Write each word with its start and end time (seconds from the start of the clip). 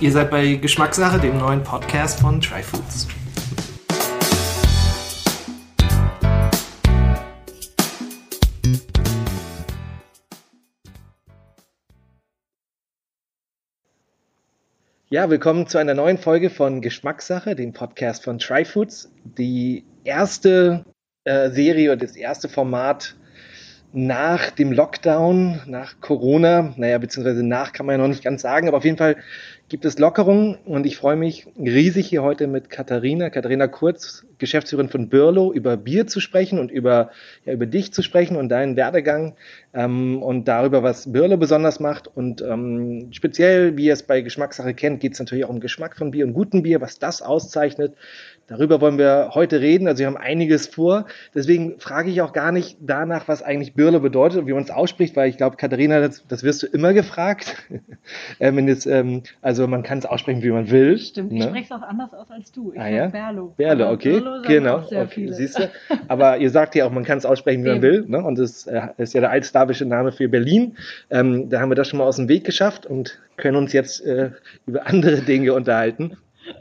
Ihr 0.00 0.12
seid 0.12 0.30
bei 0.30 0.54
Geschmackssache, 0.54 1.20
dem 1.20 1.36
neuen 1.36 1.62
Podcast 1.62 2.20
von 2.20 2.40
Tryfoods. 2.40 3.06
Ja, 15.10 15.28
willkommen 15.28 15.66
zu 15.66 15.76
einer 15.76 15.92
neuen 15.92 16.16
Folge 16.16 16.48
von 16.48 16.80
Geschmackssache, 16.80 17.54
dem 17.54 17.74
Podcast 17.74 18.24
von 18.24 18.38
Tryfoods. 18.38 19.12
Die 19.24 19.84
erste 20.04 20.86
äh, 21.24 21.50
Serie 21.50 21.92
und 21.92 22.02
das 22.02 22.16
erste 22.16 22.48
Format 22.48 23.16
nach 23.92 24.50
dem 24.50 24.72
Lockdown, 24.72 25.62
nach 25.66 26.00
Corona, 26.00 26.72
naja, 26.76 26.96
beziehungsweise 26.96 27.42
nach 27.42 27.72
kann 27.72 27.84
man 27.84 27.94
ja 27.94 27.98
noch 27.98 28.08
nicht 28.08 28.24
ganz 28.24 28.40
sagen, 28.40 28.68
aber 28.68 28.78
auf 28.78 28.84
jeden 28.84 28.96
Fall 28.96 29.16
gibt 29.70 29.84
es 29.84 30.00
Lockerungen 30.00 30.58
und 30.64 30.84
ich 30.84 30.96
freue 30.96 31.14
mich 31.14 31.46
riesig 31.56 32.08
hier 32.08 32.24
heute 32.24 32.48
mit 32.48 32.70
Katharina, 32.70 33.30
Katharina 33.30 33.68
Kurz, 33.68 34.26
Geschäftsführerin 34.38 34.90
von 34.90 35.08
Birlo, 35.08 35.52
über 35.52 35.76
Bier 35.76 36.08
zu 36.08 36.18
sprechen 36.18 36.58
und 36.58 36.72
über, 36.72 37.10
ja, 37.44 37.52
über 37.52 37.66
dich 37.66 37.92
zu 37.92 38.02
sprechen 38.02 38.36
und 38.36 38.48
deinen 38.48 38.74
Werdegang 38.74 39.36
ähm, 39.72 40.24
und 40.24 40.48
darüber, 40.48 40.82
was 40.82 41.12
Birlo 41.12 41.36
besonders 41.36 41.78
macht 41.78 42.08
und 42.08 42.42
ähm, 42.42 43.10
speziell, 43.12 43.76
wie 43.76 43.84
ihr 43.84 43.92
es 43.92 44.02
bei 44.02 44.22
Geschmackssache 44.22 44.74
kennt, 44.74 44.98
geht 44.98 45.12
es 45.12 45.20
natürlich 45.20 45.44
auch 45.44 45.50
um 45.50 45.60
Geschmack 45.60 45.96
von 45.96 46.10
Bier 46.10 46.26
und 46.26 46.32
guten 46.32 46.64
Bier, 46.64 46.80
was 46.80 46.98
das 46.98 47.22
auszeichnet, 47.22 47.94
Darüber 48.50 48.80
wollen 48.80 48.98
wir 48.98 49.30
heute 49.34 49.60
reden. 49.60 49.86
Also 49.86 50.00
wir 50.00 50.08
haben 50.08 50.16
einiges 50.16 50.66
vor. 50.66 51.06
Deswegen 51.36 51.78
frage 51.78 52.10
ich 52.10 52.20
auch 52.20 52.32
gar 52.32 52.50
nicht 52.50 52.78
danach, 52.80 53.28
was 53.28 53.44
eigentlich 53.44 53.74
Birle 53.74 54.00
bedeutet 54.00 54.40
und 54.40 54.48
wie 54.48 54.52
man 54.52 54.64
es 54.64 54.70
ausspricht, 54.70 55.14
weil 55.14 55.30
ich 55.30 55.36
glaube, 55.36 55.56
Katharina, 55.56 56.00
das, 56.00 56.24
das, 56.26 56.42
wirst 56.42 56.64
du 56.64 56.66
immer 56.66 56.92
gefragt. 56.92 57.54
ähm, 58.40 58.66
jetzt, 58.66 58.86
ähm, 58.86 59.22
also 59.60 59.68
man 59.70 59.82
kann 59.82 59.98
es 59.98 60.06
aussprechen, 60.06 60.42
wie 60.42 60.50
man 60.50 60.70
will. 60.70 60.96
Stimmt, 60.96 61.32
ne? 61.32 61.38
ich 61.38 61.44
spreche 61.44 61.64
es 61.64 61.70
auch 61.72 61.82
anders 61.82 62.14
aus 62.14 62.30
als 62.30 62.50
du. 62.50 62.72
Ich 62.72 62.80
ah, 62.80 62.88
ja? 62.88 63.06
Berlo. 63.08 63.52
Berlo, 63.58 63.90
okay. 63.90 64.22
Genau. 64.46 64.78
Okay. 64.90 65.28
Siehst 65.32 65.58
du? 65.58 65.70
Aber 66.08 66.38
ihr 66.38 66.48
sagt 66.48 66.74
ja 66.74 66.86
auch, 66.86 66.90
man 66.90 67.04
kann 67.04 67.18
es 67.18 67.26
aussprechen, 67.26 67.62
wie 67.64 67.68
man 67.68 67.82
will. 67.82 68.06
Ne? 68.08 68.24
Und 68.24 68.38
das 68.38 68.66
äh, 68.66 68.88
ist 68.96 69.12
ja 69.12 69.20
der 69.20 69.30
altslawische 69.30 69.84
Name 69.84 70.12
für 70.12 70.30
Berlin. 70.30 70.78
Ähm, 71.10 71.50
da 71.50 71.60
haben 71.60 71.70
wir 71.70 71.74
das 71.74 71.88
schon 71.88 71.98
mal 71.98 72.06
aus 72.06 72.16
dem 72.16 72.28
Weg 72.28 72.44
geschafft 72.44 72.86
und 72.86 73.18
können 73.36 73.56
uns 73.56 73.74
jetzt 73.74 74.00
äh, 74.06 74.30
über 74.66 74.86
andere 74.86 75.20
Dinge 75.20 75.52
unterhalten. 75.52 76.16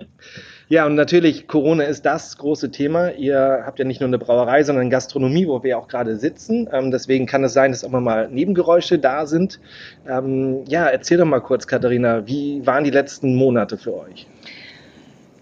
Ja, 0.71 0.85
und 0.85 0.93
natürlich, 0.93 1.47
Corona 1.47 1.85
ist 1.85 2.05
das 2.05 2.37
große 2.37 2.69
Thema. 2.69 3.09
Ihr 3.13 3.63
habt 3.65 3.79
ja 3.79 3.85
nicht 3.85 4.01
nur 4.01 4.07
eine 4.07 4.19
Brauerei, 4.19 4.63
sondern 4.63 4.91
Gastronomie, 4.91 5.47
wo 5.47 5.63
wir 5.63 5.79
auch 5.79 5.87
gerade 5.87 6.15
sitzen. 6.15 6.69
Ähm, 6.71 6.91
deswegen 6.91 7.25
kann 7.25 7.43
es 7.43 7.53
sein, 7.53 7.71
dass 7.71 7.83
auch 7.83 7.89
mal 7.89 8.29
Nebengeräusche 8.29 8.99
da 8.99 9.25
sind. 9.25 9.59
Ähm, 10.07 10.63
ja, 10.67 10.85
erzähl 10.85 11.17
doch 11.17 11.25
mal 11.25 11.39
kurz, 11.39 11.65
Katharina, 11.65 12.27
wie 12.27 12.63
waren 12.67 12.83
die 12.83 12.91
letzten 12.91 13.33
Monate 13.33 13.79
für 13.79 13.95
euch? 13.95 14.27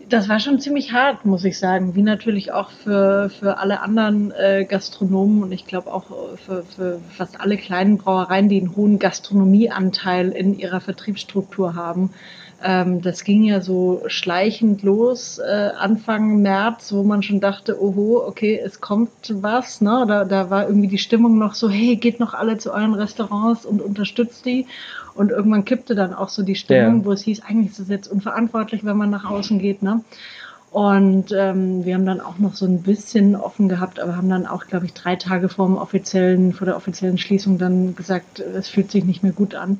Das 0.09 0.29
war 0.29 0.39
schon 0.39 0.61
ziemlich 0.61 0.93
hart, 0.93 1.25
muss 1.25 1.43
ich 1.43 1.59
sagen, 1.59 1.95
wie 1.95 2.01
natürlich 2.01 2.53
auch 2.53 2.71
für, 2.71 3.29
für 3.29 3.57
alle 3.57 3.81
anderen 3.81 4.31
äh, 4.31 4.63
Gastronomen 4.63 5.43
und 5.43 5.51
ich 5.51 5.65
glaube 5.65 5.93
auch 5.93 6.05
für, 6.37 6.63
für 6.63 7.01
fast 7.09 7.41
alle 7.41 7.57
kleinen 7.57 7.97
Brauereien, 7.97 8.47
die 8.47 8.61
einen 8.61 8.75
hohen 8.77 8.99
Gastronomieanteil 8.99 10.29
in 10.29 10.57
ihrer 10.57 10.79
Vertriebsstruktur 10.79 11.75
haben. 11.75 12.11
Ähm, 12.63 13.01
das 13.01 13.23
ging 13.23 13.43
ja 13.43 13.61
so 13.61 14.03
schleichend 14.07 14.81
los 14.81 15.39
äh, 15.39 15.69
Anfang 15.77 16.41
März, 16.41 16.93
wo 16.93 17.03
man 17.03 17.21
schon 17.21 17.39
dachte, 17.39 17.81
oho, 17.81 18.23
okay, 18.25 18.59
es 18.63 18.79
kommt 18.79 19.11
was. 19.29 19.81
Ne? 19.81 20.05
Da, 20.07 20.23
da 20.23 20.49
war 20.49 20.67
irgendwie 20.67 20.87
die 20.87 20.97
Stimmung 20.97 21.37
noch 21.37 21.53
so, 21.53 21.69
hey, 21.69 21.97
geht 21.97 22.19
noch 22.19 22.33
alle 22.33 22.57
zu 22.57 22.71
euren 22.71 22.93
Restaurants 22.93 23.65
und 23.65 23.81
unterstützt 23.81 24.45
die. 24.45 24.65
Und 25.17 25.31
irgendwann 25.31 25.65
kippte 25.65 25.95
dann 25.95 26.13
auch 26.13 26.29
so 26.29 26.43
die 26.43 26.55
Stimmung, 26.55 26.99
ja. 26.99 27.05
wo 27.05 27.11
es 27.11 27.21
hieß, 27.21 27.41
eigentlich 27.43 27.71
ist 27.71 27.79
es 27.79 27.89
jetzt 27.89 28.07
unverantwortlich, 28.07 28.85
wenn 28.85 28.97
man 28.97 29.09
nach 29.09 29.25
außen 29.25 29.59
geht. 29.59 29.81
Ne? 29.81 30.01
Und 30.71 31.31
ähm, 31.35 31.85
wir 31.85 31.95
haben 31.95 32.05
dann 32.05 32.21
auch 32.21 32.37
noch 32.37 32.55
so 32.55 32.65
ein 32.65 32.83
bisschen 32.83 33.35
offen 33.35 33.69
gehabt, 33.69 33.99
aber 33.99 34.15
haben 34.15 34.29
dann 34.29 34.45
auch, 34.45 34.67
glaube 34.67 34.85
ich, 34.85 34.93
drei 34.93 35.15
Tage 35.15 35.49
vor 35.49 35.65
dem 35.65 35.77
offiziellen, 35.77 36.53
vor 36.53 36.65
der 36.65 36.75
offiziellen 36.75 37.17
Schließung 37.17 37.57
dann 37.57 37.95
gesagt, 37.95 38.39
es 38.39 38.69
fühlt 38.69 38.91
sich 38.91 39.03
nicht 39.03 39.23
mehr 39.23 39.31
gut 39.31 39.55
an. 39.55 39.79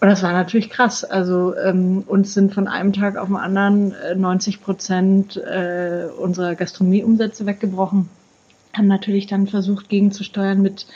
Und 0.00 0.08
das 0.08 0.22
war 0.24 0.32
natürlich 0.32 0.68
krass. 0.68 1.04
Also 1.04 1.56
ähm, 1.56 2.02
uns 2.06 2.34
sind 2.34 2.52
von 2.52 2.66
einem 2.66 2.92
Tag 2.92 3.16
auf 3.16 3.28
den 3.28 3.36
anderen 3.36 3.92
äh, 3.92 4.16
90 4.16 4.60
Prozent 4.60 5.36
äh, 5.36 6.08
unserer 6.18 6.56
Gastronomieumsätze 6.56 7.46
weggebrochen. 7.46 8.08
Haben 8.76 8.88
natürlich 8.88 9.28
dann 9.28 9.46
versucht 9.46 9.88
gegenzusteuern 9.88 10.60
mit 10.60 10.86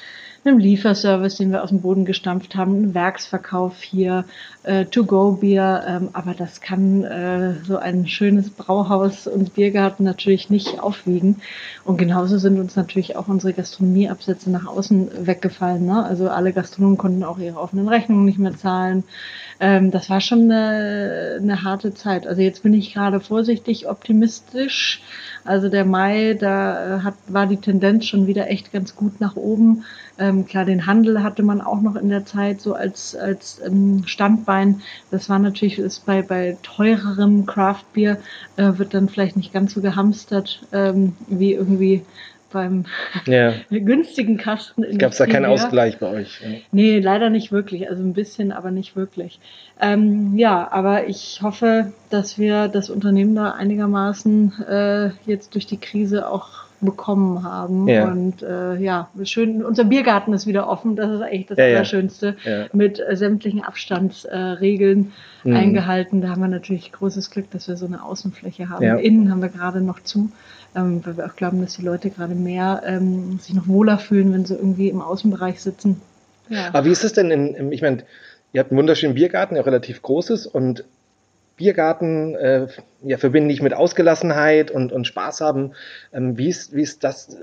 einem 0.46 0.58
Lieferservice, 0.58 1.36
den 1.36 1.50
wir 1.50 1.62
aus 1.62 1.70
dem 1.70 1.80
Boden 1.80 2.04
gestampft 2.04 2.54
haben, 2.54 2.74
einen 2.74 2.94
Werksverkauf 2.94 3.82
hier, 3.82 4.24
äh, 4.62 4.84
To-Go-Bier. 4.84 5.84
Ähm, 5.86 6.08
aber 6.12 6.34
das 6.34 6.60
kann 6.60 7.04
äh, 7.04 7.54
so 7.64 7.76
ein 7.76 8.06
schönes 8.06 8.50
Brauhaus 8.50 9.26
und 9.26 9.54
Biergarten 9.54 10.04
natürlich 10.04 10.50
nicht 10.50 10.80
aufwiegen. 10.80 11.40
Und 11.84 11.96
genauso 11.98 12.38
sind 12.38 12.58
uns 12.58 12.76
natürlich 12.76 13.16
auch 13.16 13.28
unsere 13.28 13.52
Gastronomieabsätze 13.52 14.50
nach 14.50 14.66
außen 14.66 15.26
weggefallen. 15.26 15.86
Ne? 15.86 16.04
Also 16.04 16.28
alle 16.28 16.52
Gastronomen 16.52 16.98
konnten 16.98 17.24
auch 17.24 17.38
ihre 17.38 17.58
offenen 17.58 17.88
Rechnungen 17.88 18.24
nicht 18.24 18.38
mehr 18.38 18.56
zahlen. 18.56 19.04
Ähm, 19.58 19.90
das 19.90 20.10
war 20.10 20.20
schon 20.20 20.50
eine, 20.50 21.38
eine 21.40 21.62
harte 21.62 21.94
Zeit. 21.94 22.26
Also 22.26 22.42
jetzt 22.42 22.62
bin 22.62 22.74
ich 22.74 22.92
gerade 22.92 23.20
vorsichtig 23.20 23.88
optimistisch. 23.88 25.00
Also 25.46 25.68
der 25.68 25.84
Mai, 25.84 26.34
da 26.34 26.98
äh, 26.98 27.00
hat, 27.00 27.14
war 27.28 27.46
die 27.46 27.56
Tendenz 27.56 28.06
schon 28.06 28.26
wieder 28.26 28.50
echt 28.50 28.72
ganz 28.72 28.96
gut 28.96 29.20
nach 29.20 29.36
oben. 29.36 29.84
Ähm, 30.18 30.46
klar, 30.46 30.64
den 30.64 30.86
Handel 30.86 31.22
hatte 31.22 31.42
man 31.42 31.60
auch 31.60 31.80
noch 31.80 31.96
in 31.96 32.08
der 32.08 32.24
Zeit 32.24 32.60
so 32.60 32.74
als, 32.74 33.14
als 33.14 33.60
ähm, 33.64 34.02
Standbein. 34.06 34.82
Das 35.10 35.28
war 35.28 35.38
natürlich, 35.38 35.78
ist 35.78 36.06
bei, 36.06 36.22
bei 36.22 36.56
teurerem 36.62 37.46
Craftbier 37.46 38.18
äh, 38.56 38.72
wird 38.76 38.94
dann 38.94 39.08
vielleicht 39.08 39.36
nicht 39.36 39.52
ganz 39.52 39.72
so 39.74 39.80
gehamstert 39.80 40.66
ähm, 40.72 41.14
wie 41.28 41.52
irgendwie 41.52 42.02
beim 42.52 42.84
ja. 43.26 43.54
günstigen 43.70 44.36
Kasten. 44.36 44.98
Gab 44.98 45.12
es 45.12 45.18
da 45.18 45.26
keinen 45.26 45.46
Ausgleich 45.46 45.98
bei 45.98 46.08
euch? 46.08 46.40
Ja. 46.42 46.58
Nee, 46.72 47.00
leider 47.00 47.30
nicht 47.30 47.52
wirklich. 47.52 47.88
Also 47.88 48.02
ein 48.02 48.12
bisschen, 48.12 48.52
aber 48.52 48.70
nicht 48.70 48.96
wirklich. 48.96 49.40
Ähm, 49.80 50.36
ja, 50.36 50.70
aber 50.70 51.08
ich 51.08 51.40
hoffe, 51.42 51.92
dass 52.10 52.38
wir 52.38 52.68
das 52.68 52.90
Unternehmen 52.90 53.34
da 53.34 53.52
einigermaßen 53.52 54.64
äh, 54.68 55.10
jetzt 55.26 55.54
durch 55.54 55.66
die 55.66 55.78
Krise 55.78 56.28
auch 56.28 56.65
bekommen 56.80 57.42
haben. 57.42 57.88
Ja. 57.88 58.04
Und 58.04 58.42
äh, 58.42 58.76
ja, 58.76 59.08
schön, 59.24 59.64
unser 59.64 59.84
Biergarten 59.84 60.32
ist 60.32 60.46
wieder 60.46 60.68
offen, 60.68 60.96
das 60.96 61.10
ist 61.10 61.20
eigentlich 61.22 61.46
das 61.46 61.58
ja, 61.58 61.64
Allerschönste, 61.64 62.36
ja. 62.44 62.66
mit 62.72 63.00
äh, 63.00 63.16
sämtlichen 63.16 63.62
Abstandsregeln 63.62 65.12
äh, 65.44 65.48
mhm. 65.48 65.56
eingehalten. 65.56 66.20
Da 66.20 66.28
haben 66.28 66.42
wir 66.42 66.48
natürlich 66.48 66.92
großes 66.92 67.30
Glück, 67.30 67.50
dass 67.50 67.68
wir 67.68 67.76
so 67.76 67.86
eine 67.86 68.02
Außenfläche 68.02 68.68
haben. 68.68 68.98
Innen 68.98 69.30
haben 69.30 69.42
wir 69.42 69.48
gerade 69.48 69.80
noch 69.80 70.02
zu, 70.02 70.30
ähm, 70.74 71.00
weil 71.04 71.16
wir 71.16 71.26
auch 71.26 71.36
glauben, 71.36 71.60
dass 71.60 71.76
die 71.76 71.82
Leute 71.82 72.10
gerade 72.10 72.34
mehr 72.34 72.82
ähm, 72.86 73.38
sich 73.40 73.54
noch 73.54 73.68
wohler 73.68 73.98
fühlen, 73.98 74.32
wenn 74.32 74.44
sie 74.44 74.54
irgendwie 74.54 74.88
im 74.88 75.00
Außenbereich 75.00 75.60
sitzen. 75.60 76.00
Aber 76.72 76.84
wie 76.84 76.90
ist 76.90 77.02
es 77.02 77.12
denn 77.12 77.30
in, 77.30 77.72
ich 77.72 77.82
meine, 77.82 78.04
ihr 78.52 78.60
habt 78.60 78.70
einen 78.70 78.78
wunderschönen 78.78 79.14
Biergarten, 79.14 79.54
der 79.54 79.66
relativ 79.66 80.02
groß 80.02 80.30
ist 80.30 80.46
und 80.46 80.84
Biergarten 81.56 82.34
äh, 82.34 82.68
ja, 83.02 83.18
verbinde 83.18 83.52
ich 83.52 83.62
mit 83.62 83.74
Ausgelassenheit 83.74 84.70
und, 84.70 84.92
und 84.92 85.06
Spaß 85.06 85.40
haben. 85.40 85.72
Ähm, 86.12 86.36
wie, 86.36 86.48
ist, 86.48 86.74
wie 86.74 86.82
ist 86.82 87.02
das 87.02 87.34
äh, 87.34 87.38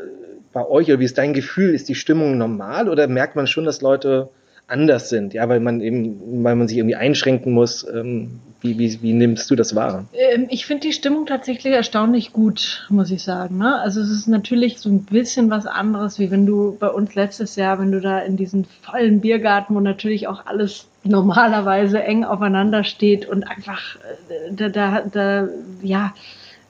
bei 0.52 0.66
euch 0.66 0.88
oder 0.88 1.00
wie 1.00 1.06
ist 1.06 1.18
dein 1.18 1.34
Gefühl? 1.34 1.74
Ist 1.74 1.90
die 1.90 1.96
Stimmung 1.96 2.38
normal 2.38 2.90
oder 2.90 3.08
merkt 3.08 3.36
man 3.36 3.48
schon, 3.48 3.66
dass 3.66 3.82
Leute 3.82 4.30
anders 4.68 5.10
sind? 5.10 5.34
Ja, 5.34 5.48
weil 5.50 5.60
man 5.60 5.82
eben, 5.82 6.44
weil 6.44 6.56
man 6.56 6.68
sich 6.68 6.78
irgendwie 6.78 6.96
einschränken 6.96 7.54
muss. 7.54 7.86
Ähm, 7.88 8.40
wie, 8.64 8.80
wie, 8.80 9.02
wie 9.02 9.14
nimmst 9.14 9.52
du 9.52 9.56
das 9.56 9.76
wahr? 9.76 10.06
Ähm, 10.14 10.48
ich 10.50 10.66
finde 10.66 10.88
die 10.88 10.94
Stimmung 10.94 11.26
tatsächlich 11.26 11.74
erstaunlich 11.74 12.32
gut, 12.32 12.86
muss 12.90 13.12
ich 13.12 13.22
sagen. 13.22 13.58
Ne? 13.58 13.80
Also 13.80 14.00
es 14.00 14.10
ist 14.10 14.28
natürlich 14.28 14.80
so 14.80 14.90
ein 14.90 15.04
bisschen 15.04 15.50
was 15.50 15.66
anderes, 15.66 16.18
wie 16.18 16.32
wenn 16.32 16.46
du 16.46 16.78
bei 16.80 16.88
uns 16.88 17.14
letztes 17.14 17.58
Jahr, 17.58 17.80
wenn 17.80 17.92
du 17.92 18.00
da 18.00 18.20
in 18.20 18.38
diesen 18.38 18.66
vollen 18.82 19.20
Biergarten, 19.20 19.76
wo 19.76 19.82
natürlich 19.82 20.28
auch 20.28 20.46
alles 20.46 20.88
normalerweise 21.04 22.02
eng 22.02 22.24
aufeinander 22.24 22.86
steht 22.86 23.28
und 23.28 23.44
einfach 23.44 23.98
äh, 24.30 24.54
da, 24.54 24.70
da, 24.70 25.02
da 25.02 25.50
ja, 25.82 26.14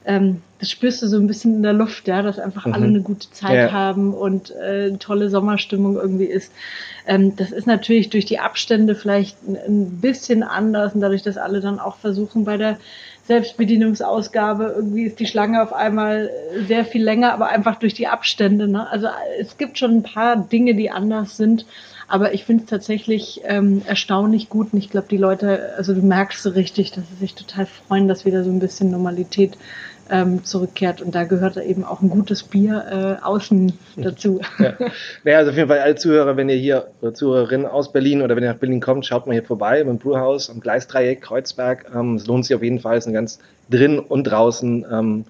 ähm, 0.04 0.42
das 0.64 0.70
spürst 0.70 1.02
du 1.02 1.08
so 1.08 1.18
ein 1.18 1.26
bisschen 1.26 1.56
in 1.56 1.62
der 1.62 1.74
Luft, 1.74 2.08
ja, 2.08 2.22
dass 2.22 2.38
einfach 2.38 2.64
mhm. 2.64 2.72
alle 2.72 2.86
eine 2.86 3.02
gute 3.02 3.30
Zeit 3.30 3.68
ja. 3.68 3.72
haben 3.72 4.14
und 4.14 4.50
äh, 4.50 4.92
tolle 4.92 5.28
Sommerstimmung 5.28 5.96
irgendwie 5.96 6.24
ist. 6.24 6.50
Ähm, 7.06 7.36
das 7.36 7.52
ist 7.52 7.66
natürlich 7.66 8.08
durch 8.08 8.24
die 8.24 8.38
Abstände 8.38 8.94
vielleicht 8.94 9.36
ein, 9.46 9.56
ein 9.56 10.00
bisschen 10.00 10.42
anders 10.42 10.94
und 10.94 11.02
dadurch, 11.02 11.22
dass 11.22 11.36
alle 11.36 11.60
dann 11.60 11.78
auch 11.78 11.98
versuchen 11.98 12.44
bei 12.44 12.56
der 12.56 12.78
Selbstbedienungsausgabe 13.26 14.72
irgendwie 14.76 15.04
ist 15.04 15.20
die 15.20 15.26
Schlange 15.26 15.62
auf 15.62 15.74
einmal 15.74 16.30
sehr 16.66 16.86
viel 16.86 17.02
länger, 17.02 17.34
aber 17.34 17.48
einfach 17.48 17.78
durch 17.78 17.92
die 17.92 18.06
Abstände. 18.06 18.66
Ne? 18.66 18.88
Also 18.88 19.08
es 19.38 19.58
gibt 19.58 19.78
schon 19.78 19.96
ein 19.98 20.02
paar 20.02 20.36
Dinge, 20.36 20.74
die 20.74 20.90
anders 20.90 21.36
sind. 21.36 21.66
Aber 22.06 22.34
ich 22.34 22.44
finde 22.44 22.64
es 22.64 22.70
tatsächlich 22.70 23.40
ähm, 23.44 23.80
erstaunlich 23.86 24.50
gut 24.50 24.74
und 24.74 24.78
ich 24.78 24.90
glaube, 24.90 25.06
die 25.10 25.16
Leute, 25.16 25.72
also 25.78 25.94
du 25.94 26.02
merkst 26.02 26.42
so 26.42 26.50
richtig, 26.50 26.92
dass 26.92 27.04
sie 27.08 27.16
sich 27.16 27.34
total 27.34 27.66
freuen, 27.66 28.08
dass 28.08 28.26
wieder 28.26 28.44
so 28.44 28.50
ein 28.50 28.58
bisschen 28.58 28.90
Normalität 28.90 29.56
ähm, 30.10 30.44
zurückkehrt. 30.44 31.00
Und 31.00 31.14
da 31.14 31.24
gehört 31.24 31.56
eben 31.56 31.84
auch 31.84 32.02
ein 32.02 32.10
gutes 32.10 32.42
Bier 32.42 33.18
äh, 33.20 33.24
außen 33.24 33.72
dazu. 33.96 34.40
Ja. 34.58 34.72
ja, 35.24 35.38
also 35.38 35.50
auf 35.50 35.56
jeden 35.56 35.68
Fall 35.68 35.80
alle 35.80 35.96
Zuhörer, 35.96 36.36
wenn 36.36 36.48
ihr 36.48 36.56
hier, 36.56 36.88
Zuhörerinnen 37.12 37.66
aus 37.66 37.92
Berlin 37.92 38.22
oder 38.22 38.36
wenn 38.36 38.44
ihr 38.44 38.52
nach 38.52 38.58
Berlin 38.58 38.80
kommt, 38.80 39.04
schaut 39.04 39.26
mal 39.26 39.32
hier 39.32 39.42
vorbei 39.42 39.82
beim 39.82 39.98
Brewhaus 39.98 40.48
am 40.48 40.60
Gleisdreieck 40.60 41.20
Kreuzberg. 41.22 41.86
Ähm, 41.94 42.14
es 42.14 42.26
lohnt 42.26 42.46
sich 42.46 42.54
auf 42.54 42.62
jeden 42.62 42.80
Fall, 42.80 42.96
es 42.96 43.04
ist 43.04 43.08
ein 43.08 43.14
ganz 43.14 43.38
drin 43.68 43.98
und 43.98 44.24
draußen 44.24 44.86
ähm, 44.90 45.24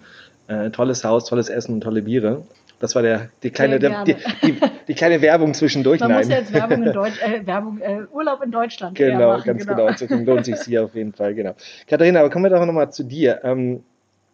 äh, 0.48 0.70
tolles 0.70 1.04
Haus, 1.04 1.24
tolles 1.24 1.48
Essen 1.48 1.74
und 1.74 1.80
tolle 1.80 2.02
Biere. 2.02 2.42
Das 2.80 2.94
war 2.94 3.02
der, 3.02 3.30
die, 3.42 3.50
kleine, 3.50 3.78
der, 3.78 4.04
die, 4.04 4.16
die, 4.42 4.60
die, 4.88 4.94
kleine 4.94 5.22
Werbung 5.22 5.54
zwischendurch. 5.54 6.00
Man 6.00 6.10
Nein. 6.10 6.18
muss 6.18 6.28
ja 6.28 6.36
jetzt 6.36 6.52
Werbung 6.52 6.82
in 6.82 6.92
Deutsch, 6.92 7.22
äh, 7.22 7.46
Werbung, 7.46 7.80
äh, 7.80 8.02
Urlaub 8.12 8.42
in 8.42 8.50
Deutschland. 8.50 8.96
Genau, 8.96 9.28
machen, 9.28 9.44
ganz 9.44 9.66
genau. 9.66 9.86
genau. 9.86 9.90
Deswegen 9.90 10.26
lohnt 10.26 10.44
sich 10.44 10.60
hier 10.60 10.84
auf 10.84 10.94
jeden 10.94 11.12
Fall, 11.12 11.34
genau. 11.34 11.54
Katharina, 11.88 12.20
aber 12.20 12.30
kommen 12.30 12.44
wir 12.44 12.50
doch 12.50 12.64
nochmal 12.64 12.92
zu 12.92 13.04
dir. 13.04 13.40
Ähm, 13.44 13.84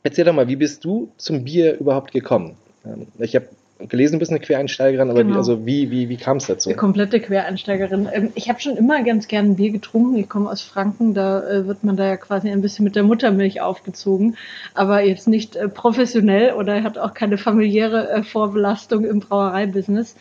erzähl 0.02 0.24
doch 0.24 0.32
mal, 0.32 0.48
wie 0.48 0.56
bist 0.56 0.84
du 0.84 1.10
zum 1.16 1.44
Bier 1.44 1.78
überhaupt 1.78 2.12
gekommen? 2.12 2.56
Ähm, 2.84 3.06
ich 3.18 3.34
habe 3.34 3.48
gelesen, 3.88 4.14
du 4.14 4.18
bist 4.18 4.30
eine 4.30 4.40
Quereinsteigerin, 4.40 5.10
aber 5.10 5.22
genau. 5.22 5.34
wie, 5.34 5.38
also 5.38 5.66
wie, 5.66 5.90
wie, 5.90 6.08
wie 6.08 6.16
kam 6.16 6.36
es 6.36 6.46
dazu? 6.46 6.68
Eine 6.68 6.76
komplette 6.76 7.20
Quereinsteigerin. 7.20 8.08
Ähm, 8.12 8.30
ich 8.34 8.48
habe 8.48 8.60
schon 8.60 8.76
immer 8.76 9.02
ganz 9.02 9.28
gern 9.28 9.56
Bier 9.56 9.70
getrunken. 9.70 10.16
Ich 10.16 10.28
komme 10.28 10.50
aus 10.50 10.62
Franken, 10.62 11.14
da 11.14 11.42
äh, 11.48 11.66
wird 11.66 11.84
man 11.84 11.96
da 11.96 12.06
ja 12.06 12.16
quasi 12.16 12.50
ein 12.50 12.60
bisschen 12.60 12.84
mit 12.84 12.96
der 12.96 13.02
Muttermilch 13.02 13.60
aufgezogen, 13.60 14.36
aber 14.74 15.02
jetzt 15.02 15.28
nicht 15.28 15.56
äh, 15.56 15.68
professionell 15.68 16.52
oder 16.54 16.82
hat 16.82 16.98
auch 16.98 17.14
keine 17.14 17.38
familiäre 17.38 18.10
äh, 18.10 18.22
Vorbelastung 18.22 19.04
im 19.04 19.20
Brauereibusiness. 19.20 20.14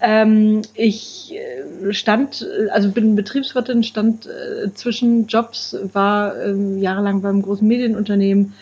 Ähm, 0.00 0.62
ich 0.74 1.34
stand, 1.90 2.46
also 2.70 2.90
bin 2.90 3.14
Betriebswirtin, 3.14 3.84
stand 3.84 4.28
zwischen 4.74 5.28
Jobs, 5.28 5.76
war 5.92 6.34
jahrelang 6.44 7.22
beim 7.22 7.40
großen 7.40 7.66
Medienunternehmen 7.66 8.54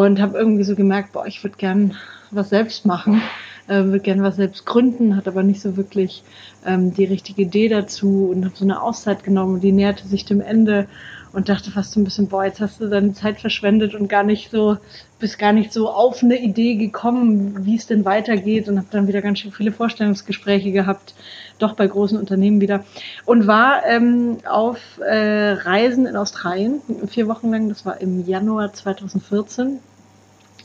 und 0.00 0.20
habe 0.20 0.38
irgendwie 0.38 0.64
so 0.64 0.74
gemerkt, 0.74 1.12
boah, 1.12 1.26
ich 1.26 1.44
würde 1.44 1.56
gern 1.58 1.94
was 2.30 2.48
selbst 2.48 2.86
machen 2.86 3.20
äh, 3.68 3.84
würde 3.84 4.00
gerne 4.00 4.22
was 4.22 4.36
selbst 4.36 4.66
gründen, 4.66 5.16
hat 5.16 5.28
aber 5.28 5.42
nicht 5.42 5.60
so 5.60 5.76
wirklich 5.76 6.22
ähm, 6.66 6.94
die 6.94 7.04
richtige 7.04 7.42
Idee 7.42 7.68
dazu 7.68 8.30
und 8.32 8.44
habe 8.44 8.56
so 8.56 8.64
eine 8.64 8.82
Auszeit 8.82 9.24
genommen 9.24 9.54
und 9.54 9.60
die 9.60 9.72
näherte 9.72 10.06
sich 10.06 10.24
dem 10.24 10.40
Ende 10.40 10.88
und 11.32 11.48
dachte 11.48 11.70
fast 11.70 11.92
so 11.92 12.00
ein 12.00 12.04
bisschen, 12.04 12.28
boah, 12.28 12.44
jetzt 12.44 12.60
hast 12.60 12.80
du 12.80 12.88
deine 12.88 13.14
Zeit 13.14 13.40
verschwendet 13.40 13.94
und 13.94 14.08
gar 14.08 14.22
nicht 14.22 14.50
so, 14.50 14.76
bist 15.18 15.38
gar 15.38 15.52
nicht 15.52 15.72
so 15.72 15.88
auf 15.88 16.22
eine 16.22 16.38
Idee 16.38 16.76
gekommen, 16.76 17.64
wie 17.64 17.76
es 17.76 17.86
denn 17.86 18.04
weitergeht 18.04 18.68
und 18.68 18.78
habe 18.78 18.88
dann 18.90 19.08
wieder 19.08 19.22
ganz 19.22 19.38
schön 19.38 19.52
viele 19.52 19.72
Vorstellungsgespräche 19.72 20.72
gehabt, 20.72 21.14
doch 21.58 21.74
bei 21.74 21.86
großen 21.86 22.18
Unternehmen 22.18 22.60
wieder. 22.60 22.84
Und 23.24 23.46
war 23.46 23.84
ähm, 23.86 24.38
auf 24.48 24.78
äh, 24.98 25.52
Reisen 25.52 26.06
in 26.06 26.16
Australien 26.16 26.80
vier 27.08 27.28
Wochen 27.28 27.50
lang, 27.50 27.68
das 27.68 27.86
war 27.86 28.00
im 28.00 28.26
Januar 28.26 28.72
2014 28.72 29.78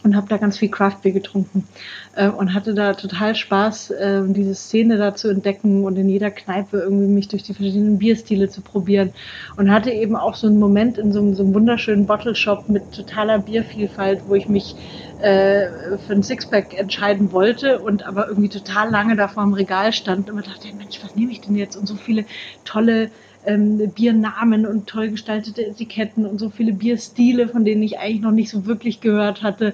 und 0.03 0.15
habe 0.15 0.27
da 0.27 0.37
ganz 0.37 0.57
viel 0.57 0.69
Craftbeer 0.69 1.11
getrunken 1.11 1.67
äh, 2.15 2.29
und 2.29 2.53
hatte 2.53 2.73
da 2.73 2.93
total 2.93 3.35
Spaß, 3.35 3.91
äh, 3.91 4.21
diese 4.27 4.55
Szene 4.55 4.97
da 4.97 5.15
zu 5.15 5.29
entdecken 5.29 5.83
und 5.83 5.97
in 5.97 6.09
jeder 6.09 6.31
Kneipe 6.31 6.79
irgendwie 6.79 7.07
mich 7.07 7.27
durch 7.27 7.43
die 7.43 7.53
verschiedenen 7.53 7.97
Bierstile 7.97 8.49
zu 8.49 8.61
probieren 8.61 9.13
und 9.55 9.71
hatte 9.71 9.91
eben 9.91 10.15
auch 10.15 10.35
so 10.35 10.47
einen 10.47 10.59
Moment 10.59 10.97
in 10.97 11.11
so 11.11 11.19
einem, 11.19 11.33
so 11.33 11.43
einem 11.43 11.53
wunderschönen 11.53 12.05
Bottle 12.05 12.35
Shop 12.35 12.69
mit 12.69 12.91
totaler 12.91 13.39
Biervielfalt, 13.39 14.21
wo 14.27 14.35
ich 14.35 14.47
mich 14.47 14.75
äh, 15.19 15.97
für 16.05 16.13
ein 16.13 16.23
Sixpack 16.23 16.77
entscheiden 16.77 17.31
wollte 17.31 17.79
und 17.79 18.05
aber 18.05 18.27
irgendwie 18.27 18.49
total 18.49 18.89
lange 18.89 19.15
da 19.15 19.27
vor 19.27 19.43
dem 19.43 19.53
Regal 19.53 19.91
stand 19.93 20.29
und 20.29 20.35
mir 20.35 20.43
dachte, 20.43 20.67
Mensch, 20.75 21.03
was 21.03 21.15
nehme 21.15 21.31
ich 21.31 21.41
denn 21.41 21.55
jetzt? 21.55 21.75
Und 21.75 21.87
so 21.87 21.95
viele 21.95 22.25
tolle 22.65 23.09
ähm, 23.47 23.91
Biernamen 23.91 24.65
und 24.65 24.87
toll 24.87 25.09
gestaltete 25.09 25.65
Etiketten 25.65 26.25
und 26.25 26.39
so 26.39 26.49
viele 26.49 26.73
Bierstile, 26.73 27.47
von 27.47 27.65
denen 27.65 27.81
ich 27.81 27.97
eigentlich 27.97 28.21
noch 28.21 28.31
nicht 28.31 28.49
so 28.49 28.65
wirklich 28.65 29.01
gehört 29.01 29.41
hatte. 29.41 29.73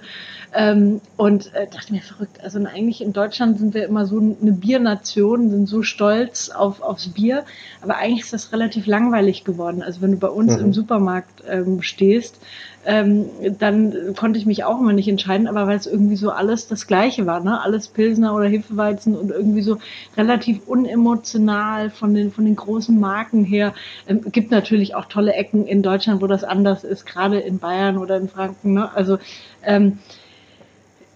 Ähm, 0.55 1.01
und 1.17 1.53
äh, 1.55 1.67
dachte 1.67 1.91
mir, 1.91 2.01
verrückt, 2.01 2.39
also 2.43 2.63
eigentlich 2.63 3.01
in 3.01 3.11
Deutschland 3.11 3.57
sind 3.57 3.73
wir 3.73 3.85
immer 3.85 4.05
so 4.05 4.19
eine 4.19 4.51
Biernation, 4.51 5.49
sind 5.49 5.67
so 5.67 5.81
stolz 5.81 6.49
auf, 6.49 6.81
aufs 6.81 7.07
Bier, 7.07 7.43
aber 7.81 7.97
eigentlich 7.97 8.21
ist 8.21 8.33
das 8.33 8.51
relativ 8.51 8.85
langweilig 8.85 9.43
geworden. 9.43 9.81
Also 9.81 10.01
wenn 10.01 10.11
du 10.11 10.17
bei 10.17 10.27
uns 10.27 10.55
mhm. 10.55 10.65
im 10.65 10.73
Supermarkt 10.73 11.43
ähm, 11.49 11.81
stehst, 11.81 12.39
ähm, 12.85 13.29
dann 13.59 14.13
konnte 14.15 14.37
ich 14.37 14.45
mich 14.45 14.63
auch 14.63 14.79
immer 14.79 14.93
nicht 14.93 15.07
entscheiden, 15.07 15.47
aber 15.47 15.67
weil 15.67 15.77
es 15.77 15.87
irgendwie 15.87 16.17
so 16.17 16.31
alles 16.31 16.67
das 16.67 16.85
Gleiche 16.87 17.25
war, 17.25 17.41
ne? 17.41 17.61
Alles 17.61 17.87
Pilsner 17.87 18.35
oder 18.35 18.45
Hefeweizen 18.45 19.15
und 19.15 19.31
irgendwie 19.31 19.61
so 19.61 19.77
relativ 20.17 20.67
unemotional 20.67 21.89
von 21.89 22.13
den, 22.13 22.31
von 22.31 22.45
den 22.45 22.55
großen 22.55 22.99
Marken 22.99 23.45
her. 23.45 23.73
Ähm, 24.07 24.21
gibt 24.31 24.51
natürlich 24.51 24.95
auch 24.95 25.05
tolle 25.05 25.33
Ecken 25.33 25.65
in 25.65 25.81
Deutschland, 25.81 26.21
wo 26.21 26.27
das 26.27 26.43
anders 26.43 26.83
ist, 26.83 27.05
gerade 27.05 27.39
in 27.39 27.59
Bayern 27.59 27.97
oder 27.97 28.17
in 28.17 28.27
Franken, 28.27 28.73
ne? 28.73 28.89
Also, 28.93 29.17
ähm, 29.63 29.99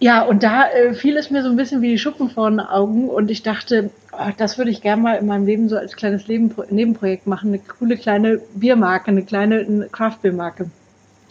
ja, 0.00 0.22
und 0.22 0.44
da 0.44 0.68
äh, 0.68 0.94
fiel 0.94 1.16
es 1.16 1.30
mir 1.30 1.42
so 1.42 1.50
ein 1.50 1.56
bisschen 1.56 1.82
wie 1.82 1.90
die 1.90 1.98
Schuppen 1.98 2.30
vor 2.30 2.48
den 2.48 2.60
Augen 2.60 3.08
und 3.08 3.30
ich 3.30 3.42
dachte, 3.42 3.90
oh, 4.12 4.30
das 4.36 4.56
würde 4.56 4.70
ich 4.70 4.80
gerne 4.80 5.02
mal 5.02 5.14
in 5.16 5.26
meinem 5.26 5.44
Leben 5.44 5.68
so 5.68 5.76
als 5.76 5.96
kleines 5.96 6.28
Leben, 6.28 6.54
Nebenprojekt 6.70 7.26
machen, 7.26 7.48
eine 7.48 7.58
coole 7.58 7.96
kleine 7.96 8.40
Biermarke, 8.54 9.08
eine 9.08 9.22
kleine 9.22 9.88
Craft-Biermarke 9.90 10.70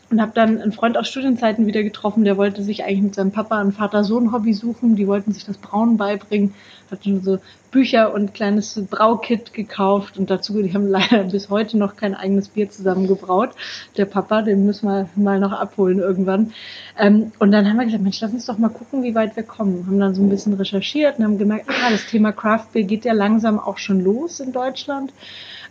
und 0.09 0.21
habe 0.21 0.31
dann 0.33 0.62
einen 0.62 0.71
Freund 0.71 0.98
aus 0.98 1.09
Studienzeiten 1.09 1.68
wieder 1.68 1.83
getroffen, 1.83 2.24
der 2.24 2.38
wollte 2.38 2.63
sich 2.63 2.83
eigentlich 2.83 3.01
mit 3.01 3.15
seinem 3.15 3.31
Papa 3.31 3.59
ein 3.59 3.74
Vater-Sohn-Hobby 3.74 4.54
suchen. 4.54 4.95
Die 4.95 5.07
wollten 5.07 5.33
sich 5.33 5.45
das 5.45 5.57
Brauen 5.57 5.98
beibringen, 5.98 6.54
hat 6.89 7.04
schon 7.04 7.21
so 7.21 7.39
Bücher 7.71 8.13
und 8.13 8.33
kleines 8.33 8.81
Braukit 8.89 9.54
gekauft 9.54 10.18
und 10.18 10.30
dazu, 10.30 10.62
die 10.62 10.74
haben 10.74 10.88
leider 10.89 11.25
bis 11.25 11.50
heute 11.50 11.77
noch 11.77 11.98
kein 11.98 12.15
eigenes 12.15 12.48
Bier 12.48 12.69
zusammengebraut. 12.69 13.50
Der 13.98 14.06
Papa, 14.06 14.44
den 14.44 14.65
müssen 14.65 14.88
wir 14.88 15.09
mal 15.15 15.39
noch 15.39 15.51
abholen 15.51 16.00
irgendwann. 16.00 16.54
Ähm, 16.98 17.33
und 17.39 17.51
dann 17.51 17.68
haben 17.68 17.77
wir 17.77 17.86
gesagt, 17.86 18.04
Mensch, 18.04 18.21
lass 18.21 18.31
uns 18.31 18.45
doch 18.45 18.57
mal 18.57 18.69
gucken, 18.69 19.04
wie 19.04 19.13
weit 19.13 19.36
wir 19.36 19.44
kommen. 19.44 19.86
Haben 19.88 20.00
dann 20.00 20.15
so 20.15 20.21
ein 20.21 20.30
bisschen 20.30 20.54
recherchiert 20.54 21.19
und 21.19 21.25
haben 21.25 21.38
gemerkt, 21.38 21.69
ah, 21.69 21.89
das 21.92 22.06
Thema 22.07 22.31
Craft 22.31 22.68
Beer 22.71 22.83
geht 22.83 23.04
ja 23.04 23.13
langsam 23.13 23.59
auch 23.59 23.77
schon 23.77 24.01
los 24.01 24.39
in 24.39 24.54
Deutschland 24.54 25.12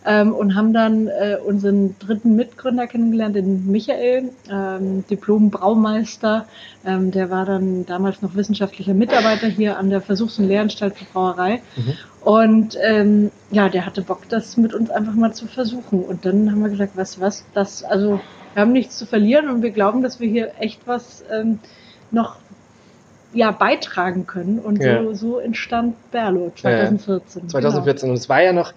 ähm, 0.07 0.33
und 0.33 0.55
haben 0.55 0.71
dann 0.71 1.07
äh, 1.07 1.37
unseren 1.45 1.95
dritten 1.99 2.35
Mitgründer 2.37 2.87
kennengelernt, 2.87 3.35
den 3.35 3.69
Michael, 3.69 4.29
ähm, 4.49 5.03
Diplom-Braumeister. 5.09 6.45
Ähm, 6.85 7.11
der 7.11 7.29
war 7.29 7.45
dann 7.45 7.85
damals 7.85 8.21
noch 8.21 8.33
wissenschaftlicher 8.33 8.93
Mitarbeiter 8.93 9.47
hier 9.47 9.77
an 9.77 9.89
der 9.89 9.99
Versuchs- 9.99 10.39
und 10.39 10.47
Lehranstalt 10.47 10.95
für 10.97 11.05
Brauerei. 11.05 11.61
Mhm. 11.75 11.93
Und 12.21 12.77
ähm, 12.81 13.31
ja, 13.51 13.67
der 13.67 13.85
hatte 13.85 14.01
Bock, 14.01 14.29
das 14.29 14.55
mit 14.55 14.73
uns 14.73 14.89
einfach 14.89 15.13
mal 15.13 15.33
zu 15.33 15.45
versuchen. 15.45 16.03
Und 16.03 16.25
dann 16.25 16.51
haben 16.51 16.61
wir 16.61 16.69
gesagt, 16.69 16.93
was, 16.95 17.19
was, 17.19 17.43
das, 17.53 17.83
also 17.83 18.21
wir 18.53 18.61
haben 18.61 18.71
nichts 18.71 18.97
zu 18.97 19.05
verlieren 19.05 19.49
und 19.49 19.61
wir 19.61 19.71
glauben, 19.71 20.01
dass 20.01 20.21
wir 20.21 20.29
hier 20.29 20.51
echt 20.57 20.87
was 20.87 21.25
ähm, 21.29 21.59
noch 22.11 22.37
ja, 23.33 23.51
beitragen 23.51 24.25
können. 24.25 24.59
Und 24.59 24.81
ja. 24.81 25.03
so, 25.03 25.13
so 25.13 25.39
entstand 25.39 25.95
Berlo 26.11 26.51
2014. 26.55 27.43
Ja, 27.43 27.49
2014. 27.49 28.01
Genau. 28.07 28.11
Und 28.13 28.17
es 28.17 28.29
war 28.29 28.41
ja 28.41 28.53
noch, 28.53 28.73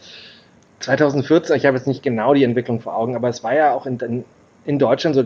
2014, 0.80 1.56
ich 1.56 1.66
habe 1.66 1.76
jetzt 1.76 1.86
nicht 1.86 2.02
genau 2.02 2.34
die 2.34 2.44
Entwicklung 2.44 2.80
vor 2.80 2.96
Augen, 2.96 3.14
aber 3.14 3.28
es 3.28 3.44
war 3.44 3.54
ja 3.54 3.72
auch 3.72 3.86
in, 3.86 4.24
in 4.64 4.78
Deutschland 4.78 5.14
so 5.14 5.24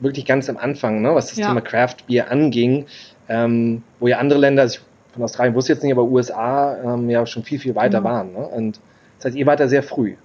wirklich 0.00 0.24
ganz 0.24 0.48
am 0.48 0.56
Anfang, 0.56 1.02
ne, 1.02 1.14
was 1.14 1.28
das 1.28 1.38
ja. 1.38 1.48
Thema 1.48 1.60
Craft 1.60 2.06
Beer 2.06 2.30
anging, 2.30 2.86
ähm, 3.28 3.82
wo 4.00 4.08
ja 4.08 4.18
andere 4.18 4.38
Länder, 4.38 4.62
also 4.62 4.80
von 5.12 5.22
Australien 5.22 5.54
wusste 5.54 5.72
ich 5.72 5.76
jetzt 5.76 5.82
nicht, 5.82 5.92
aber 5.92 6.02
USA 6.02 6.76
ähm, 6.94 7.08
ja 7.10 7.24
schon 7.26 7.44
viel, 7.44 7.58
viel 7.58 7.74
weiter 7.74 8.00
mhm. 8.00 8.04
waren. 8.04 8.32
Ne? 8.32 8.38
Und 8.38 8.80
das 9.24 9.30
heißt, 9.30 9.38
ihr 9.38 9.46
wart 9.46 9.58
da 9.58 9.68
sehr 9.68 9.82
früh. 9.82 10.16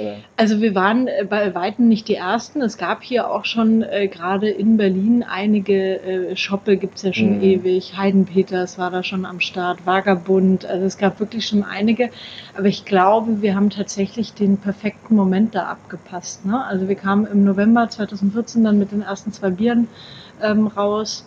Oder? 0.00 0.16
Also 0.36 0.60
wir 0.60 0.74
waren 0.74 1.06
äh, 1.06 1.24
bei 1.28 1.54
Weitem 1.54 1.86
nicht 1.86 2.08
die 2.08 2.16
Ersten. 2.16 2.60
Es 2.60 2.76
gab 2.76 3.04
hier 3.04 3.30
auch 3.30 3.44
schon 3.44 3.84
äh, 3.84 4.08
gerade 4.08 4.48
in 4.50 4.76
Berlin 4.76 5.22
einige 5.22 6.00
äh, 6.00 6.36
Shoppe, 6.36 6.76
gibt's 6.76 7.02
ja 7.02 7.12
schon 7.12 7.36
mhm. 7.36 7.42
ewig. 7.42 7.96
Heidenpeters 7.96 8.76
war 8.76 8.90
da 8.90 9.04
schon 9.04 9.24
am 9.24 9.38
Start, 9.38 9.86
Vagabund. 9.86 10.66
Also 10.66 10.86
es 10.86 10.98
gab 10.98 11.20
wirklich 11.20 11.46
schon 11.46 11.62
einige. 11.62 12.10
Aber 12.56 12.66
ich 12.66 12.84
glaube, 12.84 13.42
wir 13.42 13.54
haben 13.54 13.70
tatsächlich 13.70 14.34
den 14.34 14.56
perfekten 14.56 15.14
Moment 15.14 15.54
da 15.54 15.66
abgepasst. 15.66 16.44
Ne? 16.44 16.64
Also 16.64 16.88
wir 16.88 16.96
kamen 16.96 17.28
im 17.32 17.44
November 17.44 17.88
2014 17.88 18.64
dann 18.64 18.80
mit 18.80 18.90
den 18.90 19.02
ersten 19.02 19.32
zwei 19.32 19.50
Bieren 19.50 19.86
ähm, 20.42 20.66
raus 20.66 21.24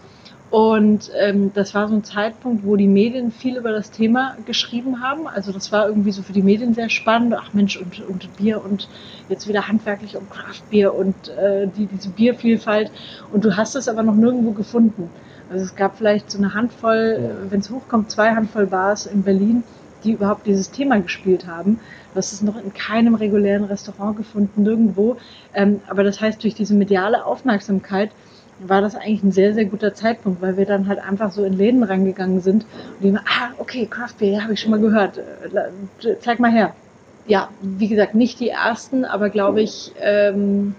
und 0.51 1.09
ähm, 1.17 1.51
das 1.53 1.73
war 1.73 1.87
so 1.87 1.95
ein 1.95 2.03
Zeitpunkt, 2.03 2.65
wo 2.65 2.75
die 2.75 2.87
Medien 2.87 3.31
viel 3.31 3.55
über 3.55 3.71
das 3.71 3.89
Thema 3.89 4.35
geschrieben 4.45 5.01
haben. 5.01 5.25
Also 5.25 5.53
das 5.53 5.71
war 5.71 5.87
irgendwie 5.87 6.11
so 6.11 6.23
für 6.23 6.33
die 6.33 6.41
Medien 6.41 6.73
sehr 6.73 6.89
spannend. 6.89 7.33
Ach 7.39 7.53
Mensch, 7.53 7.77
und, 7.77 8.05
und 8.05 8.35
Bier 8.35 8.61
und 8.61 8.89
jetzt 9.29 9.47
wieder 9.47 9.69
handwerklich 9.69 10.17
und 10.17 10.29
Kraftbier 10.29 10.93
und 10.93 11.29
äh, 11.29 11.67
die, 11.67 11.85
diese 11.85 12.09
Biervielfalt. 12.09 12.91
Und 13.31 13.45
du 13.45 13.55
hast 13.55 13.77
es 13.77 13.87
aber 13.87 14.03
noch 14.03 14.13
nirgendwo 14.13 14.51
gefunden. 14.51 15.09
Also 15.49 15.63
es 15.63 15.77
gab 15.77 15.97
vielleicht 15.97 16.29
so 16.29 16.37
eine 16.37 16.53
Handvoll, 16.53 17.19
ja. 17.21 17.29
wenn 17.49 17.61
es 17.61 17.69
hochkommt, 17.69 18.11
zwei 18.11 18.35
Handvoll 18.35 18.67
Bars 18.67 19.05
in 19.05 19.23
Berlin, 19.23 19.63
die 20.03 20.11
überhaupt 20.11 20.47
dieses 20.47 20.69
Thema 20.69 20.99
gespielt 20.99 21.47
haben. 21.47 21.79
Du 22.11 22.17
hast 22.17 22.33
es 22.33 22.41
noch 22.41 22.61
in 22.61 22.73
keinem 22.73 23.15
regulären 23.15 23.63
Restaurant 23.63 24.17
gefunden, 24.17 24.63
nirgendwo. 24.63 25.15
Ähm, 25.53 25.79
aber 25.87 26.03
das 26.03 26.19
heißt, 26.19 26.43
durch 26.43 26.55
diese 26.55 26.73
mediale 26.73 27.25
Aufmerksamkeit 27.25 28.11
war 28.67 28.81
das 28.81 28.95
eigentlich 28.95 29.23
ein 29.23 29.31
sehr, 29.31 29.53
sehr 29.53 29.65
guter 29.65 29.93
Zeitpunkt, 29.93 30.41
weil 30.41 30.57
wir 30.57 30.65
dann 30.65 30.87
halt 30.87 30.99
einfach 30.99 31.31
so 31.31 31.43
in 31.43 31.53
Läden 31.53 31.83
reingegangen 31.83 32.41
sind 32.41 32.63
und 32.63 33.03
die 33.03 33.07
immer, 33.09 33.23
ah, 33.25 33.49
okay, 33.57 33.87
Craft 33.89 34.15
Beer, 34.19 34.31
ja, 34.31 34.43
habe 34.43 34.53
ich 34.53 34.59
schon 34.59 34.71
mal 34.71 34.79
gehört, 34.79 35.17
äh, 35.17 36.15
zeig 36.19 36.39
mal 36.39 36.51
her. 36.51 36.73
Ja, 37.27 37.49
wie 37.61 37.87
gesagt, 37.87 38.15
nicht 38.15 38.39
die 38.39 38.49
ersten, 38.49 39.05
aber 39.05 39.29
glaube 39.29 39.61
ich, 39.61 39.93
ähm, 40.01 40.75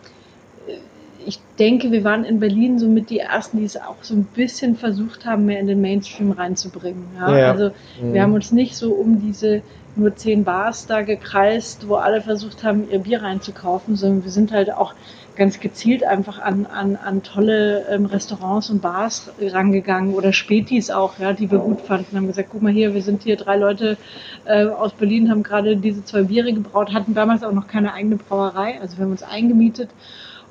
ich 1.24 1.38
denke, 1.58 1.92
wir 1.92 2.04
waren 2.04 2.24
in 2.24 2.40
Berlin 2.40 2.78
so 2.78 2.88
mit 2.88 3.10
die 3.10 3.20
ersten, 3.20 3.58
die 3.58 3.64
es 3.64 3.76
auch 3.76 4.02
so 4.02 4.14
ein 4.14 4.24
bisschen 4.24 4.76
versucht 4.76 5.24
haben, 5.24 5.46
mehr 5.46 5.60
in 5.60 5.66
den 5.66 5.80
Mainstream 5.80 6.32
reinzubringen. 6.32 7.04
Ja? 7.18 7.38
Ja. 7.38 7.50
Also 7.52 7.70
mhm. 8.00 8.14
wir 8.14 8.22
haben 8.22 8.34
uns 8.34 8.52
nicht 8.52 8.76
so 8.76 8.92
um 8.92 9.20
diese 9.20 9.62
nur 9.94 10.16
zehn 10.16 10.44
Bars 10.44 10.86
da 10.86 11.02
gekreist, 11.02 11.86
wo 11.88 11.96
alle 11.96 12.22
versucht 12.22 12.64
haben, 12.64 12.90
ihr 12.90 13.00
Bier 13.00 13.22
reinzukaufen, 13.22 13.94
sondern 13.96 14.24
wir 14.24 14.30
sind 14.30 14.50
halt 14.50 14.72
auch 14.72 14.94
ganz 15.36 15.60
gezielt 15.60 16.04
einfach 16.04 16.40
an, 16.40 16.66
an, 16.66 16.96
an 16.96 17.22
tolle 17.22 17.86
ähm, 17.88 18.06
Restaurants 18.06 18.70
und 18.70 18.82
Bars 18.82 19.30
rangegangen 19.40 20.14
oder 20.14 20.32
Spätis 20.32 20.90
auch, 20.90 21.18
ja, 21.18 21.32
die 21.32 21.50
wir 21.50 21.58
gut 21.58 21.80
fanden. 21.82 22.16
Haben 22.16 22.26
gesagt, 22.26 22.48
guck 22.52 22.62
mal 22.62 22.72
hier, 22.72 22.94
wir 22.94 23.02
sind 23.02 23.22
hier 23.22 23.36
drei 23.36 23.56
Leute 23.56 23.96
äh, 24.44 24.66
aus 24.66 24.92
Berlin, 24.92 25.30
haben 25.30 25.42
gerade 25.42 25.76
diese 25.76 26.04
zwei 26.04 26.22
Biere 26.22 26.52
gebraut, 26.52 26.92
hatten 26.92 27.14
damals 27.14 27.42
auch 27.42 27.52
noch 27.52 27.66
keine 27.66 27.92
eigene 27.94 28.16
Brauerei, 28.16 28.80
also 28.80 28.98
wir 28.98 29.04
haben 29.04 29.12
uns 29.12 29.22
eingemietet 29.22 29.88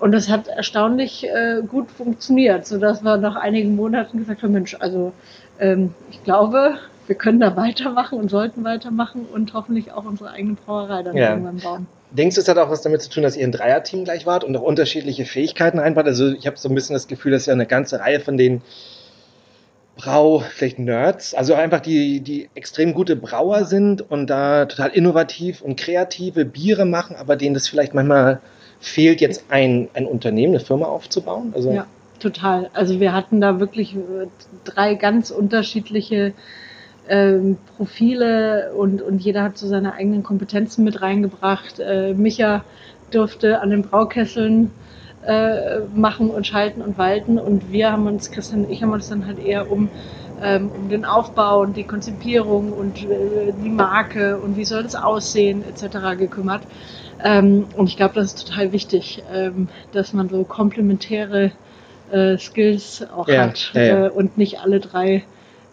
und 0.01 0.13
das 0.13 0.29
hat 0.29 0.47
erstaunlich 0.47 1.27
äh, 1.27 1.61
gut 1.67 1.91
funktioniert, 1.91 2.65
sodass 2.65 3.03
wir 3.03 3.17
nach 3.17 3.35
einigen 3.35 3.75
Monaten 3.75 4.17
gesagt 4.17 4.41
haben, 4.41 4.53
Mensch, 4.53 4.75
also 4.79 5.13
ähm, 5.59 5.93
ich 6.09 6.23
glaube, 6.23 6.79
wir 7.05 7.15
können 7.15 7.39
da 7.39 7.55
weitermachen 7.55 8.19
und 8.19 8.29
sollten 8.29 8.63
weitermachen 8.63 9.27
und 9.31 9.53
hoffentlich 9.53 9.91
auch 9.91 10.05
unsere 10.05 10.31
eigene 10.31 10.55
Brauerei 10.55 11.03
dann 11.03 11.15
ja. 11.15 11.29
irgendwann 11.29 11.57
bauen. 11.57 11.87
Denkst 12.11 12.35
du, 12.35 12.41
es 12.41 12.47
hat 12.47 12.57
auch 12.57 12.69
was 12.69 12.81
damit 12.81 13.01
zu 13.01 13.09
tun, 13.09 13.23
dass 13.23 13.37
ihr 13.37 13.45
ein 13.45 13.51
Dreierteam 13.51 14.03
gleich 14.03 14.25
wart 14.25 14.43
und 14.43 14.55
auch 14.57 14.61
unterschiedliche 14.61 15.25
Fähigkeiten 15.25 15.79
einbaut? 15.79 16.05
Also 16.05 16.31
ich 16.33 16.45
habe 16.45 16.57
so 16.57 16.67
ein 16.67 16.75
bisschen 16.75 16.93
das 16.93 17.07
Gefühl, 17.07 17.31
dass 17.31 17.45
ja 17.45 17.53
eine 17.53 17.65
ganze 17.65 17.99
Reihe 17.99 18.19
von 18.19 18.37
den 18.37 18.61
Brau, 19.95 20.39
vielleicht 20.39 20.79
Nerds, 20.79 21.33
also 21.33 21.53
einfach 21.53 21.79
die, 21.79 22.21
die 22.21 22.49
extrem 22.55 22.93
gute 22.93 23.15
Brauer 23.15 23.65
sind 23.65 24.09
und 24.09 24.27
da 24.27 24.65
total 24.65 24.89
innovativ 24.89 25.61
und 25.61 25.79
kreative 25.79 26.45
Biere 26.45 26.85
machen, 26.85 27.15
aber 27.15 27.35
denen 27.35 27.53
das 27.53 27.67
vielleicht 27.67 27.93
manchmal 27.93 28.39
fehlt, 28.79 29.21
jetzt 29.21 29.45
ein, 29.49 29.89
ein 29.93 30.07
Unternehmen, 30.07 30.55
eine 30.55 30.63
Firma 30.63 30.85
aufzubauen. 30.85 31.53
Also 31.55 31.71
ja, 31.71 31.85
total. 32.19 32.69
Also 32.73 32.99
wir 32.99 33.13
hatten 33.13 33.41
da 33.41 33.59
wirklich 33.59 33.95
drei 34.63 34.95
ganz 34.95 35.29
unterschiedliche 35.29 36.33
ähm, 37.11 37.57
Profile 37.75 38.71
und, 38.73 39.01
und 39.01 39.19
jeder 39.19 39.43
hat 39.43 39.57
so 39.57 39.67
seine 39.67 39.93
eigenen 39.93 40.23
Kompetenzen 40.23 40.85
mit 40.85 41.01
reingebracht. 41.01 41.79
Äh, 41.79 42.13
Micha 42.13 42.63
durfte 43.11 43.59
an 43.59 43.69
den 43.69 43.81
Braukesseln 43.81 44.71
äh, 45.27 45.79
machen 45.93 46.29
und 46.29 46.47
schalten 46.47 46.81
und 46.81 46.97
walten 46.97 47.37
und 47.37 47.69
wir 47.69 47.91
haben 47.91 48.07
uns, 48.07 48.31
Christian 48.31 48.63
und 48.63 48.71
ich 48.71 48.81
haben 48.81 48.93
uns 48.93 49.09
dann 49.09 49.27
halt 49.27 49.43
eher 49.43 49.69
um, 49.69 49.89
ähm, 50.41 50.71
um 50.73 50.87
den 50.87 51.03
Aufbau 51.03 51.59
und 51.59 51.75
die 51.75 51.83
Konzipierung 51.83 52.71
und 52.71 53.03
äh, 53.03 53.51
die 53.61 53.69
Marke 53.69 54.37
und 54.37 54.55
wie 54.55 54.65
soll 54.65 54.83
das 54.83 54.95
aussehen 54.95 55.65
etc. 55.67 56.17
gekümmert. 56.17 56.61
Ähm, 57.21 57.65
und 57.75 57.87
ich 57.87 57.97
glaube, 57.97 58.15
das 58.15 58.27
ist 58.27 58.47
total 58.47 58.71
wichtig, 58.71 59.21
ähm, 59.33 59.67
dass 59.91 60.13
man 60.13 60.29
so 60.29 60.45
komplementäre 60.45 61.51
äh, 62.09 62.37
Skills 62.37 63.05
auch 63.13 63.27
ja, 63.27 63.41
hat 63.41 63.71
ja, 63.73 63.81
ja. 63.81 64.05
Äh, 64.05 64.09
und 64.09 64.37
nicht 64.37 64.61
alle 64.61 64.79
drei 64.79 65.23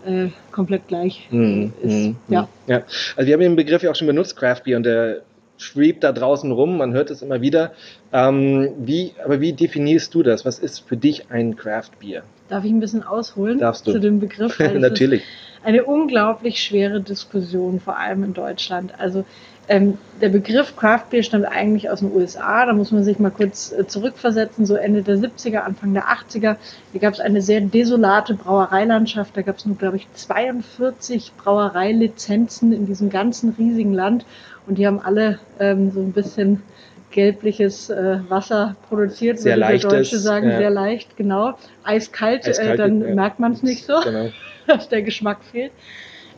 äh, 0.09 0.31
komplett 0.53 0.89
gleich 0.89 1.29
mm, 1.31 1.67
ist. 1.83 2.09
Mm, 2.09 2.11
ja. 2.29 2.49
ja. 2.67 2.83
Also 3.17 3.27
wir 3.27 3.35
haben 3.35 3.41
den 3.41 3.57
Begriff 3.57 3.83
ja 3.83 3.91
auch 3.91 3.95
schon 3.95 4.07
benutzt, 4.07 4.37
Craft 4.37 4.63
Beer, 4.65 4.77
und 4.77 4.85
der 4.85 5.23
schwebt 5.59 6.05
da 6.05 6.13
draußen 6.13 6.51
rum, 6.51 6.79
man 6.79 6.93
hört 6.93 7.11
es 7.11 7.23
immer 7.23 7.41
wieder. 7.41 7.73
Ähm, 8.13 8.71
wie, 8.79 9.13
aber 9.25 9.41
wie 9.41 9.53
definierst 9.53 10.15
du 10.15 10.23
das? 10.23 10.45
Was 10.45 10.59
ist 10.59 10.89
für 10.89 10.97
dich 10.97 11.31
ein 11.31 11.57
Craft 11.57 11.91
Beer? 12.01 12.23
Darf 12.49 12.65
ich 12.65 12.71
ein 12.71 12.81
bisschen 12.81 13.03
ausholen 13.03 13.59
Darfst 13.59 13.87
du. 13.87 13.93
zu 13.93 14.01
dem 14.01 14.21
Begriff? 14.21 14.59
Natürlich. 14.75 15.23
Eine 15.63 15.85
unglaublich 15.85 16.63
schwere 16.63 17.01
Diskussion, 17.01 17.81
vor 17.81 17.99
allem 17.99 18.23
in 18.23 18.33
Deutschland. 18.33 18.93
Also 18.99 19.25
ähm, 19.69 19.99
der 20.21 20.31
Begriff 20.31 20.75
Craft 20.77 21.11
Beer 21.11 21.23
stammt 21.23 21.45
eigentlich 21.45 21.91
aus 21.91 22.01
den 22.01 22.13
USA. 22.13 22.65
Da 22.65 22.73
muss 22.73 22.91
man 22.91 23.05
sich 23.05 23.19
mal 23.19 23.31
kurz 23.31 23.73
äh, 23.73 23.87
zurückversetzen, 23.87 24.67
so 24.67 24.75
Ende 24.75 25.03
der 25.03 25.17
70er, 25.17 25.59
Anfang 25.59 25.93
der 25.93 26.05
80er. 26.05 26.57
Hier 26.93 27.01
gab 27.01 27.13
es 27.13 27.21
eine 27.21 27.43
sehr 27.43 27.61
desolate 27.61 28.35
Brauereilandschaft. 28.35 29.37
Da 29.37 29.43
gab 29.43 29.59
es 29.59 29.67
nur, 29.67 29.77
glaube 29.77 29.99
ich, 29.99 30.09
42 30.15 31.33
Brauereilizenzen 31.37 32.73
in 32.73 32.87
diesem 32.87 33.11
ganzen 33.11 33.55
riesigen 33.59 33.93
Land. 33.93 34.25
Und 34.67 34.79
die 34.79 34.87
haben 34.87 35.01
alle 35.01 35.39
ähm, 35.61 35.91
so 35.91 36.01
ein 36.01 36.13
bisschen 36.13 36.63
gelbliches 37.11 37.91
äh, 37.91 38.19
Wasser 38.29 38.77
produziert, 38.89 39.39
sehr 39.39 39.57
würde 39.57 39.79
der 39.79 39.91
Deutsche 39.91 40.19
sagen, 40.19 40.51
ja. 40.51 40.59
sehr 40.59 40.71
leicht, 40.71 41.17
genau. 41.17 41.55
Eiskalt, 41.83 42.47
äh, 42.47 42.51
Eiskalt 42.51 42.75
äh, 42.75 42.77
dann 42.77 43.01
ja. 43.01 43.15
merkt 43.15 43.39
man 43.39 43.53
es 43.53 43.63
nicht 43.63 43.87
so, 43.87 44.01
genau. 44.01 44.29
dass 44.67 44.89
der 44.89 45.03
Geschmack 45.03 45.39
fehlt. 45.51 45.73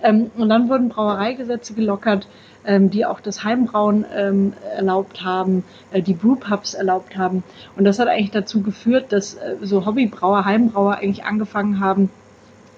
Ähm, 0.02 0.30
und 0.37 0.49
dann 0.49 0.68
wurden 0.68 0.88
Brauereigesetze 0.88 1.75
gelockert 1.75 2.26
ähm, 2.70 2.88
die 2.88 3.04
auch 3.04 3.20
das 3.20 3.42
Heimbrauen 3.42 4.04
ähm, 4.14 4.52
erlaubt 4.76 5.24
haben, 5.24 5.64
äh, 5.90 6.02
die 6.02 6.14
Brewpubs 6.14 6.74
erlaubt 6.74 7.16
haben. 7.16 7.42
Und 7.76 7.84
das 7.84 7.98
hat 7.98 8.06
eigentlich 8.06 8.30
dazu 8.30 8.62
geführt, 8.62 9.06
dass 9.10 9.34
äh, 9.34 9.56
so 9.60 9.84
Hobbybrauer, 9.84 10.44
Heimbrauer 10.44 10.94
eigentlich 10.94 11.24
angefangen 11.24 11.80
haben, 11.80 12.10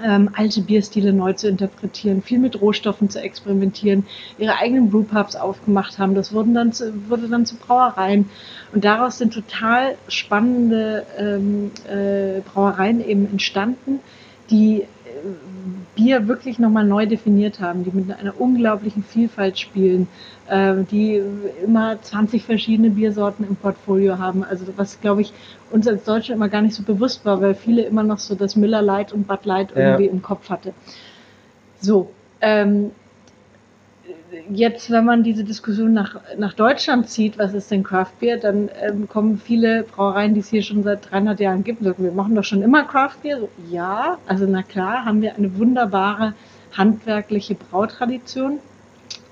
ähm, 0.03 0.31
alte 0.33 0.63
Bierstile 0.63 1.13
neu 1.13 1.35
zu 1.35 1.47
interpretieren, 1.47 2.23
viel 2.23 2.39
mit 2.39 2.59
Rohstoffen 2.59 3.11
zu 3.11 3.21
experimentieren, 3.21 4.07
ihre 4.39 4.57
eigenen 4.57 4.91
Brewpubs 4.91 5.37
aufgemacht 5.37 5.99
haben. 5.99 6.15
Das 6.15 6.33
wurden 6.33 6.55
dann 6.55 6.73
zu, 6.73 7.11
wurde 7.11 7.29
dann 7.29 7.45
zu 7.45 7.57
Brauereien. 7.57 8.31
Und 8.73 8.85
daraus 8.87 9.19
sind 9.19 9.35
total 9.35 9.97
spannende 10.09 11.05
ähm, 11.19 11.71
äh, 11.87 12.41
Brauereien 12.41 13.07
eben 13.07 13.31
entstanden, 13.31 14.01
die 14.51 14.87
Bier 15.95 16.27
wirklich 16.27 16.59
nochmal 16.59 16.85
neu 16.85 17.07
definiert 17.07 17.61
haben, 17.61 17.85
die 17.85 17.91
mit 17.91 18.11
einer 18.11 18.41
unglaublichen 18.41 19.05
Vielfalt 19.05 19.59
spielen, 19.59 20.09
äh, 20.49 20.77
die 20.91 21.23
immer 21.63 22.01
20 22.01 22.45
verschiedene 22.45 22.91
Biersorten 22.91 23.47
im 23.47 23.57
Portfolio 23.57 24.19
haben. 24.19 24.43
Also 24.43 24.67
was, 24.77 25.01
glaube 25.01 25.21
ich, 25.21 25.33
uns 25.71 25.87
als 25.87 26.05
Deutsche 26.05 26.33
immer 26.33 26.49
gar 26.49 26.63
nicht 26.63 26.75
so 26.75 26.83
bewusst 26.83 27.25
war, 27.25 27.43
weil 27.43 27.55
viele 27.55 27.83
immer 27.83 28.03
noch 28.03 28.19
so 28.19 28.35
das 28.35 28.57
Miller 28.57 28.83
Light 28.83 29.13
und 29.13 29.27
Bud 29.27 29.45
Light 29.45 29.73
irgendwie 29.75 30.07
ja. 30.07 30.11
im 30.11 30.23
Kopf 30.23 30.49
hatte. 30.49 30.73
So, 31.81 32.11
ähm, 32.41 32.93
jetzt, 34.51 34.91
wenn 34.91 35.05
man 35.05 35.23
diese 35.23 35.45
Diskussion 35.45 35.93
nach, 35.93 36.21
nach 36.37 36.55
Deutschland 36.55 37.09
zieht, 37.09 37.39
was 37.39 37.55
ist 37.55 37.71
denn 37.71 37.83
Craft 37.83 38.13
Beer, 38.21 38.39
dann 38.39 38.71
ähm, 38.81 39.09
kommen 39.09 39.39
viele 39.39 39.85
Brauereien, 39.85 40.35
die 40.35 40.41
es 40.41 40.49
hier 40.49 40.63
schon 40.63 40.83
seit 40.83 41.11
300 41.11 41.41
Jahren 41.41 41.65
gibt, 41.65 41.83
sagen, 41.83 42.05
wir 42.05 42.13
machen 42.13 42.35
doch 42.35 42.45
schon 42.45 42.63
immer 42.63 42.85
Craft 42.85 43.23
Beer. 43.23 43.41
So, 43.41 43.49
ja, 43.71 44.19
also 44.27 44.47
na 44.47 44.63
klar, 44.63 45.05
haben 45.05 45.23
wir 45.23 45.35
eine 45.37 45.57
wunderbare 45.57 46.35
handwerkliche 46.73 47.55
Brautradition, 47.55 48.59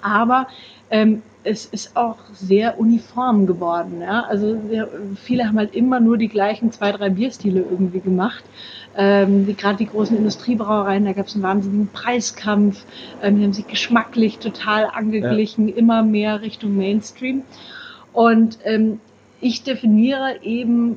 aber 0.03 0.47
ähm, 0.91 1.23
es 1.43 1.67
ist 1.67 1.97
auch 1.97 2.19
sehr 2.33 2.79
uniform 2.79 3.47
geworden. 3.47 4.01
Ja? 4.01 4.25
Also 4.25 4.59
wir, 4.69 4.89
viele 5.23 5.47
haben 5.47 5.59
halt 5.59 5.75
immer 5.75 6.01
nur 6.01 6.19
die 6.19 6.29
gleichen 6.29 6.71
zwei, 6.73 6.93
drei 6.93 7.11
Bierstile 7.11 7.61
irgendwie 7.61 8.01
gemacht. 8.01 8.45
Ähm, 8.97 9.47
Gerade 9.57 9.79
die 9.79 9.87
großen 9.87 10.17
Industriebrauereien, 10.17 11.05
da 11.05 11.13
gab 11.13 11.27
es 11.27 11.35
einen 11.35 11.45
wahnsinnigen 11.45 11.89
Preiskampf. 11.89 12.85
Ähm, 13.23 13.39
die 13.39 13.45
haben 13.45 13.53
sich 13.53 13.67
geschmacklich 13.67 14.39
total 14.39 14.87
angeglichen, 14.87 15.69
ja. 15.69 15.77
immer 15.77 16.03
mehr 16.03 16.43
Richtung 16.43 16.77
Mainstream. 16.77 17.43
Und 18.13 18.59
ähm, 18.65 19.01
ich 19.41 19.63
definiere 19.63 20.43
eben 20.43 20.93
äh, 20.93 20.97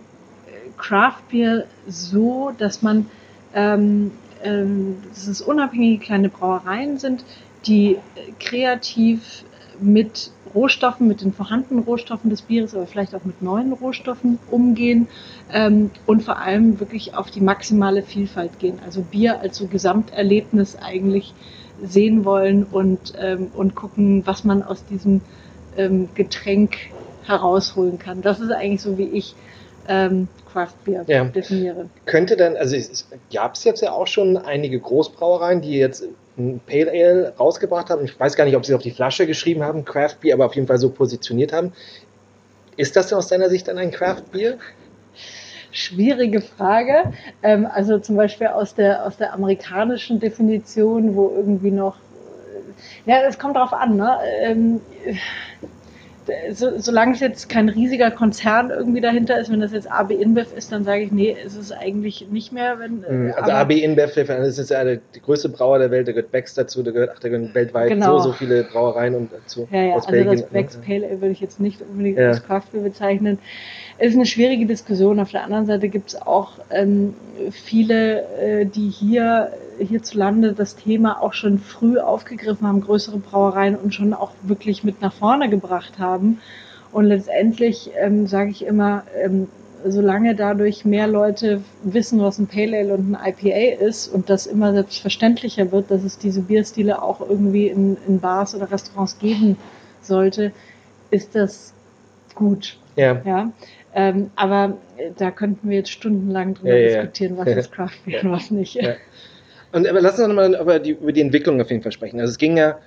Craft 0.77 1.21
Beer 1.31 1.65
so, 1.87 2.51
dass 2.57 2.81
man, 2.81 3.05
ähm, 3.53 4.11
ähm, 4.43 4.97
dass 5.09 5.27
es 5.27 5.41
unabhängige 5.41 6.03
kleine 6.03 6.29
Brauereien 6.29 6.97
sind, 6.97 7.23
die 7.65 7.97
kreativ 8.39 9.45
mit 9.83 10.31
Rohstoffen, 10.53 11.07
mit 11.07 11.21
den 11.21 11.33
vorhandenen 11.33 11.83
Rohstoffen 11.83 12.29
des 12.29 12.43
Bieres, 12.43 12.75
aber 12.75 12.85
vielleicht 12.85 13.15
auch 13.15 13.25
mit 13.25 13.41
neuen 13.41 13.73
Rohstoffen 13.73 14.39
umgehen 14.51 15.07
ähm, 15.51 15.91
und 16.05 16.23
vor 16.23 16.39
allem 16.39 16.79
wirklich 16.79 17.15
auf 17.15 17.31
die 17.31 17.41
maximale 17.41 18.03
Vielfalt 18.03 18.59
gehen. 18.59 18.79
Also 18.85 19.01
Bier 19.01 19.39
als 19.39 19.57
so 19.57 19.67
Gesamterlebnis 19.67 20.75
eigentlich 20.75 21.33
sehen 21.81 22.23
wollen 22.23 22.63
und, 22.63 23.13
ähm, 23.19 23.47
und 23.55 23.75
gucken, 23.75 24.25
was 24.25 24.43
man 24.43 24.63
aus 24.63 24.85
diesem 24.85 25.21
ähm, 25.75 26.09
Getränk 26.13 26.77
herausholen 27.25 27.97
kann. 27.97 28.21
Das 28.21 28.39
ist 28.39 28.51
eigentlich 28.51 28.81
so, 28.81 28.97
wie 28.97 29.09
ich 29.09 29.35
ähm, 29.87 30.27
Craft 30.51 30.75
Beer 30.85 31.03
ja. 31.07 31.25
definiere. 31.25 31.89
Könnte 32.05 32.37
dann, 32.37 32.55
also 32.55 32.75
es 32.75 33.07
gab 33.33 33.55
es 33.55 33.63
jetzt 33.63 33.81
ja 33.81 33.91
auch 33.91 34.07
schon 34.07 34.37
einige 34.37 34.79
Großbrauereien, 34.79 35.61
die 35.61 35.71
jetzt 35.71 36.07
ein 36.37 36.61
Pale 36.65 36.91
Ale 36.91 37.33
rausgebracht 37.39 37.89
haben. 37.89 38.05
Ich 38.05 38.19
weiß 38.19 38.35
gar 38.35 38.45
nicht, 38.45 38.55
ob 38.55 38.65
sie 38.65 38.71
es 38.71 38.75
auf 38.75 38.83
die 38.83 38.91
Flasche 38.91 39.27
geschrieben 39.27 39.63
haben, 39.63 39.85
Craft 39.85 40.17
Beer, 40.21 40.35
aber 40.35 40.45
auf 40.45 40.55
jeden 40.55 40.67
Fall 40.67 40.79
so 40.79 40.89
positioniert 40.89 41.53
haben. 41.53 41.73
Ist 42.75 42.95
das 42.95 43.13
aus 43.13 43.27
deiner 43.27 43.49
Sicht 43.49 43.67
dann 43.67 43.77
ein 43.77 43.91
Craft 43.91 44.23
Beer? 44.31 44.57
Schwierige 45.71 46.41
Frage. 46.41 47.13
Ähm, 47.41 47.67
also 47.71 47.99
zum 47.99 48.15
Beispiel 48.15 48.47
aus 48.47 48.75
der, 48.75 49.05
aus 49.05 49.17
der 49.17 49.33
amerikanischen 49.33 50.19
Definition, 50.19 51.15
wo 51.15 51.33
irgendwie 51.35 51.71
noch, 51.71 51.97
äh, 53.07 53.11
ja, 53.11 53.21
es 53.27 53.37
kommt 53.37 53.55
drauf 53.55 53.73
an, 53.73 53.95
ne? 53.97 54.17
Ähm, 54.41 54.81
so, 56.51 56.79
solange 56.79 57.13
es 57.13 57.19
jetzt 57.19 57.49
kein 57.49 57.69
riesiger 57.69 58.09
Konzern 58.09 58.71
irgendwie 58.71 59.01
dahinter 59.01 59.39
ist, 59.39 59.51
wenn 59.51 59.59
das 59.59 59.71
jetzt 59.71 59.91
AB 59.91 60.11
InBev 60.11 60.51
ist, 60.55 60.71
dann 60.71 60.83
sage 60.83 61.03
ich, 61.03 61.11
nee, 61.11 61.35
ist 61.45 61.55
es 61.55 61.71
eigentlich 61.71 62.27
nicht 62.31 62.51
mehr. 62.51 62.79
Wenn, 62.79 63.03
äh, 63.03 63.33
also 63.33 63.51
AB 63.51 63.71
InBev, 63.71 64.15
das 64.15 64.57
ist 64.57 64.71
ja 64.71 64.83
die 64.83 65.21
größte 65.21 65.49
Brauer 65.49 65.79
der 65.79 65.91
Welt, 65.91 66.07
da 66.07 66.11
gehört 66.11 66.31
Becks 66.31 66.55
dazu, 66.55 66.81
da 66.81 66.91
gehört, 66.91 67.11
ach, 67.15 67.19
da 67.19 67.29
gehören 67.29 67.53
weltweit 67.53 67.89
genau. 67.89 68.17
so, 68.17 68.29
so 68.29 68.33
viele 68.33 68.63
Brauereien 68.63 69.15
und 69.15 69.31
dazu. 69.31 69.67
Ja, 69.71 69.83
ja, 69.83 69.93
aus 69.93 70.07
also 70.07 70.11
Belgien. 70.11 70.41
das 70.41 70.49
Becks 70.49 70.77
Pale 70.77 71.03
Ale 71.03 71.21
würde 71.21 71.31
ich 71.31 71.41
jetzt 71.41 71.59
nicht 71.59 71.81
unbedingt 71.81 72.17
ja. 72.17 72.29
als 72.29 72.43
Craft 72.43 72.71
bezeichnen. 72.71 73.39
Ist 73.99 74.15
eine 74.15 74.25
schwierige 74.25 74.65
Diskussion. 74.65 75.19
Auf 75.19 75.31
der 75.31 75.43
anderen 75.43 75.65
Seite 75.65 75.89
gibt 75.89 76.09
es 76.09 76.21
auch 76.21 76.53
ähm, 76.71 77.13
viele, 77.51 78.23
äh, 78.37 78.65
die 78.65 78.89
hier 78.89 79.51
hierzulande 79.79 80.53
das 80.53 80.75
Thema 80.75 81.21
auch 81.21 81.33
schon 81.33 81.59
früh 81.59 81.99
aufgegriffen 81.99 82.67
haben, 82.67 82.81
größere 82.81 83.17
Brauereien 83.17 83.75
und 83.75 83.93
schon 83.93 84.13
auch 84.13 84.31
wirklich 84.41 84.83
mit 84.83 85.01
nach 85.01 85.13
vorne 85.13 85.49
gebracht 85.49 85.99
haben. 85.99 86.39
Und 86.91 87.05
letztendlich 87.05 87.91
ähm, 87.99 88.27
sage 88.27 88.51
ich 88.51 88.65
immer, 88.65 89.03
ähm, 89.23 89.47
solange 89.85 90.35
dadurch 90.35 90.85
mehr 90.85 91.07
Leute 91.07 91.61
wissen, 91.83 92.21
was 92.21 92.39
ein 92.39 92.47
Pale 92.47 92.77
Ale 92.77 92.93
und 92.93 93.15
ein 93.15 93.33
IPA 93.33 93.83
ist 93.85 94.07
und 94.07 94.29
das 94.29 94.45
immer 94.45 94.73
selbstverständlicher 94.73 95.71
wird, 95.71 95.91
dass 95.91 96.03
es 96.03 96.17
diese 96.17 96.41
Bierstile 96.41 97.01
auch 97.01 97.21
irgendwie 97.21 97.67
in, 97.67 97.97
in 98.07 98.19
Bars 98.19 98.55
oder 98.55 98.71
Restaurants 98.71 99.19
geben 99.19 99.57
sollte, 100.01 100.51
ist 101.11 101.35
das 101.35 101.73
gut. 102.35 102.77
Ja. 102.95 103.21
ja? 103.25 103.51
Ähm, 103.93 104.31
aber 104.35 104.77
da 105.17 105.31
könnten 105.31 105.69
wir 105.69 105.77
jetzt 105.77 105.91
stundenlang 105.91 106.55
drüber 106.55 106.77
ja, 106.77 107.01
diskutieren, 107.01 107.37
was 107.37 107.47
ist 107.47 107.71
Craft 107.71 108.05
Beer 108.05 108.23
und 108.23 108.31
was 108.31 108.51
nicht. 108.51 108.75
Und 109.73 109.87
aber 109.87 110.01
lass 110.01 110.19
uns 110.19 110.27
nochmal 110.27 110.53
über 110.53 110.79
die, 110.79 110.91
über 110.91 111.11
die 111.11 111.21
Entwicklung 111.21 111.59
auf 111.59 111.69
jeden 111.69 111.81
Fall 111.81 111.91
sprechen. 111.91 112.19
Also 112.19 112.31
es 112.31 112.37
ging 112.37 112.55
ja, 112.55 112.77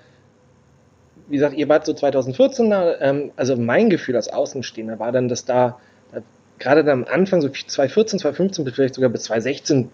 wie 1.28 1.34
gesagt, 1.34 1.56
ihr 1.56 1.68
wart 1.68 1.84
so 1.84 1.92
2014 1.92 2.70
da, 2.70 3.00
ähm, 3.00 3.32
also 3.34 3.56
mein 3.56 3.90
Gefühl 3.90 4.14
als 4.14 4.28
Außenstehender 4.28 4.98
war 5.00 5.10
dann, 5.10 5.28
dass 5.28 5.44
da, 5.44 5.78
da 6.12 6.22
gerade 6.58 6.84
dann 6.84 7.02
am 7.02 7.12
Anfang, 7.12 7.40
so 7.40 7.48
2014, 7.48 8.20
2015, 8.20 8.72
vielleicht 8.72 8.94
sogar 8.94 9.10
bis 9.10 9.24
2016, 9.24 9.90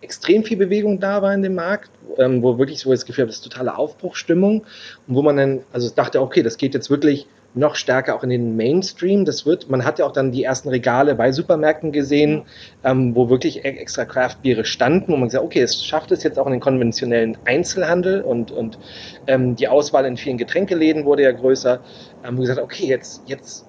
extrem 0.00 0.42
viel 0.42 0.56
Bewegung 0.56 0.98
da 0.98 1.22
war 1.22 1.32
in 1.32 1.42
dem 1.42 1.54
Markt, 1.54 1.92
ähm, 2.18 2.42
wo 2.42 2.58
wirklich 2.58 2.80
so 2.80 2.90
das 2.90 3.06
Gefühl 3.06 3.22
habe, 3.22 3.28
das 3.28 3.36
ist 3.36 3.44
totale 3.44 3.78
Aufbruchstimmung 3.78 4.64
und 5.06 5.14
wo 5.14 5.22
man 5.22 5.36
dann, 5.36 5.60
also 5.72 5.88
dachte, 5.90 6.20
okay, 6.20 6.42
das 6.42 6.56
geht 6.56 6.74
jetzt 6.74 6.90
wirklich 6.90 7.28
noch 7.54 7.74
stärker 7.74 8.16
auch 8.16 8.22
in 8.22 8.30
den 8.30 8.56
Mainstream. 8.56 9.24
Das 9.24 9.44
wird, 9.44 9.68
man 9.68 9.84
hat 9.84 9.98
ja 9.98 10.06
auch 10.06 10.12
dann 10.12 10.32
die 10.32 10.44
ersten 10.44 10.68
Regale 10.68 11.14
bei 11.14 11.32
Supermärkten 11.32 11.92
gesehen, 11.92 12.42
ähm, 12.82 13.14
wo 13.14 13.28
wirklich 13.28 13.64
e-, 13.64 13.68
extra 13.68 14.04
Craft-Biere 14.04 14.64
standen, 14.64 15.12
wo 15.12 15.16
man 15.16 15.28
gesagt, 15.28 15.44
okay, 15.44 15.60
es 15.60 15.84
schafft 15.84 16.12
es 16.12 16.22
jetzt 16.22 16.38
auch 16.38 16.46
in 16.46 16.52
den 16.52 16.60
konventionellen 16.60 17.36
Einzelhandel 17.44 18.22
und, 18.22 18.50
und 18.50 18.78
ähm, 19.26 19.56
die 19.56 19.68
Auswahl 19.68 20.06
in 20.06 20.16
vielen 20.16 20.38
Getränkeläden 20.38 21.04
wurde 21.04 21.24
ja 21.24 21.32
größer. 21.32 21.80
Ähm, 22.24 22.38
wo 22.38 22.40
gesagt, 22.40 22.60
okay, 22.60 22.86
jetzt, 22.86 23.22
jetzt, 23.26 23.66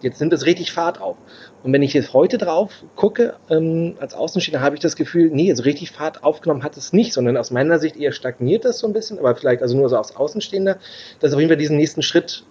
jetzt 0.00 0.20
nimmt 0.20 0.32
es 0.32 0.46
richtig 0.46 0.72
Fahrt 0.72 1.00
auf. 1.00 1.16
Und 1.64 1.72
wenn 1.72 1.82
ich 1.82 1.94
jetzt 1.94 2.12
heute 2.12 2.38
drauf 2.38 2.84
gucke, 2.94 3.34
ähm, 3.48 3.96
als 3.98 4.14
Außenstehender, 4.14 4.60
habe 4.60 4.76
ich 4.76 4.82
das 4.82 4.96
Gefühl, 4.96 5.30
nee, 5.32 5.52
so 5.54 5.62
richtig 5.62 5.90
Fahrt 5.90 6.22
aufgenommen 6.22 6.62
hat 6.62 6.76
es 6.76 6.92
nicht, 6.92 7.12
sondern 7.12 7.36
aus 7.36 7.50
meiner 7.50 7.78
Sicht 7.78 7.96
eher 7.96 8.12
stagniert 8.12 8.64
das 8.64 8.78
so 8.78 8.86
ein 8.86 8.92
bisschen, 8.92 9.18
aber 9.18 9.34
vielleicht 9.34 9.62
also 9.62 9.76
nur 9.76 9.88
so 9.88 9.96
aus 9.96 10.14
Außenstehender, 10.14 10.76
dass 11.20 11.32
auf 11.32 11.40
jeden 11.40 11.48
Fall 11.48 11.56
diesen 11.56 11.78
nächsten 11.78 12.02
Schritt 12.02 12.44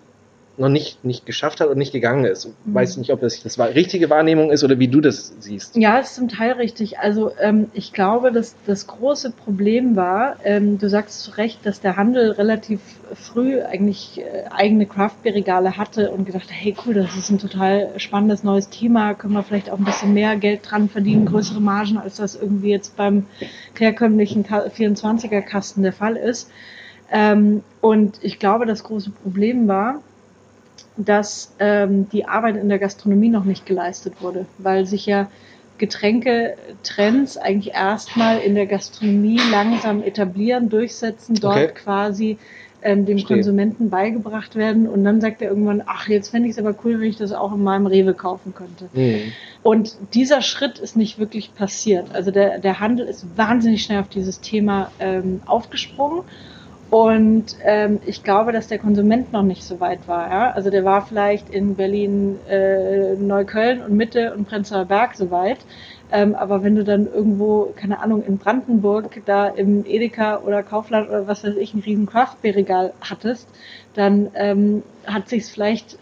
noch 0.58 0.70
nicht, 0.70 1.04
nicht 1.04 1.26
geschafft 1.26 1.62
hat 1.62 1.70
und 1.70 1.78
nicht 1.78 1.92
gegangen 1.92 2.26
ist. 2.26 2.46
Mhm. 2.46 2.74
Weiß 2.74 2.98
nicht, 2.98 3.12
ob 3.12 3.22
das 3.22 3.42
das 3.42 3.58
richtige 3.60 4.10
Wahrnehmung 4.10 4.52
ist 4.52 4.64
oder 4.64 4.78
wie 4.78 4.88
du 4.88 5.02
das 5.02 5.34
siehst. 5.40 5.76
Ja, 5.76 5.98
ist 5.98 6.16
zum 6.16 6.28
Teil 6.28 6.54
richtig. 6.54 7.00
Also 7.00 7.32
ähm, 7.40 7.72
ich 7.74 7.92
glaube, 7.92 8.32
dass 8.32 8.56
das 8.68 8.86
große 8.86 9.32
Problem 9.32 9.96
war, 9.96 10.38
ähm, 10.44 10.78
du 10.78 10.90
sagst 10.90 11.22
zu 11.22 11.32
Recht, 11.32 11.66
dass 11.66 11.82
der 11.82 11.98
Handel 11.98 12.32
relativ 12.32 12.80
früh 13.16 13.62
eigentlich 13.62 14.22
äh, 14.22 14.46
eigene 14.52 14.86
Craft-Bier-Regale 14.86 15.76
hatte 15.78 16.12
und 16.12 16.26
gedacht, 16.26 16.50
hey 16.50 16.76
cool, 16.86 16.94
das 16.94 17.16
ist 17.16 17.32
ein 17.32 17.40
total 17.40 17.90
spannendes 17.98 18.44
neues 18.44 18.70
Thema, 18.70 19.16
können 19.16 19.34
wir 19.34 19.44
vielleicht 19.44 19.72
auch 19.72 19.80
ein 19.80 19.86
bisschen 19.86 20.14
mehr 20.14 20.36
Geld 20.36 20.62
dran 20.70 20.88
verdienen, 20.88 21.26
größere 21.26 21.62
Margen, 21.62 21.98
als 21.98 22.18
das 22.18 22.36
irgendwie 22.36 22.70
jetzt 22.70 22.96
beim 22.96 23.26
herkömmlichen 23.78 24.46
24er-Kasten 24.46 25.82
der 25.82 25.94
Fall 25.94 26.16
ist. 26.16 26.50
Ähm, 27.12 27.64
und 27.82 28.20
ich 28.22 28.40
glaube, 28.40 28.66
das 28.66 28.84
große 28.84 29.12
Problem 29.12 29.68
war, 29.68 30.02
dass 30.98 31.54
ähm, 31.60 32.10
die 32.10 32.26
Arbeit 32.26 32.58
in 32.58 32.70
der 32.70 32.80
Gastronomie 32.80 33.30
noch 33.30 33.46
nicht 33.46 33.66
geleistet 33.66 34.22
wurde, 34.22 34.46
weil 34.58 34.86
sich 34.86 35.06
ja 35.06 35.30
Getränketrends 35.80 37.38
eigentlich 37.38 37.74
erstmal 37.74 38.40
in 38.40 38.56
der 38.56 38.68
Gastronomie 38.68 39.40
langsam 39.52 40.04
etablieren, 40.04 40.70
durchsetzen, 40.70 41.36
dort 41.36 41.58
okay. 41.58 41.74
quasi 41.74 42.38
ähm, 42.84 43.06
dem 43.06 43.18
Verstehe. 43.18 43.38
Konsumenten 43.38 43.90
beigebracht 43.90 44.56
werden 44.56 44.88
und 44.88 45.04
dann 45.04 45.20
sagt 45.20 45.42
er 45.42 45.50
irgendwann, 45.50 45.82
ach, 45.86 46.08
jetzt 46.08 46.30
fände 46.30 46.48
ich 46.48 46.54
es 46.54 46.60
aber 46.60 46.76
cool, 46.84 47.00
wenn 47.00 47.10
ich 47.10 47.18
das 47.18 47.32
auch 47.32 47.54
in 47.54 47.64
meinem 47.64 47.88
Rewe 47.88 48.14
kaufen 48.14 48.54
könnte. 48.54 48.90
Mhm. 48.94 49.32
Und 49.64 49.96
dieser 50.14 50.42
Schritt 50.42 50.80
ist 50.80 50.96
nicht 50.96 51.18
wirklich 51.18 51.56
passiert. 51.56 52.14
Also 52.14 52.30
der, 52.30 52.60
der 52.60 52.80
Handel 52.80 53.08
ist 53.08 53.26
wahnsinnig 53.36 53.84
schnell 53.84 54.00
auf 54.00 54.10
dieses 54.10 54.42
Thema 54.42 54.92
ähm, 55.00 55.42
aufgesprungen 55.46 56.24
und 56.94 57.56
ähm, 57.64 58.02
ich 58.06 58.22
glaube, 58.22 58.52
dass 58.52 58.68
der 58.68 58.78
Konsument 58.78 59.34
noch 59.34 59.42
nicht 59.42 59.64
so 59.64 59.80
weit 59.80 60.08
war. 60.08 60.30
Ja? 60.30 60.52
Also 60.52 60.70
der 60.70 60.86
war 60.86 61.04
vielleicht 61.04 61.50
in 61.50 61.74
Berlin, 61.74 62.38
äh, 62.48 63.16
Neukölln 63.16 63.82
und 63.82 63.98
Mitte 63.98 64.32
und 64.36 64.48
Prenzlauer 64.48 64.86
Berg 64.86 65.16
so 65.16 65.32
weit. 65.32 65.58
Ähm, 66.12 66.36
aber 66.36 66.62
wenn 66.62 66.76
du 66.76 66.84
dann 66.84 67.08
irgendwo, 67.12 67.74
keine 67.76 68.00
Ahnung, 68.00 68.24
in 68.24 68.38
Brandenburg 68.38 69.24
da 69.26 69.48
im 69.48 69.88
Edeka 69.88 70.42
oder 70.42 70.62
Kaufland 70.62 71.10
oder 71.10 71.26
was 71.26 71.44
weiß 71.44 71.56
ich, 71.56 71.74
ein 71.74 71.80
riesen 71.80 72.06
Craftbeer-Regal 72.06 72.94
hattest, 73.02 73.48
dann 73.96 74.30
ähm, 74.36 74.84
hat 75.08 75.30
sich's 75.30 75.50
vielleicht 75.50 75.96
äh, 75.96 75.98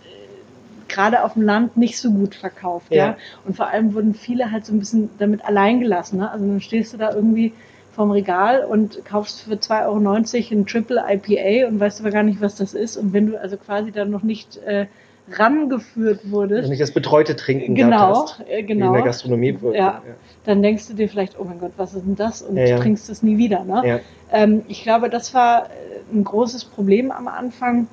gerade 0.90 1.24
auf 1.24 1.36
dem 1.36 1.44
Land 1.44 1.78
nicht 1.78 2.00
so 2.00 2.12
gut 2.12 2.36
verkauft. 2.36 2.88
Ja. 2.92 2.98
ja. 2.98 3.18
Und 3.46 3.56
vor 3.56 3.68
allem 3.68 3.94
wurden 3.94 4.14
viele 4.14 4.52
halt 4.52 4.66
so 4.66 4.74
ein 4.74 4.80
bisschen 4.80 5.10
damit 5.20 5.46
allein 5.46 5.80
gelassen. 5.80 6.18
Ne? 6.18 6.30
Also 6.30 6.46
dann 6.46 6.60
stehst 6.60 6.92
du 6.92 6.98
da 6.98 7.14
irgendwie 7.14 7.54
vom 7.92 8.12
Regal 8.12 8.64
und 8.64 9.04
kaufst 9.06 9.42
für 9.42 9.54
2,90 9.54 9.86
Euro 9.86 10.60
ein 10.60 10.66
Triple 10.66 11.04
IPA 11.10 11.68
und 11.68 11.80
weißt 11.80 12.00
aber 12.02 12.12
gar 12.12 12.24
nicht, 12.24 12.42
was 12.42 12.56
das 12.56 12.74
ist. 12.74 12.98
Und 12.98 13.14
wenn 13.14 13.28
du 13.28 13.40
also 13.40 13.58
quasi 13.58 13.92
dann 13.92 14.10
noch 14.10 14.24
nicht 14.24 14.58
äh, 14.58 14.88
rangeführt 15.30 16.32
wurdest. 16.32 16.64
Wenn 16.64 16.70
nicht 16.70 16.82
das 16.82 16.92
betreute 16.92 17.36
Trinken 17.36 17.76
genau, 17.76 18.24
hast, 18.24 18.44
äh, 18.48 18.64
genau, 18.64 18.88
in 18.88 18.94
der 18.94 19.02
Gastronomie. 19.04 19.58
Ja, 19.64 19.72
ja, 19.72 20.02
dann 20.46 20.62
denkst 20.62 20.88
du 20.88 20.94
dir 20.94 21.10
vielleicht, 21.10 21.40
oh 21.40 21.44
mein 21.44 21.60
Gott, 21.60 21.74
was 21.78 21.94
ist 21.94 22.06
denn 22.06 22.16
das? 22.16 22.42
Und 22.42 22.58
ja, 22.58 22.66
ja. 22.66 22.80
trinkst 22.80 23.10
es 23.10 23.24
nie 23.24 23.38
wieder. 23.38 23.64
Ne? 23.64 24.02
Ähm, 24.32 24.64
ich 24.68 24.84
glaube, 24.84 25.10
das 25.10 25.34
war 25.34 25.66
äh, 25.66 25.68
ein 26.14 26.24
großes 26.24 26.66
Problem 26.66 27.12
am 27.12 27.28
Anfang, 27.28 27.88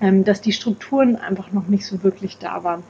ähm, 0.00 0.24
dass 0.24 0.40
die 0.40 0.52
Strukturen 0.52 1.16
einfach 1.16 1.52
noch 1.52 1.68
nicht 1.68 1.86
so 1.86 2.02
wirklich 2.02 2.38
da 2.38 2.64
waren 2.64 2.82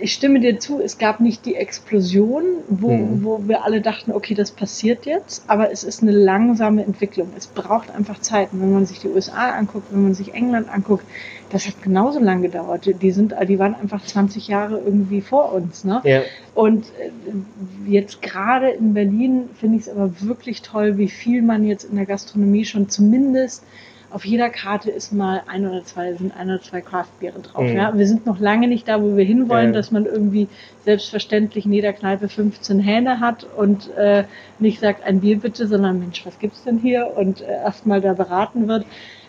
ich 0.00 0.12
stimme 0.12 0.40
dir 0.40 0.58
zu, 0.58 0.80
es 0.80 0.98
gab 0.98 1.20
nicht 1.20 1.44
die 1.46 1.54
Explosion, 1.54 2.44
wo, 2.68 2.92
mhm. 2.92 3.24
wo 3.24 3.42
wir 3.46 3.64
alle 3.64 3.80
dachten, 3.80 4.12
okay, 4.12 4.34
das 4.34 4.50
passiert 4.50 5.06
jetzt, 5.06 5.44
aber 5.46 5.70
es 5.70 5.84
ist 5.84 6.02
eine 6.02 6.12
langsame 6.12 6.84
Entwicklung. 6.84 7.30
Es 7.36 7.46
braucht 7.46 7.90
einfach 7.90 8.20
Zeit. 8.20 8.52
Und 8.52 8.62
wenn 8.62 8.72
man 8.72 8.86
sich 8.86 9.00
die 9.00 9.08
USA 9.08 9.50
anguckt, 9.50 9.92
wenn 9.92 10.02
man 10.02 10.14
sich 10.14 10.34
England 10.34 10.68
anguckt, 10.72 11.04
das 11.50 11.66
hat 11.66 11.82
genauso 11.82 12.20
lange 12.20 12.42
gedauert. 12.42 12.88
Die 13.02 13.10
sind, 13.10 13.34
die 13.48 13.58
waren 13.58 13.74
einfach 13.74 14.04
20 14.04 14.48
Jahre 14.48 14.78
irgendwie 14.78 15.20
vor 15.20 15.52
uns. 15.52 15.84
Ne? 15.84 16.00
Ja. 16.04 16.22
Und 16.54 16.86
äh, 16.86 17.90
jetzt 17.90 18.22
gerade 18.22 18.70
in 18.70 18.94
Berlin 18.94 19.50
finde 19.58 19.76
ich 19.76 19.82
es 19.82 19.88
aber 19.88 20.20
wirklich 20.20 20.62
toll, 20.62 20.96
wie 20.96 21.08
viel 21.08 21.42
man 21.42 21.64
jetzt 21.64 21.84
in 21.84 21.96
der 21.96 22.06
Gastronomie 22.06 22.64
schon 22.64 22.88
zumindest 22.88 23.64
auf 24.10 24.24
jeder 24.24 24.50
Karte 24.50 24.90
ist 24.90 25.12
mal 25.12 25.42
ein 25.46 25.66
oder 25.66 25.84
zwei, 25.84 26.12
sind 26.14 26.36
ein 26.36 26.48
oder 26.48 26.60
zwei 26.60 26.80
Craftbiere 26.80 27.38
drauf. 27.40 27.64
Mhm. 27.64 27.76
Ja? 27.76 27.96
Wir 27.96 28.06
sind 28.06 28.26
noch 28.26 28.40
lange 28.40 28.68
nicht 28.68 28.88
da, 28.88 29.00
wo 29.02 29.16
wir 29.16 29.24
hinwollen, 29.24 29.68
ja. 29.68 29.72
dass 29.72 29.90
man 29.90 30.04
irgendwie 30.04 30.48
selbstverständlich 30.84 31.64
in 31.64 31.72
jeder 31.72 31.92
Kneipe 31.92 32.28
15 32.28 32.80
Hähne 32.80 33.20
hat 33.20 33.46
und 33.56 33.94
äh, 33.96 34.24
nicht 34.58 34.80
sagt, 34.80 35.04
ein 35.04 35.20
Bier 35.20 35.38
bitte, 35.38 35.66
sondern 35.66 36.00
Mensch, 36.00 36.26
was 36.26 36.38
gibt's 36.38 36.64
denn 36.64 36.78
hier? 36.78 37.12
Und 37.16 37.40
äh, 37.40 37.52
erstmal 37.52 38.00
da 38.00 38.12
beraten 38.12 38.68
wird. 38.68 38.84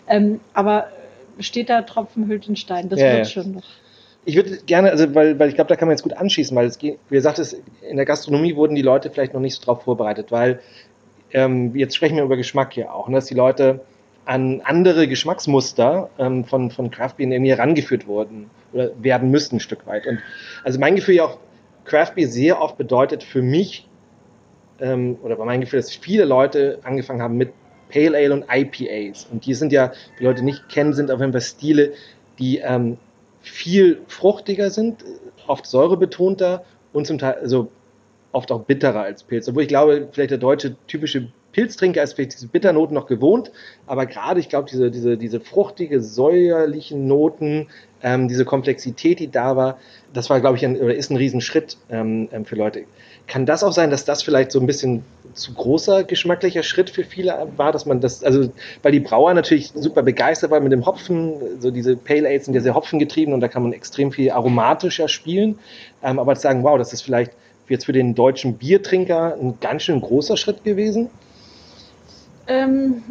Ähm, 0.08 0.40
aber 0.52 0.88
steht 1.38 1.70
da 1.70 1.82
Tropfen 1.82 2.26
hüllt 2.26 2.48
den 2.48 2.56
Stein, 2.56 2.88
das 2.88 3.00
ja, 3.00 3.14
wird 3.14 3.28
schon 3.28 3.52
noch. 3.52 3.64
Ich 4.24 4.36
würde 4.36 4.58
gerne, 4.66 4.90
also 4.90 5.14
weil, 5.14 5.38
weil 5.38 5.48
ich 5.48 5.54
glaube, 5.54 5.68
da 5.68 5.76
kann 5.76 5.88
man 5.88 5.96
jetzt 5.96 6.02
gut 6.02 6.12
anschließen, 6.12 6.56
weil 6.56 6.66
es 6.66 6.78
geht, 6.78 6.98
wie 7.08 7.16
gesagt, 7.16 7.38
es, 7.38 7.60
in 7.88 7.96
der 7.96 8.06
Gastronomie 8.06 8.54
wurden 8.54 8.74
die 8.74 8.82
Leute 8.82 9.10
vielleicht 9.10 9.34
noch 9.34 9.40
nicht 9.40 9.54
so 9.54 9.64
drauf 9.64 9.82
vorbereitet, 9.82 10.30
weil 10.30 10.60
ähm, 11.32 11.74
jetzt 11.74 11.96
sprechen 11.96 12.16
wir 12.16 12.24
über 12.24 12.36
Geschmack 12.36 12.72
hier 12.74 12.94
auch, 12.94 13.08
ne, 13.08 13.16
dass 13.16 13.26
die 13.26 13.34
Leute 13.34 13.80
an 14.24 14.60
andere 14.64 15.08
Geschmacksmuster 15.08 16.10
ähm, 16.18 16.44
von, 16.44 16.70
von 16.70 16.90
Craft 16.90 17.14
Beer 17.16 17.28
irgendwie 17.28 17.50
herangeführt 17.50 18.06
wurden 18.06 18.50
oder 18.72 18.90
werden 19.02 19.30
müssten 19.30 19.56
ein 19.56 19.60
Stück 19.60 19.86
weit. 19.86 20.06
Und 20.06 20.18
also 20.64 20.78
mein 20.78 20.96
Gefühl 20.96 21.16
ja 21.16 21.24
auch, 21.24 21.38
Craft 21.84 22.12
Beer 22.14 22.28
sehr 22.28 22.60
oft 22.60 22.78
bedeutet 22.78 23.24
für 23.24 23.42
mich, 23.42 23.88
ähm, 24.80 25.18
oder 25.22 25.36
bei 25.36 25.44
meinem 25.44 25.62
Gefühl, 25.62 25.80
dass 25.80 25.94
viele 25.94 26.24
Leute 26.24 26.78
angefangen 26.82 27.22
haben 27.22 27.36
mit 27.36 27.52
Pale 27.92 28.16
Ale 28.16 28.32
und 28.32 28.44
IPAs. 28.50 29.26
Und 29.30 29.44
die 29.46 29.54
sind 29.54 29.72
ja, 29.72 29.92
die 30.18 30.24
Leute 30.24 30.44
nicht 30.44 30.68
kennen, 30.68 30.92
sind 30.92 31.10
auf 31.10 31.20
jeden 31.20 31.32
Fall 31.32 31.40
Stile, 31.40 31.92
die 32.38 32.58
ähm, 32.58 32.98
viel 33.40 34.00
fruchtiger 34.06 34.70
sind, 34.70 35.04
oft 35.46 35.66
säurebetonter 35.66 36.64
und 36.92 37.06
zum 37.06 37.18
Teil, 37.18 37.34
also 37.34 37.70
oft 38.32 38.50
auch 38.50 38.62
bitterer 38.62 39.02
als 39.02 39.22
Pilz. 39.22 39.48
Obwohl 39.48 39.62
ich 39.62 39.68
glaube, 39.68 40.08
vielleicht 40.12 40.30
der 40.30 40.38
deutsche 40.38 40.76
typische 40.86 41.28
Pilztrinker 41.52 42.02
ist 42.02 42.14
vielleicht 42.14 42.34
diese 42.34 42.48
Bitternoten 42.48 42.94
noch 42.94 43.06
gewohnt, 43.06 43.52
aber 43.86 44.06
gerade, 44.06 44.40
ich 44.40 44.48
glaube, 44.48 44.68
diese, 44.70 44.90
diese, 44.90 45.16
diese 45.16 45.40
fruchtige, 45.40 46.00
säuerlichen 46.00 47.06
Noten, 47.06 47.68
ähm, 48.02 48.28
diese 48.28 48.44
Komplexität, 48.44 49.20
die 49.20 49.30
da 49.30 49.56
war, 49.56 49.78
das 50.12 50.28
war, 50.30 50.40
glaube 50.40 50.56
ich, 50.56 50.64
ein, 50.64 50.76
oder 50.80 50.94
ist 50.94 51.10
ein 51.10 51.16
Riesenschritt 51.16 51.76
ähm, 51.90 52.28
ähm, 52.32 52.44
für 52.44 52.56
Leute. 52.56 52.84
Kann 53.28 53.46
das 53.46 53.62
auch 53.62 53.72
sein, 53.72 53.90
dass 53.90 54.04
das 54.04 54.22
vielleicht 54.22 54.50
so 54.50 54.58
ein 54.58 54.66
bisschen 54.66 55.04
zu 55.34 55.54
großer 55.54 56.04
geschmacklicher 56.04 56.62
Schritt 56.62 56.90
für 56.90 57.04
viele 57.04 57.46
war, 57.56 57.72
dass 57.72 57.86
man 57.86 58.00
das, 58.00 58.24
also 58.24 58.50
weil 58.82 58.92
die 58.92 59.00
Brauer 59.00 59.32
natürlich 59.32 59.72
super 59.74 60.02
begeistert 60.02 60.50
waren 60.50 60.64
mit 60.64 60.72
dem 60.72 60.84
Hopfen, 60.84 61.60
so 61.60 61.70
diese 61.70 61.96
Pale 61.96 62.28
Ales 62.28 62.46
sind 62.46 62.54
ja 62.54 62.60
sehr 62.60 62.74
hopfengetrieben 62.74 63.32
und 63.32 63.40
da 63.40 63.48
kann 63.48 63.62
man 63.62 63.72
extrem 63.72 64.10
viel 64.10 64.30
aromatischer 64.30 65.08
spielen, 65.08 65.58
ähm, 66.02 66.18
aber 66.18 66.34
zu 66.34 66.42
sagen, 66.42 66.64
wow, 66.64 66.76
das 66.76 66.92
ist 66.92 67.02
vielleicht 67.02 67.32
jetzt 67.68 67.86
für 67.86 67.92
den 67.92 68.14
deutschen 68.14 68.54
Biertrinker 68.54 69.36
ein 69.40 69.58
ganz 69.60 69.84
schön 69.84 70.00
großer 70.00 70.36
Schritt 70.36 70.64
gewesen? 70.64 71.08
Ähm, 72.46 73.02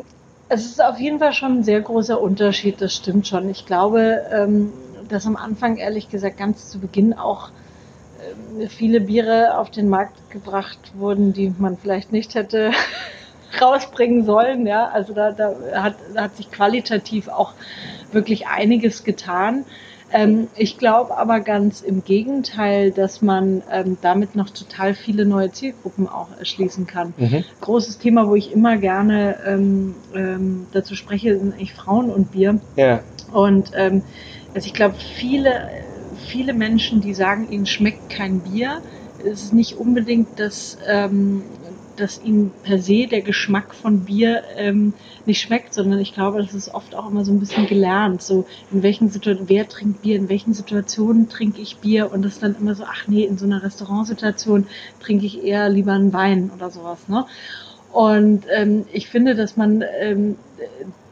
es 0.50 0.66
ist 0.66 0.84
auf 0.84 1.00
jeden 1.00 1.20
Fall 1.20 1.34
schon 1.34 1.60
ein 1.60 1.64
sehr 1.64 1.82
großer 1.82 2.20
Unterschied, 2.20 2.82
das 2.82 2.96
stimmt 2.96 3.28
schon. 3.28 3.50
Ich 3.50 3.66
glaube, 3.66 4.26
ähm, 4.32 4.74
dass 5.08 5.26
am 5.26 5.38
Anfang, 5.38 5.78
ehrlich 5.78 6.10
gesagt, 6.10 6.38
ganz 6.38 6.70
zu 6.70 6.80
Beginn 6.80 7.14
auch 7.14 7.50
äh, 8.60 8.68
viele 8.68 9.02
Biere 9.02 9.58
auf 9.58 9.70
den 9.72 9.88
Markt 9.90 10.30
gebracht 10.30 10.92
wurden, 10.96 11.34
die 11.34 11.54
man 11.58 11.78
vielleicht 11.78 12.12
nicht 12.12 12.36
hätte 12.36 12.72
rausbringen 13.62 14.26
sollen. 14.26 14.68
Ja, 14.68 14.90
also 14.90 15.14
da, 15.14 15.32
da, 15.32 15.56
hat, 15.74 15.96
da 16.14 16.24
hat 16.24 16.36
sich 16.36 16.52
qualitativ 16.52 17.28
auch 17.30 17.54
wirklich 18.12 18.48
einiges 18.48 19.04
getan. 19.04 19.66
Ähm, 20.14 20.48
ich 20.56 20.78
glaube 20.78 21.18
aber 21.18 21.40
ganz 21.40 21.82
im 21.82 22.04
Gegenteil, 22.04 22.92
dass 22.92 23.22
man 23.22 23.64
ähm, 23.72 23.98
damit 24.02 24.36
noch 24.36 24.50
total 24.50 24.94
viele 24.94 25.26
neue 25.26 25.52
Zielgruppen 25.52 26.08
auch 26.08 26.28
erschließen 26.38 26.88
kann. 26.88 27.14
Mhm. 27.18 27.44
Großes 27.62 27.98
Thema, 27.98 28.28
wo 28.28 28.36
ich 28.36 28.52
immer 28.52 28.78
gerne 28.78 29.38
ähm, 29.46 29.96
ähm, 30.14 30.68
dazu 30.72 30.96
spreche, 30.96 31.38
sind 31.38 31.54
eigentlich 31.54 31.74
Frauen 31.74 32.10
und 32.10 32.32
Bier. 32.32 32.60
Ja. 32.76 33.02
Und 33.32 33.72
ähm, 33.76 34.04
also 34.54 34.68
ich 34.68 34.74
glaube, 34.74 34.96
viele, 34.96 35.62
viele 36.28 36.54
Menschen, 36.54 37.02
die 37.02 37.14
sagen, 37.14 37.50
ihnen 37.50 37.66
schmeckt 37.66 38.10
kein 38.10 38.42
Bier, 38.42 38.82
ist 39.24 39.54
nicht 39.54 39.78
unbedingt 39.78 40.40
das 40.40 40.78
ähm, 40.88 41.44
dass 42.02 42.22
ihnen 42.24 42.52
per 42.64 42.80
se 42.80 43.08
der 43.08 43.22
Geschmack 43.22 43.74
von 43.74 44.02
Bier 44.02 44.44
ähm, 44.58 44.94
nicht 45.26 45.42
schmeckt, 45.42 45.74
sondern 45.74 46.00
ich 46.00 46.14
glaube, 46.14 46.42
das 46.42 46.54
ist 46.54 46.74
oft 46.74 46.96
auch 46.96 47.10
immer 47.10 47.24
so 47.24 47.32
ein 47.32 47.40
bisschen 47.40 47.68
gelernt. 47.68 48.22
So 48.22 48.46
in 48.72 48.82
welchen 48.82 49.10
Situationen, 49.10 49.50
wer 49.50 49.68
trinkt 49.68 50.02
Bier, 50.02 50.16
in 50.16 50.30
welchen 50.30 50.54
Situationen 50.54 51.30
trinke 51.30 51.62
ich 51.62 51.78
Bier 51.78 52.12
und 52.12 52.24
das 52.24 52.40
dann 52.40 52.56
immer 52.60 52.74
so, 52.76 52.84
ach 52.86 53.08
nee, 53.08 53.24
in 53.24 53.38
so 53.38 53.46
einer 53.46 53.62
Restaurantsituation 53.62 54.68
trinke 55.00 55.26
ich 55.26 55.44
eher 55.44 55.70
lieber 55.70 55.94
einen 55.94 56.12
Wein 56.12 56.52
oder 56.56 56.72
sowas. 56.72 57.08
Ne? 57.08 57.26
Und 57.92 58.46
ähm, 58.52 58.86
ich 58.92 59.08
finde, 59.08 59.36
dass 59.36 59.56
man 59.56 59.84
ähm, 60.00 60.38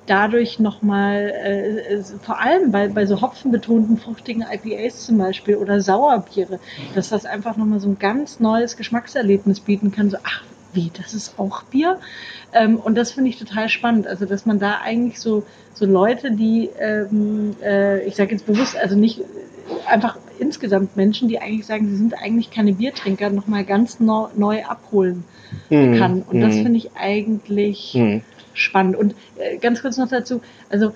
dadurch 0.10 0.60
nochmal, 0.60 1.30
äh, 1.30 2.02
vor 2.22 2.40
allem 2.40 2.72
bei, 2.72 2.88
bei 2.88 3.06
so 3.06 3.22
hopfenbetonten, 3.22 3.98
fruchtigen 3.98 4.44
IPAs 4.52 5.06
zum 5.06 5.20
Beispiel 5.20 5.56
oder 5.56 5.82
Sauerbiere, 5.82 6.60
dass 6.96 7.10
das 7.10 7.26
einfach 7.26 7.58
nochmal 7.58 7.80
so 7.80 7.90
ein 7.90 8.00
ganz 8.00 8.40
neues 8.40 8.76
Geschmackserlebnis 8.76 9.60
bieten 9.60 9.92
kann. 9.92 10.10
So, 10.10 10.18
ach, 10.24 10.44
wie, 10.74 10.92
das 10.96 11.14
ist 11.14 11.40
auch 11.40 11.64
Bier? 11.64 12.00
Ähm, 12.54 12.78
und 12.78 12.96
das 12.96 13.12
finde 13.12 13.30
ich 13.30 13.38
total 13.38 13.70
spannend. 13.70 14.08
Also, 14.08 14.26
dass 14.26 14.46
man 14.46 14.60
da 14.60 14.80
eigentlich 14.84 15.20
so, 15.20 15.44
so 15.74 15.86
Leute, 15.86 16.32
die, 16.32 16.70
ähm, 16.80 17.56
äh, 17.64 18.06
ich 18.06 18.16
sage 18.16 18.32
jetzt 18.32 18.46
bewusst, 18.46 18.78
also 18.78 18.96
nicht 18.96 19.22
einfach 19.88 20.18
insgesamt 20.40 20.96
Menschen, 20.96 21.28
die 21.28 21.40
eigentlich 21.40 21.66
sagen, 21.66 21.88
sie 21.90 21.96
sind 21.96 22.14
eigentlich 22.14 22.52
keine 22.52 22.74
Biertrinker, 22.74 23.30
nochmal 23.30 23.66
ganz 23.66 24.00
no, 24.00 24.30
neu 24.36 24.64
abholen 24.64 25.24
mhm. 25.70 25.98
kann. 25.98 26.22
Und 26.22 26.42
das 26.42 26.56
mhm. 26.56 26.64
finde 26.64 26.78
ich 26.78 26.92
eigentlich 26.96 27.94
mhm. 27.96 28.22
spannend. 28.54 28.96
Und 28.96 29.16
äh, 29.38 29.58
ganz 29.58 29.82
kurz 29.82 29.98
noch 29.98 30.10
dazu, 30.10 30.42
also 30.70 30.94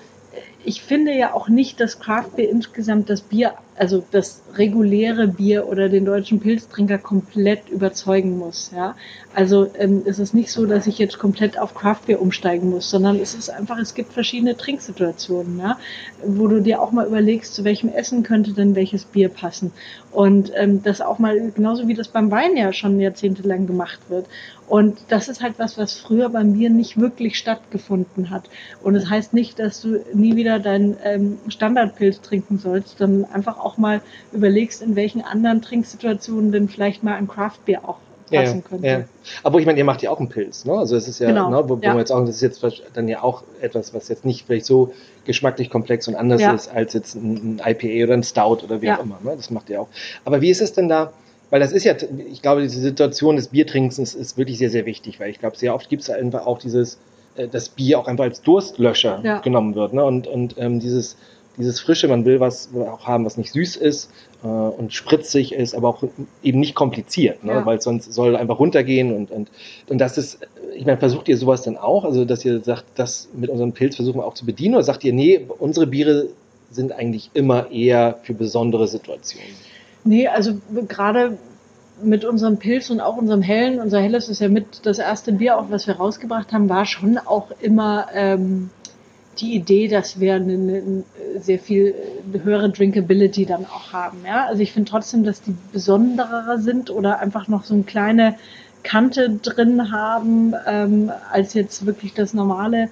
ich 0.66 0.82
finde 0.82 1.14
ja 1.14 1.34
auch 1.34 1.50
nicht, 1.50 1.80
dass 1.80 2.00
Craft 2.00 2.36
Beer 2.36 2.50
insgesamt 2.50 3.10
das 3.10 3.22
Bier, 3.22 3.54
also 3.76 4.04
das 4.12 4.42
reguläre 4.56 5.28
Bier 5.28 5.68
oder 5.68 5.90
den 5.90 6.06
deutschen 6.06 6.40
Pilztrinker 6.40 6.98
komplett 6.98 7.70
überzeugen 7.70 8.38
muss. 8.38 8.72
Ja, 8.76 8.96
also 9.34 9.70
ähm, 9.78 10.04
es 10.06 10.20
ist 10.20 10.34
nicht 10.34 10.52
so, 10.52 10.66
dass 10.66 10.88
ich 10.88 10.98
jetzt 11.00 11.20
komplett 11.20 11.60
auf 11.60 11.74
Craft 11.74 12.02
Beer 12.08 12.22
umsteigen 12.22 12.70
muss, 12.70 12.90
sondern 12.90 13.20
es 13.20 13.34
ist 13.34 13.50
einfach, 13.50 13.78
es 13.80 13.94
gibt 13.94 14.14
verschiedene 14.14 14.56
Trinksituationen, 14.56 15.60
ja, 15.60 15.78
wo 16.26 16.48
du 16.48 16.62
dir 16.62 16.82
auch 16.82 16.92
mal 16.92 17.08
überlegst, 17.08 17.54
zu 17.54 17.64
welchem 17.64 17.90
Essen 17.90 18.24
könnte 18.24 18.54
denn 18.54 18.76
welches 18.76 19.06
Bier 19.06 19.30
passen. 19.30 19.72
Und 20.12 20.52
ähm, 20.56 20.84
das 20.84 21.02
auch 21.02 21.20
mal 21.20 21.52
genauso 21.52 21.88
wie 21.88 21.96
das 21.96 22.08
beim 22.08 22.30
Wein 22.32 22.56
ja 22.56 22.72
schon 22.72 23.00
jahrzehntelang 23.00 23.66
gemacht 23.66 24.00
wird. 24.10 24.28
Und 24.68 25.00
das 25.10 25.28
ist 25.28 25.42
halt 25.42 25.56
was, 25.58 25.78
was 25.78 25.98
früher 25.98 26.30
bei 26.30 26.44
mir 26.44 26.70
nicht 26.70 27.00
wirklich 27.00 27.38
stattgefunden 27.38 28.30
hat. 28.30 28.50
Und 28.82 28.96
es 28.96 29.04
das 29.04 29.12
heißt 29.12 29.34
nicht, 29.34 29.60
dass 29.60 29.82
du 29.82 30.04
nie 30.14 30.36
wieder 30.36 30.53
deinen 30.60 30.98
ähm, 31.04 31.38
Standardpilz 31.48 32.22
trinken 32.22 32.58
sollst, 32.58 32.98
sondern 32.98 33.32
einfach 33.32 33.60
auch 33.60 33.78
mal 33.78 34.02
überlegst, 34.32 34.82
in 34.82 34.96
welchen 34.96 35.22
anderen 35.22 35.62
Trinksituationen 35.62 36.52
denn 36.52 36.70
vielleicht 36.70 37.04
mal 37.04 37.16
ein 37.16 37.28
Craftbier 37.28 37.88
auch 37.88 37.98
passen 38.34 38.64
ja, 38.64 38.70
könnte. 38.70 38.88
Ja. 38.88 39.04
Aber 39.44 39.60
ich 39.60 39.66
meine, 39.66 39.78
ihr 39.78 39.86
macht 39.86 40.02
ja 40.02 40.10
auch 40.10 40.20
einen 40.20 40.30
Pilz, 40.30 40.66
ne? 40.66 40.74
Also 40.74 40.96
es 40.96 41.08
ist 41.08 41.20
ja, 41.20 41.28
genau, 41.28 41.50
ne, 41.50 41.70
wo, 41.70 41.78
wo 41.78 41.82
ja. 41.82 41.94
wir 41.94 42.00
jetzt 42.00 42.12
auch, 42.12 42.26
das 42.26 42.36
ist 42.36 42.42
jetzt 42.42 42.64
dann 42.94 43.08
ja 43.08 43.22
auch 43.24 43.44
etwas, 43.62 43.94
was 43.94 44.08
jetzt 44.10 44.26
nicht 44.26 44.46
vielleicht 44.46 44.66
so 44.66 44.94
geschmacklich 45.26 45.70
komplex 45.70 46.08
und 46.08 46.16
anders 46.16 46.42
ja. 46.42 46.54
ist 46.54 46.70
als 46.74 46.94
jetzt 46.94 47.16
ein, 47.16 47.60
ein, 47.60 47.62
IPA 47.66 48.06
oder 48.06 48.14
ein 48.14 48.24
Stout 48.24 48.64
oder 48.64 48.82
wie 48.82 48.92
auch 48.92 49.04
immer. 49.04 49.20
Ne? 49.24 49.34
Das 49.36 49.50
macht 49.50 49.70
ihr 49.70 49.82
auch. 49.82 49.88
Aber 50.26 50.42
wie 50.42 50.50
ist 50.50 50.62
es 50.62 50.74
denn 50.74 50.90
da? 50.90 51.14
Weil 51.50 51.60
das 51.60 51.72
ist 51.72 51.84
ja, 51.84 51.96
ich 52.32 52.42
glaube, 52.42 52.64
diese 52.64 52.80
Situation 52.80 53.36
des 53.36 53.50
Biertrinkens 53.50 54.00
ist, 54.00 54.16
ist 54.16 54.38
wirklich 54.38 54.58
sehr, 54.58 54.72
sehr 54.72 54.86
wichtig, 54.86 55.20
weil 55.20 55.30
ich 55.30 55.40
glaube, 55.40 55.56
sehr 55.56 55.76
oft 55.76 55.88
gibt 55.88 56.02
es 56.02 56.10
einfach 56.10 56.48
auch 56.48 56.58
dieses, 56.58 56.98
das 57.36 57.70
Bier 57.70 58.00
auch 58.00 58.08
einfach 58.08 58.26
als 58.26 58.42
Durstlöscher 58.42 59.22
ja. 59.24 59.40
genommen 59.40 59.76
wird. 59.76 59.94
Ne? 59.94 60.04
Und, 60.04 60.28
und 60.28 60.56
ähm, 60.58 60.80
dieses, 60.80 61.18
dieses 61.58 61.80
Frische, 61.80 62.08
man 62.08 62.26
will 62.26 62.40
was 62.40 62.70
auch 62.76 63.06
haben, 63.06 63.26
was 63.26 63.38
nicht 63.38 63.52
süß 63.52 63.76
ist 63.76 64.12
äh, 64.44 64.48
und 64.48 64.94
spritzig 64.94 65.54
ist, 65.54 65.76
aber 65.76 65.90
auch 65.90 66.04
eben 66.42 66.60
nicht 66.60 66.76
kompliziert, 66.76 67.44
ne? 67.44 67.54
Ja. 67.54 67.66
weil 67.66 67.82
sonst 67.82 68.14
soll 68.14 68.36
einfach 68.36 68.60
runtergehen 68.60 69.16
und, 69.16 69.32
und, 69.32 69.50
und 69.88 69.98
das 70.00 70.18
ist, 70.18 70.40
ich 70.76 70.86
meine, 70.86 70.98
versucht 70.98 71.28
ihr 71.28 71.38
sowas 71.38 71.62
dann 71.62 71.78
auch, 71.78 72.06
also 72.06 72.26
dass 72.26 72.44
ihr 72.44 72.62
sagt, 72.62 72.86
das 72.96 73.30
mit 73.36 73.50
unserem 73.50 73.74
Pilz 73.74 73.96
versuchen 73.96 74.20
wir 74.20 74.26
auch 74.26 74.34
zu 74.34 74.46
bedienen 74.46 74.76
oder 74.76 74.84
sagt 74.84 75.04
ihr, 75.04 75.14
nee, 75.14 75.46
unsere 75.60 75.88
Biere 75.88 76.30
sind 76.72 76.92
eigentlich 76.92 77.30
immer 77.34 77.70
eher 77.70 78.20
für 78.24 78.34
besondere 78.34 78.88
Situationen? 78.88 79.54
Nee, 80.06 80.28
also 80.28 80.56
gerade 80.88 81.38
mit 82.02 82.26
unserem 82.26 82.58
Pilz 82.58 82.90
und 82.90 83.00
auch 83.00 83.18
unserem 83.18 83.42
Hellen, 83.42 83.80
unser 83.80 84.00
Helles 84.00 84.30
ist 84.30 84.40
ja 84.40 84.50
mit 84.50 84.86
das 84.86 85.00
erste 85.00 85.32
Bier, 85.34 85.58
auch 85.58 85.70
was 85.70 85.88
wir 85.88 85.96
rausgebracht 85.96 86.52
haben, 86.52 86.70
war 86.70 86.86
schon 86.86 87.18
auch 87.18 87.52
immer 87.62 88.08
ähm, 88.14 88.70
die 89.40 89.56
Idee, 89.56 89.88
dass 89.88 90.20
wir 90.20 90.36
eine, 90.36 90.54
eine 90.54 91.04
sehr 91.40 91.60
viel 91.60 91.96
höhere 92.44 92.70
Drinkability 92.70 93.46
dann 93.46 93.66
auch 93.66 93.94
haben. 93.94 94.20
Ja? 94.26 94.46
Also 94.46 94.62
ich 94.62 94.72
finde 94.72 94.90
trotzdem, 94.90 95.24
dass 95.24 95.42
die 95.42 95.56
besonderer 95.72 96.58
sind 96.60 96.90
oder 96.90 97.20
einfach 97.20 97.48
noch 97.48 97.64
so 97.64 97.74
eine 97.74 97.84
kleine 97.84 98.36
Kante 98.84 99.30
drin 99.42 99.92
haben, 99.92 100.54
ähm, 100.68 101.12
als 101.32 101.54
jetzt 101.54 101.86
wirklich 101.86 102.14
das 102.14 102.34
normale 102.34 102.90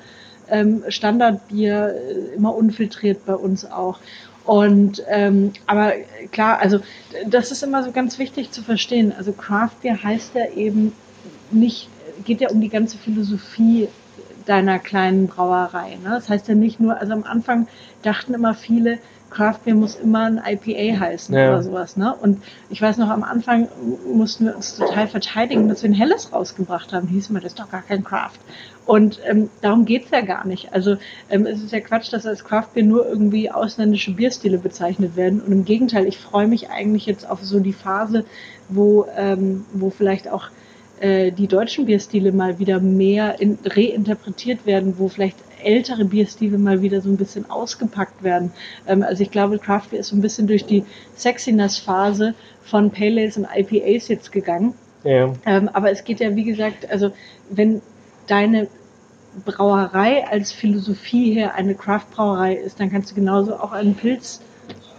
ähm, 0.49 0.83
Standardbier, 0.87 1.95
äh, 1.95 2.35
immer 2.35 2.55
unfiltriert 2.55 3.25
bei 3.25 3.35
uns 3.35 3.69
auch. 3.69 3.99
Und 4.45 5.03
ähm, 5.07 5.53
aber 5.67 5.93
klar, 6.31 6.59
also 6.59 6.79
das 7.27 7.51
ist 7.51 7.63
immer 7.63 7.83
so 7.83 7.91
ganz 7.91 8.17
wichtig 8.17 8.51
zu 8.51 8.63
verstehen. 8.63 9.13
Also 9.15 9.33
Craft 9.33 9.81
Beer 9.81 10.01
heißt 10.01 10.35
ja 10.35 10.49
eben 10.51 10.93
nicht, 11.51 11.89
geht 12.25 12.41
ja 12.41 12.49
um 12.49 12.61
die 12.61 12.69
ganze 12.69 12.97
Philosophie 12.97 13.87
deiner 14.45 14.79
kleinen 14.79 15.27
Brauerei. 15.27 15.97
Ne? 16.03 16.09
Das 16.09 16.29
heißt 16.29 16.47
ja 16.47 16.55
nicht 16.55 16.79
nur, 16.79 16.99
also 16.99 17.13
am 17.13 17.23
Anfang 17.23 17.67
dachten 18.01 18.33
immer 18.33 18.55
viele, 18.55 18.99
Craft 19.31 19.59
Beer 19.65 19.75
muss 19.75 19.95
immer 19.95 20.25
ein 20.25 20.41
IPA 20.45 20.99
heißen 20.99 21.33
ja. 21.33 21.49
oder 21.49 21.63
sowas. 21.63 21.97
Ne? 21.97 22.13
Und 22.13 22.43
ich 22.69 22.81
weiß 22.81 22.97
noch, 22.97 23.09
am 23.09 23.23
Anfang 23.23 23.69
mussten 24.13 24.45
wir 24.45 24.55
uns 24.55 24.75
total 24.75 25.07
verteidigen, 25.07 25.67
dass 25.69 25.81
wir 25.81 25.89
ein 25.89 25.93
helles 25.93 26.31
rausgebracht 26.31 26.93
haben. 26.93 27.07
Hieß 27.07 27.29
immer, 27.29 27.39
das 27.39 27.53
ist 27.53 27.59
doch 27.59 27.71
gar 27.71 27.81
kein 27.81 28.03
Craft. 28.03 28.39
Und 28.85 29.19
ähm, 29.25 29.49
darum 29.61 29.85
geht's 29.85 30.11
ja 30.11 30.21
gar 30.21 30.45
nicht. 30.45 30.73
Also 30.73 30.97
ähm, 31.29 31.45
es 31.45 31.63
ist 31.63 31.71
ja 31.71 31.79
Quatsch, 31.79 32.11
dass 32.11 32.25
als 32.25 32.43
Craft 32.43 32.73
Beer 32.73 32.83
nur 32.83 33.07
irgendwie 33.07 33.49
ausländische 33.49 34.11
Bierstile 34.11 34.57
bezeichnet 34.57 35.15
werden. 35.15 35.41
Und 35.41 35.51
im 35.51 35.65
Gegenteil, 35.65 36.07
ich 36.07 36.17
freue 36.17 36.47
mich 36.47 36.69
eigentlich 36.69 37.05
jetzt 37.05 37.27
auf 37.27 37.41
so 37.41 37.59
die 37.59 37.73
Phase, 37.73 38.25
wo, 38.67 39.05
ähm, 39.15 39.65
wo 39.73 39.89
vielleicht 39.91 40.29
auch 40.29 40.49
äh, 40.99 41.31
die 41.31 41.47
deutschen 41.47 41.85
Bierstile 41.85 42.31
mal 42.31 42.59
wieder 42.59 42.79
mehr 42.79 43.39
in, 43.39 43.57
reinterpretiert 43.63 44.65
werden, 44.65 44.95
wo 44.97 45.07
vielleicht 45.07 45.37
ältere 45.63 46.05
Bierstile 46.05 46.57
mal 46.57 46.81
wieder 46.81 47.01
so 47.01 47.09
ein 47.09 47.17
bisschen 47.17 47.49
ausgepackt 47.49 48.23
werden. 48.23 48.51
Ähm, 48.87 49.03
also 49.03 49.23
ich 49.23 49.31
glaube, 49.31 49.59
Craft 49.59 49.89
Beer 49.91 49.99
ist 49.99 50.09
so 50.09 50.15
ein 50.15 50.21
bisschen 50.21 50.47
durch 50.47 50.65
die 50.65 50.83
Sexiness-Phase 51.15 52.33
von 52.63 52.91
Pale 52.91 53.21
Ales 53.21 53.37
und 53.37 53.47
IPAs 53.53 54.07
jetzt 54.07 54.31
gegangen. 54.31 54.73
Ja. 55.03 55.33
Ähm, 55.45 55.69
aber 55.73 55.91
es 55.91 56.03
geht 56.03 56.19
ja, 56.19 56.35
wie 56.35 56.43
gesagt, 56.43 56.89
also 56.89 57.11
wenn 57.49 57.81
deine 58.27 58.67
Brauerei 59.45 60.27
als 60.27 60.51
Philosophie 60.51 61.33
her 61.33 61.55
eine 61.55 61.75
Craft-Brauerei 61.75 62.55
ist, 62.55 62.79
dann 62.79 62.91
kannst 62.91 63.11
du 63.11 63.15
genauso 63.15 63.55
auch 63.55 63.71
einen 63.71 63.95
Pilz 63.95 64.41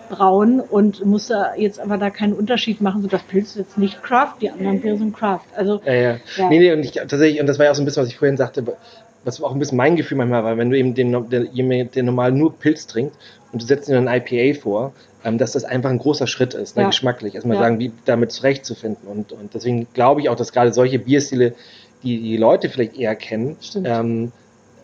brauen 0.09 0.61
und 0.61 1.05
muss 1.07 1.29
da 1.29 1.55
jetzt 1.57 1.81
aber 1.81 1.97
da 1.97 2.11
keinen 2.11 2.35
Unterschied 2.35 2.81
machen, 2.81 3.01
so 3.03 3.09
das 3.09 3.23
Pilz 3.23 3.51
ist 3.51 3.57
jetzt 3.57 3.79
nicht 3.79 4.03
Craft, 4.03 4.35
die 4.43 4.51
anderen 4.51 4.81
Biere 4.81 4.99
sind 4.99 5.17
Craft. 5.17 5.47
Also, 5.57 5.81
ja, 5.87 5.93
ja. 5.93 6.17
ja. 6.37 6.49
Nee, 6.49 6.59
nee, 6.59 6.73
und 6.73 6.81
ich 6.81 6.93
tatsächlich, 6.93 7.41
und 7.41 7.47
das 7.47 7.59
war 7.59 7.67
ja 7.67 7.73
auch 7.73 7.75
so 7.75 7.83
ein 7.83 7.87
bisschen, 7.87 8.03
was 8.03 8.11
ich 8.11 8.19
vorhin 8.19 8.37
sagte, 8.37 8.63
was 9.25 9.43
auch 9.43 9.53
ein 9.53 9.59
bisschen 9.59 9.77
mein 9.77 9.97
Gefühl 9.97 10.19
manchmal 10.19 10.45
war, 10.45 10.57
wenn 10.57 10.71
du 10.71 10.79
eben 10.79 10.95
den, 10.95 11.29
der, 11.31 11.85
der 11.85 12.03
normal 12.03 12.33
nur 12.33 12.59
Pilz 12.59 12.87
trinkt 12.87 13.17
und 13.53 13.63
du 13.63 13.67
setzt 13.67 13.89
dir 13.89 13.97
ein 13.97 14.09
IPA 14.09 14.61
vor, 14.61 14.93
ähm, 15.25 15.39
dass 15.39 15.53
das 15.53 15.65
einfach 15.65 15.91
ein 15.91 15.99
großer 15.99 16.27
Schritt 16.27 16.55
ist, 16.55 16.77
ne, 16.77 16.83
ja. 16.83 16.89
geschmacklich. 16.89 17.35
Erstmal 17.35 17.57
ja. 17.57 17.63
sagen, 17.63 17.79
wie 17.79 17.93
damit 18.05 18.33
zurechtzufinden. 18.33 19.07
Und, 19.09 19.33
und 19.33 19.55
deswegen 19.55 19.87
glaube 19.95 20.21
ich 20.21 20.29
auch, 20.29 20.37
dass 20.37 20.53
gerade 20.53 20.73
solche 20.73 20.99
Bierstile, 20.99 21.55
die 22.03 22.21
die 22.21 22.37
Leute 22.37 22.69
vielleicht 22.69 22.97
eher 22.97 23.15
kennen, 23.15 23.57
ähm, 23.85 24.33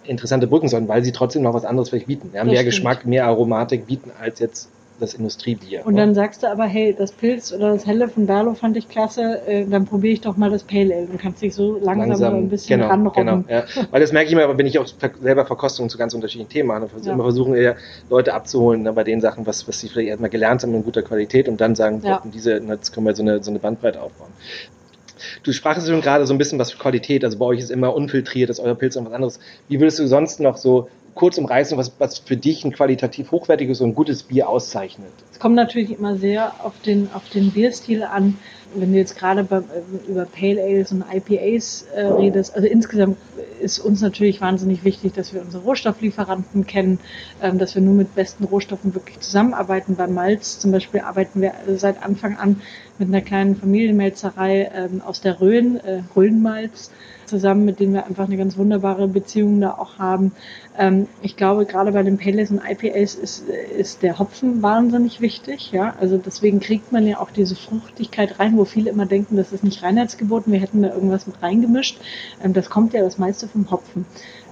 interessante 0.04 0.46
Brücken 0.46 0.68
sollen, 0.68 0.88
weil 0.88 1.04
sie 1.04 1.12
trotzdem 1.12 1.42
noch 1.42 1.54
was 1.54 1.64
anderes 1.64 1.90
vielleicht 1.90 2.06
bieten. 2.06 2.30
Ja, 2.32 2.44
mehr 2.44 2.54
stimmt. 2.54 2.66
Geschmack, 2.66 3.06
mehr 3.06 3.26
Aromatik 3.26 3.86
bieten 3.86 4.10
als 4.18 4.38
jetzt 4.38 4.70
das 5.00 5.14
Industriebier. 5.14 5.86
Und 5.86 5.94
ne? 5.94 6.00
dann 6.00 6.14
sagst 6.14 6.42
du 6.42 6.48
aber, 6.48 6.64
hey, 6.64 6.94
das 6.96 7.12
Pilz 7.12 7.52
oder 7.52 7.72
das 7.72 7.86
Helle 7.86 8.08
von 8.08 8.26
Berlo 8.26 8.54
fand 8.54 8.76
ich 8.76 8.88
klasse, 8.88 9.40
äh, 9.46 9.66
dann 9.66 9.86
probiere 9.86 10.14
ich 10.14 10.20
doch 10.20 10.36
mal 10.36 10.50
das 10.50 10.64
Pale 10.64 10.94
Ale 10.94 11.06
und 11.06 11.18
kannst 11.18 11.42
dich 11.42 11.54
so 11.54 11.78
langsam, 11.78 12.08
langsam 12.08 12.34
ein 12.34 12.48
bisschen 12.48 12.80
genau, 12.80 12.90
ranrobben. 12.90 13.26
Genau, 13.26 13.44
ja. 13.48 13.64
Weil 13.90 14.00
das 14.00 14.12
merke 14.12 14.26
ich 14.26 14.32
immer, 14.32 14.56
wenn 14.56 14.66
ich 14.66 14.78
auch 14.78 14.86
selber 15.20 15.46
Verkostungen 15.46 15.90
zu 15.90 15.98
ganz 15.98 16.14
unterschiedlichen 16.14 16.50
Themen 16.50 16.68
mache, 16.68 16.88
ja. 17.02 17.12
immer 17.12 17.24
versuchen 17.24 17.54
eher 17.54 17.76
Leute 18.10 18.34
abzuholen 18.34 18.82
ne, 18.82 18.92
bei 18.92 19.04
den 19.04 19.20
Sachen, 19.20 19.46
was, 19.46 19.68
was 19.68 19.80
sie 19.80 19.88
vielleicht 19.88 20.08
erstmal 20.08 20.30
gelernt 20.30 20.62
haben 20.62 20.74
in 20.74 20.84
guter 20.84 21.02
Qualität 21.02 21.48
und 21.48 21.60
dann 21.60 21.74
sagen, 21.74 22.00
ja. 22.04 22.22
diese, 22.24 22.58
jetzt 22.58 22.92
können 22.92 23.06
wir 23.06 23.14
so 23.14 23.22
eine, 23.22 23.42
so 23.42 23.50
eine 23.50 23.58
Bandbreite 23.58 24.00
aufbauen. 24.00 24.30
Du 25.42 25.52
sprachst 25.52 25.86
schon 25.86 26.00
gerade 26.00 26.26
so 26.26 26.34
ein 26.34 26.38
bisschen 26.38 26.58
was 26.58 26.72
für 26.72 26.78
Qualität, 26.78 27.24
also 27.24 27.38
bei 27.38 27.46
euch 27.46 27.60
ist 27.60 27.70
immer 27.70 27.94
unfiltriert, 27.94 28.50
ist 28.50 28.60
euer 28.60 28.74
Pilz 28.74 28.96
und 28.96 29.06
was 29.06 29.12
anderes. 29.12 29.40
Wie 29.68 29.80
würdest 29.80 29.98
du 29.98 30.06
sonst 30.06 30.40
noch 30.40 30.56
so 30.56 30.88
kurz 31.18 31.36
umreißen, 31.36 31.76
was, 31.76 31.92
was 31.98 32.18
für 32.18 32.36
dich 32.36 32.64
ein 32.64 32.72
qualitativ 32.72 33.32
hochwertiges 33.32 33.80
und 33.80 33.94
gutes 33.94 34.22
Bier 34.22 34.48
auszeichnet? 34.48 35.10
Es 35.32 35.40
kommt 35.40 35.56
natürlich 35.56 35.90
immer 35.90 36.16
sehr 36.16 36.64
auf 36.64 36.80
den, 36.80 37.10
auf 37.12 37.28
den 37.28 37.50
Bierstil 37.50 38.04
an. 38.04 38.38
Wenn 38.74 38.92
du 38.92 38.98
jetzt 38.98 39.18
gerade 39.18 39.44
bei, 39.44 39.62
über 40.06 40.26
Pale 40.26 40.62
Ales 40.62 40.92
und 40.92 41.04
IPAs 41.12 41.86
äh, 41.94 42.02
redest, 42.02 42.54
also 42.54 42.68
insgesamt 42.68 43.16
ist 43.60 43.80
uns 43.80 44.00
natürlich 44.00 44.40
wahnsinnig 44.40 44.84
wichtig, 44.84 45.14
dass 45.14 45.34
wir 45.34 45.40
unsere 45.40 45.64
Rohstofflieferanten 45.64 46.66
kennen, 46.66 47.00
ähm, 47.42 47.58
dass 47.58 47.74
wir 47.74 47.82
nur 47.82 47.94
mit 47.94 48.14
besten 48.14 48.44
Rohstoffen 48.44 48.94
wirklich 48.94 49.18
zusammenarbeiten. 49.20 49.96
Beim 49.96 50.14
Malz 50.14 50.60
zum 50.60 50.70
Beispiel 50.70 51.00
arbeiten 51.00 51.40
wir 51.40 51.52
seit 51.76 52.02
Anfang 52.02 52.36
an 52.36 52.60
mit 52.98 53.08
einer 53.08 53.22
kleinen 53.22 53.56
Familienmelzerei 53.56 54.70
ähm, 54.72 55.02
aus 55.04 55.20
der 55.20 55.40
Rhön, 55.40 55.78
äh, 55.78 56.02
Rhönmalz 56.14 56.90
zusammen, 57.28 57.64
mit 57.64 57.78
denen 57.78 57.94
wir 57.94 58.06
einfach 58.06 58.24
eine 58.24 58.36
ganz 58.36 58.56
wunderbare 58.56 59.06
Beziehung 59.06 59.60
da 59.60 59.72
auch 59.72 59.98
haben. 59.98 60.32
Ähm, 60.76 61.06
ich 61.22 61.36
glaube, 61.36 61.66
gerade 61.66 61.92
bei 61.92 62.02
den 62.02 62.18
Pales 62.18 62.50
und 62.50 62.60
IPAs 62.66 63.14
ist, 63.14 63.44
ist 63.48 64.02
der 64.02 64.18
Hopfen 64.18 64.62
wahnsinnig 64.62 65.20
wichtig. 65.20 65.70
Ja? 65.72 65.94
Also 66.00 66.18
deswegen 66.18 66.60
kriegt 66.60 66.92
man 66.92 67.06
ja 67.06 67.20
auch 67.20 67.30
diese 67.30 67.54
Fruchtigkeit 67.54 68.38
rein, 68.38 68.56
wo 68.56 68.64
viele 68.64 68.90
immer 68.90 69.06
denken, 69.06 69.36
das 69.36 69.52
ist 69.52 69.64
nicht 69.64 69.82
Reinheitsgeboten, 69.82 70.52
wir 70.52 70.60
hätten 70.60 70.82
da 70.82 70.88
irgendwas 70.88 71.26
mit 71.26 71.42
reingemischt. 71.42 71.98
Ähm, 72.42 72.52
das 72.52 72.70
kommt 72.70 72.94
ja 72.94 73.02
das 73.02 73.18
meiste 73.18 73.46
vom 73.48 73.70
Hopfen. 73.70 74.06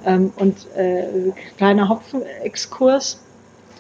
Ähm, 0.05 0.33
und 0.37 0.67
äh, 0.77 1.33
kleiner 1.57 1.89
Hopfenexkurs. 1.89 3.21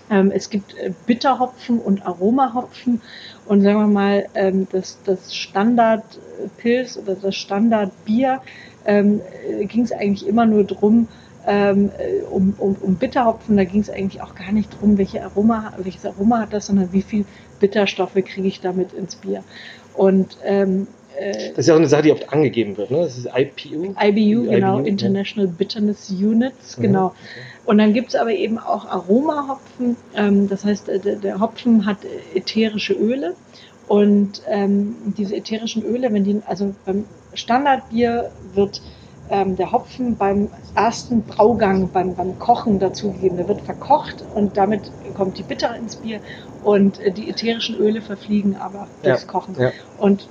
Ähm, 0.08 0.30
es 0.30 0.50
gibt 0.50 0.76
äh, 0.76 0.92
Bitterhopfen 1.06 1.80
und 1.80 2.06
Aromahopfen 2.06 3.00
und 3.46 3.62
sagen 3.62 3.80
wir 3.80 3.86
mal, 3.86 4.26
ähm, 4.34 4.66
das, 4.70 4.98
das 5.04 5.34
Standardpilz 5.34 6.96
oder 6.96 7.14
das 7.14 7.34
Standardbier 7.34 8.40
ähm, 8.86 9.20
ging 9.62 9.82
es 9.82 9.92
eigentlich 9.92 10.26
immer 10.26 10.46
nur 10.46 10.64
drum, 10.64 11.08
ähm, 11.46 11.90
äh, 11.98 12.22
um, 12.24 12.54
um, 12.58 12.76
um 12.80 12.96
Bitterhopfen, 12.96 13.56
da 13.56 13.64
ging 13.64 13.80
es 13.80 13.90
eigentlich 13.90 14.20
auch 14.20 14.34
gar 14.34 14.52
nicht 14.52 14.80
drum, 14.80 14.98
welche 14.98 15.22
Aroma, 15.22 15.72
welches 15.78 16.04
Aroma 16.04 16.40
hat 16.40 16.52
das, 16.52 16.66
sondern 16.66 16.92
wie 16.92 17.02
viel 17.02 17.24
Bitterstoffe 17.60 18.14
kriege 18.14 18.48
ich 18.48 18.60
damit 18.60 18.92
ins 18.92 19.16
Bier. 19.16 19.44
Und 19.94 20.38
ähm, 20.44 20.88
äh, 21.18 21.50
das 21.50 21.58
ist 21.58 21.68
ja 21.68 21.74
auch 21.74 21.78
eine 21.78 21.88
Sache, 21.88 22.02
die 22.02 22.12
oft 22.12 22.32
angegeben 22.32 22.76
wird, 22.76 22.90
ne? 22.90 22.98
Das 22.98 23.16
ist 23.16 23.26
IPU. 23.26 23.94
IBU, 24.00 24.50
genau, 24.50 24.78
IBU, 24.80 24.88
International 24.88 25.46
ja. 25.48 25.54
Bitterness 25.56 26.10
Units, 26.10 26.76
genau. 26.76 27.06
Okay. 27.06 27.16
Und 27.64 27.78
dann 27.78 27.92
gibt's 27.92 28.14
aber 28.14 28.32
eben 28.32 28.58
auch 28.58 28.86
Aromahopfen. 28.86 29.96
Ähm, 30.14 30.48
das 30.48 30.64
heißt, 30.64 30.88
äh, 30.88 30.98
der, 30.98 31.16
der 31.16 31.40
Hopfen 31.40 31.86
hat 31.86 31.98
ätherische 32.34 32.92
Öle. 32.92 33.34
Und 33.88 34.42
ähm, 34.48 34.96
diese 35.16 35.36
ätherischen 35.36 35.84
Öle, 35.84 36.12
wenn 36.12 36.24
die, 36.24 36.40
also 36.46 36.74
beim 36.84 37.04
Standardbier 37.34 38.30
wird 38.54 38.82
ähm, 39.30 39.56
der 39.56 39.72
Hopfen 39.72 40.16
beim 40.16 40.48
ersten 40.74 41.22
Braugang, 41.22 41.88
beim, 41.92 42.14
beim 42.14 42.38
Kochen 42.38 42.78
dazugegeben. 42.78 43.36
Der 43.36 43.48
wird 43.48 43.60
verkocht 43.62 44.24
und 44.34 44.56
damit 44.56 44.90
kommt 45.14 45.38
die 45.38 45.42
Bitter 45.42 45.76
ins 45.76 45.96
Bier 45.96 46.20
und 46.64 47.00
äh, 47.00 47.10
die 47.10 47.28
ätherischen 47.28 47.76
Öle 47.76 48.00
verfliegen 48.00 48.56
aber 48.56 48.86
durchs 49.02 49.22
ja, 49.22 49.28
Kochen. 49.28 49.56
Ja. 49.58 49.72
Und 49.98 50.28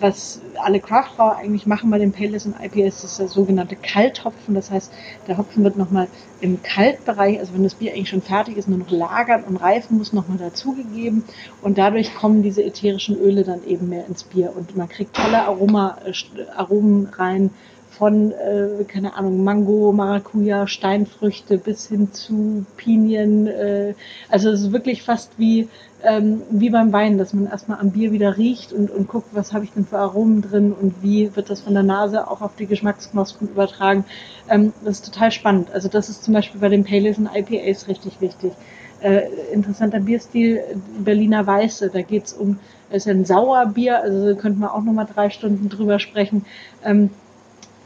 was 0.00 0.40
alle 0.56 0.80
Craftbrauer 0.80 1.36
eigentlich 1.36 1.66
machen 1.66 1.90
bei 1.90 1.98
den 1.98 2.12
Pales 2.12 2.46
und 2.46 2.54
IPAs, 2.60 3.04
ist 3.04 3.18
der 3.18 3.28
sogenannte 3.28 3.76
Kalthopfen. 3.76 4.54
Das 4.54 4.70
heißt, 4.70 4.92
der 5.26 5.38
Hopfen 5.38 5.64
wird 5.64 5.76
nochmal 5.76 6.08
im 6.40 6.62
Kaltbereich, 6.62 7.38
also 7.38 7.54
wenn 7.54 7.64
das 7.64 7.74
Bier 7.74 7.92
eigentlich 7.92 8.08
schon 8.08 8.22
fertig 8.22 8.56
ist, 8.56 8.68
nur 8.68 8.78
noch 8.78 8.90
lagern 8.90 9.44
und 9.44 9.56
reifen 9.56 9.98
muss, 9.98 10.12
nochmal 10.12 10.38
dazugegeben. 10.38 11.24
Und 11.62 11.78
dadurch 11.78 12.14
kommen 12.14 12.42
diese 12.42 12.62
ätherischen 12.62 13.18
Öle 13.18 13.44
dann 13.44 13.64
eben 13.64 13.88
mehr 13.88 14.06
ins 14.06 14.24
Bier. 14.24 14.52
Und 14.54 14.76
man 14.76 14.88
kriegt 14.88 15.14
tolle 15.14 15.42
Aroma, 15.42 15.98
äh, 16.04 16.12
Aromen 16.56 17.06
rein, 17.06 17.50
von, 17.98 18.32
äh, 18.32 18.84
keine 18.84 19.14
Ahnung, 19.14 19.42
Mango, 19.42 19.92
Maracuja, 19.92 20.66
Steinfrüchte 20.66 21.58
bis 21.58 21.88
hin 21.88 22.12
zu 22.12 22.64
Pinien. 22.76 23.48
Äh, 23.48 23.94
also 24.28 24.50
es 24.50 24.62
ist 24.62 24.72
wirklich 24.72 25.02
fast 25.02 25.32
wie, 25.38 25.68
ähm, 26.04 26.42
wie 26.50 26.70
beim 26.70 26.92
Wein, 26.92 27.18
dass 27.18 27.34
man 27.34 27.46
erstmal 27.46 27.80
am 27.80 27.90
Bier 27.90 28.12
wieder 28.12 28.36
riecht 28.36 28.72
und, 28.72 28.90
und 28.90 29.08
guckt, 29.08 29.28
was 29.32 29.52
habe 29.52 29.64
ich 29.64 29.72
denn 29.72 29.84
für 29.84 29.98
Aromen 29.98 30.42
drin 30.42 30.72
und 30.72 31.02
wie 31.02 31.34
wird 31.34 31.50
das 31.50 31.60
von 31.60 31.74
der 31.74 31.82
Nase 31.82 32.30
auch 32.30 32.40
auf 32.40 32.54
die 32.56 32.66
Geschmacksknospen 32.66 33.48
übertragen. 33.48 34.04
Ähm, 34.48 34.72
das 34.84 35.00
ist 35.00 35.12
total 35.12 35.32
spannend. 35.32 35.70
Also 35.72 35.88
das 35.88 36.08
ist 36.08 36.22
zum 36.22 36.34
Beispiel 36.34 36.60
bei 36.60 36.68
den 36.68 36.84
Pales 36.84 37.18
und 37.18 37.28
IPAs 37.34 37.88
richtig 37.88 38.20
wichtig. 38.20 38.52
Äh, 39.00 39.28
interessanter 39.52 40.00
Bierstil, 40.00 40.60
Berliner 40.98 41.46
Weiße, 41.46 41.90
da 41.90 42.02
geht's 42.02 42.32
um, 42.32 42.58
ist 42.90 43.06
ein 43.06 43.24
Sauerbier, 43.24 44.02
also 44.02 44.34
könnten 44.36 44.60
wir 44.60 44.74
auch 44.74 44.82
nochmal 44.82 45.06
drei 45.12 45.30
Stunden 45.30 45.68
drüber 45.68 45.98
sprechen. 45.98 46.44
Ähm, 46.84 47.10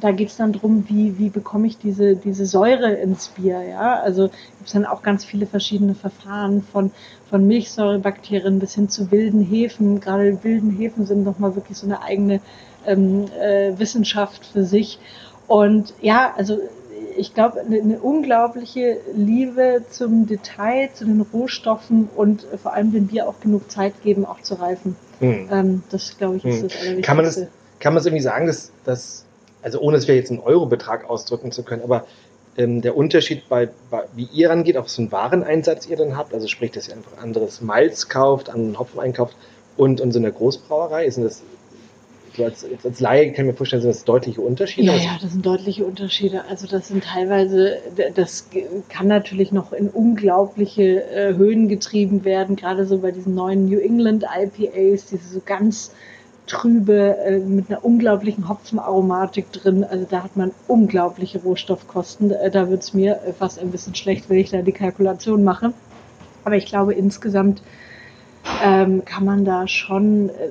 da 0.02 0.10
geht 0.10 0.28
es 0.28 0.36
dann 0.36 0.52
drum, 0.52 0.84
wie, 0.88 1.16
wie 1.18 1.30
bekomme 1.30 1.68
ich 1.68 1.78
diese, 1.78 2.16
diese 2.16 2.44
Säure 2.44 2.92
ins 2.94 3.28
Bier. 3.28 3.62
Ja? 3.62 4.00
Also 4.00 4.28
gibt 4.28 4.66
es 4.66 4.72
dann 4.72 4.84
auch 4.84 5.02
ganz 5.02 5.24
viele 5.24 5.46
verschiedene 5.46 5.94
Verfahren 5.94 6.62
von, 6.62 6.90
von 7.30 7.46
Milchsäurebakterien 7.46 8.58
bis 8.58 8.74
hin 8.74 8.88
zu 8.88 9.12
wilden 9.12 9.42
Hefen. 9.42 10.00
Gerade 10.00 10.42
wilden 10.42 10.76
Hefen 10.76 11.06
sind 11.06 11.22
nochmal 11.22 11.54
wirklich 11.54 11.78
so 11.78 11.86
eine 11.86 12.02
eigene 12.02 12.40
ähm, 12.84 13.26
äh, 13.40 13.78
Wissenschaft 13.78 14.44
für 14.44 14.64
sich. 14.64 14.98
Und 15.46 15.94
ja, 16.00 16.34
also 16.36 16.58
ich 17.16 17.32
glaube, 17.32 17.60
eine, 17.60 17.80
eine, 17.80 17.98
unglaubliche 18.00 18.98
Liebe 19.14 19.84
zum 19.90 20.26
Detail, 20.26 20.90
zu 20.94 21.04
den 21.04 21.20
Rohstoffen 21.20 22.08
und 22.16 22.44
vor 22.60 22.72
allem 22.72 22.90
dem 22.90 23.06
Bier 23.06 23.28
auch 23.28 23.38
genug 23.40 23.70
Zeit 23.70 24.02
geben, 24.02 24.24
auch 24.24 24.40
zu 24.40 24.54
reifen. 24.54 24.96
Hm. 25.20 25.48
Ähm, 25.52 25.82
das, 25.90 26.18
glaube 26.18 26.38
ich, 26.38 26.44
ist 26.44 26.56
hm. 26.56 26.62
das 26.62 26.72
Allerwichtigste. 26.72 27.02
Kann 27.02 27.16
man 27.16 27.24
das, 27.24 27.46
kann 27.78 27.94
man 27.94 28.00
es 28.00 28.06
irgendwie 28.06 28.22
sagen, 28.22 28.46
dass, 28.46 28.72
dass 28.84 29.24
also 29.62 29.80
ohne 29.80 29.96
es 29.96 30.06
jetzt 30.06 30.30
einen 30.30 30.40
Eurobetrag 30.40 31.08
ausdrücken 31.08 31.52
zu 31.52 31.62
können, 31.62 31.82
aber 31.82 32.06
ähm, 32.56 32.82
der 32.82 32.96
Unterschied 32.96 33.48
bei, 33.48 33.68
bei, 33.90 34.04
wie 34.14 34.28
ihr 34.32 34.50
rangeht, 34.50 34.76
auf 34.76 34.88
so 34.88 35.02
einen 35.02 35.12
Wareneinsatz 35.12 35.86
ihr 35.86 35.96
dann 35.96 36.16
habt, 36.16 36.34
also 36.34 36.46
sprich, 36.48 36.72
dass 36.72 36.88
ihr 36.88 36.94
einfach 36.94 37.16
anderes 37.18 37.60
Malz 37.60 38.08
kauft, 38.08 38.50
anderen 38.50 38.78
Hopfen 38.78 39.00
einkauft 39.00 39.36
und, 39.76 40.00
und 40.00 40.12
so 40.12 40.18
eine 40.18 40.32
Großbrauerei, 40.32 41.06
ist 41.06 41.18
das 41.18 41.42
so 42.36 42.44
als, 42.44 42.66
als 42.84 43.00
Laie 43.00 43.32
kann 43.32 43.44
ich 43.44 43.52
mir 43.52 43.56
vorstellen, 43.56 43.82
sind 43.82 43.90
das 43.90 44.04
deutliche 44.04 44.40
Unterschiede? 44.40 44.86
Ja, 44.86 44.96
ja, 44.96 45.18
das 45.20 45.32
sind 45.32 45.44
deutliche 45.44 45.84
Unterschiede. 45.84 46.44
Also 46.48 46.66
das 46.66 46.88
sind 46.88 47.04
teilweise, 47.04 47.78
das 48.14 48.48
kann 48.88 49.06
natürlich 49.06 49.52
noch 49.52 49.72
in 49.72 49.88
unglaubliche 49.88 51.04
äh, 51.10 51.34
Höhen 51.36 51.68
getrieben 51.68 52.24
werden, 52.24 52.56
gerade 52.56 52.86
so 52.86 52.98
bei 52.98 53.10
diesen 53.10 53.34
neuen 53.34 53.66
New 53.66 53.78
England 53.78 54.24
IPAs, 54.24 55.06
diese 55.06 55.28
so 55.28 55.42
ganz 55.44 55.92
trübe, 56.46 57.16
äh, 57.18 57.38
mit 57.38 57.70
einer 57.70 57.84
unglaublichen 57.84 58.48
Hopfenaromatik 58.48 59.52
drin. 59.52 59.84
Also 59.84 60.06
da 60.08 60.24
hat 60.24 60.36
man 60.36 60.52
unglaubliche 60.68 61.40
Rohstoffkosten. 61.40 62.30
Äh, 62.30 62.50
da 62.50 62.68
wird 62.68 62.82
es 62.82 62.94
mir 62.94 63.20
äh, 63.22 63.32
fast 63.32 63.58
ein 63.58 63.70
bisschen 63.70 63.94
schlecht, 63.94 64.28
wenn 64.28 64.38
ich 64.38 64.50
da 64.50 64.62
die 64.62 64.72
Kalkulation 64.72 65.44
mache. 65.44 65.72
Aber 66.44 66.56
ich 66.56 66.66
glaube, 66.66 66.94
insgesamt 66.94 67.62
ähm, 68.62 69.04
kann 69.04 69.24
man 69.24 69.44
da 69.44 69.68
schon, 69.68 70.30
äh, 70.30 70.48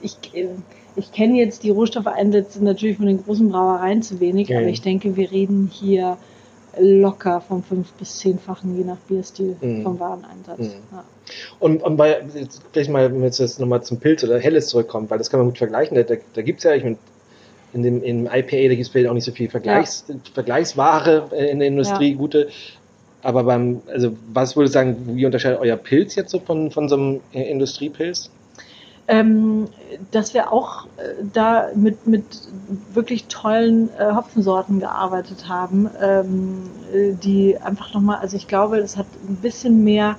ich, 0.00 0.16
äh, 0.34 0.48
ich 0.96 1.10
kenne 1.10 1.38
jetzt 1.38 1.64
die 1.64 1.70
Rohstoffeinsätze 1.70 2.62
natürlich 2.62 2.96
von 2.96 3.06
den 3.06 3.22
großen 3.24 3.48
Brauereien 3.48 4.02
zu 4.02 4.20
wenig, 4.20 4.48
ja. 4.48 4.58
aber 4.58 4.68
ich 4.68 4.82
denke, 4.82 5.16
wir 5.16 5.30
reden 5.32 5.68
hier 5.72 6.16
locker 6.78 7.40
vom 7.40 7.62
fünf- 7.62 7.92
bis 7.92 8.18
zehnfachen, 8.18 8.76
je 8.76 8.84
nach 8.84 8.98
Bierstil, 9.08 9.56
mhm. 9.60 9.82
vom 9.82 9.98
Wareneinsatz. 9.98 10.58
Mhm. 10.58 10.82
Ja. 10.92 11.04
Und, 11.58 11.82
und 11.82 11.96
bei, 11.96 12.22
jetzt 12.34 12.72
gleich 12.72 12.88
mal, 12.88 13.10
wenn 13.10 13.20
wir 13.20 13.28
jetzt 13.28 13.60
nochmal 13.60 13.82
zum 13.82 13.98
Pilz 13.98 14.24
oder 14.24 14.38
Helles 14.38 14.68
zurückkommen, 14.68 15.08
weil 15.10 15.18
das 15.18 15.30
kann 15.30 15.40
man 15.40 15.48
gut 15.48 15.58
vergleichen, 15.58 15.96
da, 15.96 16.02
da, 16.02 16.16
da 16.34 16.42
gibt 16.42 16.58
es 16.58 16.64
ja, 16.64 16.74
ich 16.74 16.84
meine, 16.84 16.96
in 17.72 17.82
dem 17.82 18.02
im 18.02 18.26
IPA, 18.26 18.68
da 18.68 18.68
gibt 18.68 18.82
es 18.82 18.88
vielleicht 18.88 19.08
auch 19.08 19.14
nicht 19.14 19.24
so 19.24 19.32
viel 19.32 19.48
Vergleichs, 19.50 20.04
ja. 20.08 20.14
Vergleichsware 20.32 21.30
in 21.32 21.58
der 21.58 21.68
Industrie, 21.68 22.12
ja. 22.12 22.16
gute. 22.16 22.48
Aber 23.22 23.44
beim, 23.44 23.80
also 23.88 24.16
was 24.32 24.54
würde 24.54 24.66
ich 24.66 24.72
sagen, 24.72 24.96
wie 25.16 25.26
unterscheidet 25.26 25.58
euer 25.58 25.76
Pilz 25.76 26.14
jetzt 26.14 26.30
so 26.30 26.38
von, 26.38 26.70
von 26.70 26.88
so 26.88 26.96
einem 26.96 27.20
Industriepilz? 27.32 28.30
ähm, 29.06 29.68
dass 30.10 30.34
wir 30.34 30.52
auch 30.52 30.86
äh, 30.96 31.24
da 31.32 31.68
mit, 31.74 32.06
mit 32.06 32.24
wirklich 32.92 33.26
tollen 33.26 33.90
äh, 33.98 34.12
Hopfensorten 34.14 34.80
gearbeitet 34.80 35.48
haben, 35.48 35.90
ähm, 36.00 36.70
äh, 36.92 37.12
die 37.12 37.58
einfach 37.58 37.92
nochmal, 37.92 38.18
also 38.20 38.36
ich 38.36 38.48
glaube, 38.48 38.78
es 38.78 38.96
hat 38.96 39.06
ein 39.28 39.36
bisschen 39.36 39.84
mehr 39.84 40.16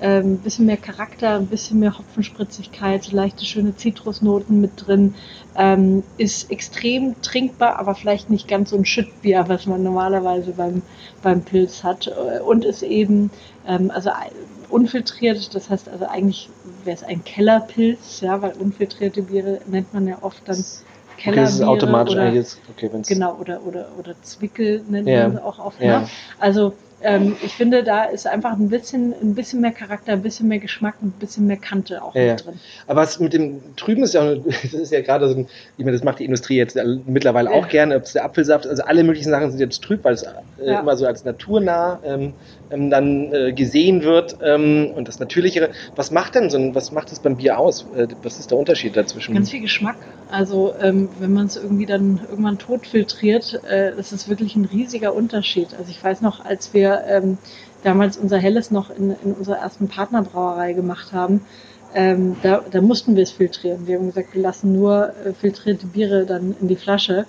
ein 0.00 0.24
ähm, 0.24 0.38
bisschen 0.38 0.66
mehr 0.66 0.76
Charakter, 0.76 1.36
ein 1.36 1.46
bisschen 1.46 1.78
mehr 1.78 1.96
Hopfenspritzigkeit, 1.96 3.12
leichte 3.12 3.44
schöne 3.44 3.76
Zitrusnoten 3.76 4.60
mit 4.60 4.86
drin. 4.86 5.14
Ähm, 5.56 6.02
ist 6.18 6.50
extrem 6.50 7.20
trinkbar, 7.22 7.78
aber 7.78 7.94
vielleicht 7.94 8.28
nicht 8.28 8.48
ganz 8.48 8.70
so 8.70 8.76
ein 8.76 8.84
Schüttbier, 8.84 9.44
was 9.48 9.66
man 9.66 9.82
normalerweise 9.82 10.52
beim, 10.52 10.82
beim 11.22 11.42
Pilz 11.42 11.84
hat. 11.84 12.08
Und 12.44 12.64
ist 12.64 12.82
eben, 12.82 13.30
ähm, 13.66 13.90
also 13.92 14.10
unfiltriert, 14.68 15.54
das 15.54 15.70
heißt 15.70 15.88
also 15.88 16.06
eigentlich 16.06 16.48
wäre 16.82 16.96
es 16.96 17.04
ein 17.04 17.22
Kellerpilz, 17.22 18.20
ja, 18.20 18.42
weil 18.42 18.52
unfiltrierte 18.52 19.22
Biere 19.22 19.60
nennt 19.66 19.94
man 19.94 20.08
ja 20.08 20.18
oft 20.22 20.42
dann 20.46 20.62
Kellerbiere. 21.16 21.30
Okay, 21.32 21.34
das 21.36 21.54
ist 21.54 21.62
automatisch 21.62 22.14
oder, 22.14 22.32
jetzt, 22.32 22.58
okay, 22.70 22.90
wenn's 22.92 23.08
Genau, 23.08 23.36
oder, 23.36 23.64
oder, 23.64 23.88
oder 23.98 24.14
Zwickel 24.22 24.82
nennt 24.88 25.08
ja. 25.08 25.28
man 25.28 25.38
auch 25.38 25.58
oft. 25.64 25.80
Ja. 25.80 26.00
Ne? 26.00 26.08
Also 26.38 26.74
ähm, 27.04 27.36
ich 27.42 27.54
finde, 27.54 27.84
da 27.84 28.04
ist 28.04 28.26
einfach 28.26 28.52
ein 28.52 28.70
bisschen, 28.70 29.14
ein 29.20 29.34
bisschen 29.34 29.60
mehr 29.60 29.72
Charakter, 29.72 30.12
ein 30.12 30.22
bisschen 30.22 30.48
mehr 30.48 30.58
Geschmack 30.58 30.94
und 31.02 31.08
ein 31.08 31.18
bisschen 31.20 31.46
mehr 31.46 31.58
Kante 31.58 32.02
auch 32.02 32.14
ja, 32.14 32.32
mit 32.32 32.46
drin. 32.46 32.60
Aber 32.86 33.02
was 33.02 33.20
mit 33.20 33.34
dem 33.34 33.60
Trüben 33.76 34.02
ist 34.02 34.14
ja, 34.14 34.34
das 34.44 34.72
ist 34.72 34.90
ja 34.90 35.02
gerade 35.02 35.28
so 35.28 35.36
ein, 35.36 35.48
ich 35.76 35.84
meine, 35.84 35.96
das 35.96 36.04
macht 36.04 36.18
die 36.18 36.24
Industrie 36.24 36.56
jetzt 36.56 36.78
mittlerweile 37.06 37.50
auch 37.50 37.68
gerne, 37.68 37.96
ob 37.96 38.04
es 38.04 38.14
der 38.14 38.24
Apfelsaft, 38.24 38.66
also 38.66 38.82
alle 38.84 39.04
möglichen 39.04 39.28
Sachen 39.28 39.50
sind 39.50 39.60
jetzt 39.60 39.82
trüb, 39.82 40.02
weil 40.02 40.14
es 40.14 40.22
äh, 40.22 40.32
ja. 40.64 40.80
immer 40.80 40.96
so 40.96 41.06
als 41.06 41.24
naturnah 41.24 42.00
ähm, 42.04 42.32
ähm, 42.74 42.90
dann 42.90 43.32
äh, 43.32 43.52
gesehen 43.52 44.02
wird 44.02 44.36
ähm, 44.42 44.90
und 44.94 45.08
das 45.08 45.20
Natürlichere. 45.20 45.70
Was 45.96 46.10
macht 46.10 46.34
denn 46.34 46.50
so 46.50 46.58
ein, 46.58 46.74
was 46.74 46.92
macht 46.92 47.12
das 47.12 47.20
beim 47.20 47.36
Bier 47.36 47.58
aus? 47.58 47.86
Äh, 47.96 48.08
was 48.22 48.38
ist 48.38 48.50
der 48.50 48.58
Unterschied 48.58 48.96
dazwischen? 48.96 49.34
Ganz 49.34 49.50
viel 49.50 49.60
Geschmack. 49.60 49.96
Also 50.30 50.74
ähm, 50.80 51.08
wenn 51.20 51.32
man 51.32 51.46
es 51.46 51.56
irgendwie 51.56 51.86
dann 51.86 52.20
irgendwann 52.28 52.58
tot 52.58 52.86
filtriert, 52.86 53.62
äh, 53.64 53.92
das 53.96 54.12
ist 54.12 54.28
wirklich 54.28 54.56
ein 54.56 54.64
riesiger 54.64 55.14
Unterschied. 55.14 55.68
Also 55.78 55.90
ich 55.90 56.02
weiß 56.02 56.20
noch, 56.20 56.44
als 56.44 56.74
wir 56.74 57.04
ähm, 57.08 57.38
damals 57.82 58.16
unser 58.16 58.38
Helles 58.38 58.70
noch 58.70 58.90
in, 58.90 59.14
in 59.24 59.32
unserer 59.32 59.58
ersten 59.58 59.88
Partnerbrauerei 59.88 60.72
gemacht 60.72 61.12
haben, 61.12 61.42
ähm, 61.94 62.36
da, 62.42 62.64
da 62.68 62.80
mussten 62.80 63.14
wir 63.14 63.22
es 63.22 63.30
filtrieren. 63.30 63.86
Wir 63.86 63.98
haben 63.98 64.06
gesagt, 64.06 64.34
wir 64.34 64.42
lassen 64.42 64.72
nur 64.72 65.12
äh, 65.24 65.32
filtrierte 65.32 65.86
Biere 65.86 66.26
dann 66.26 66.56
in 66.60 66.66
die 66.66 66.76
Flasche. 66.76 67.26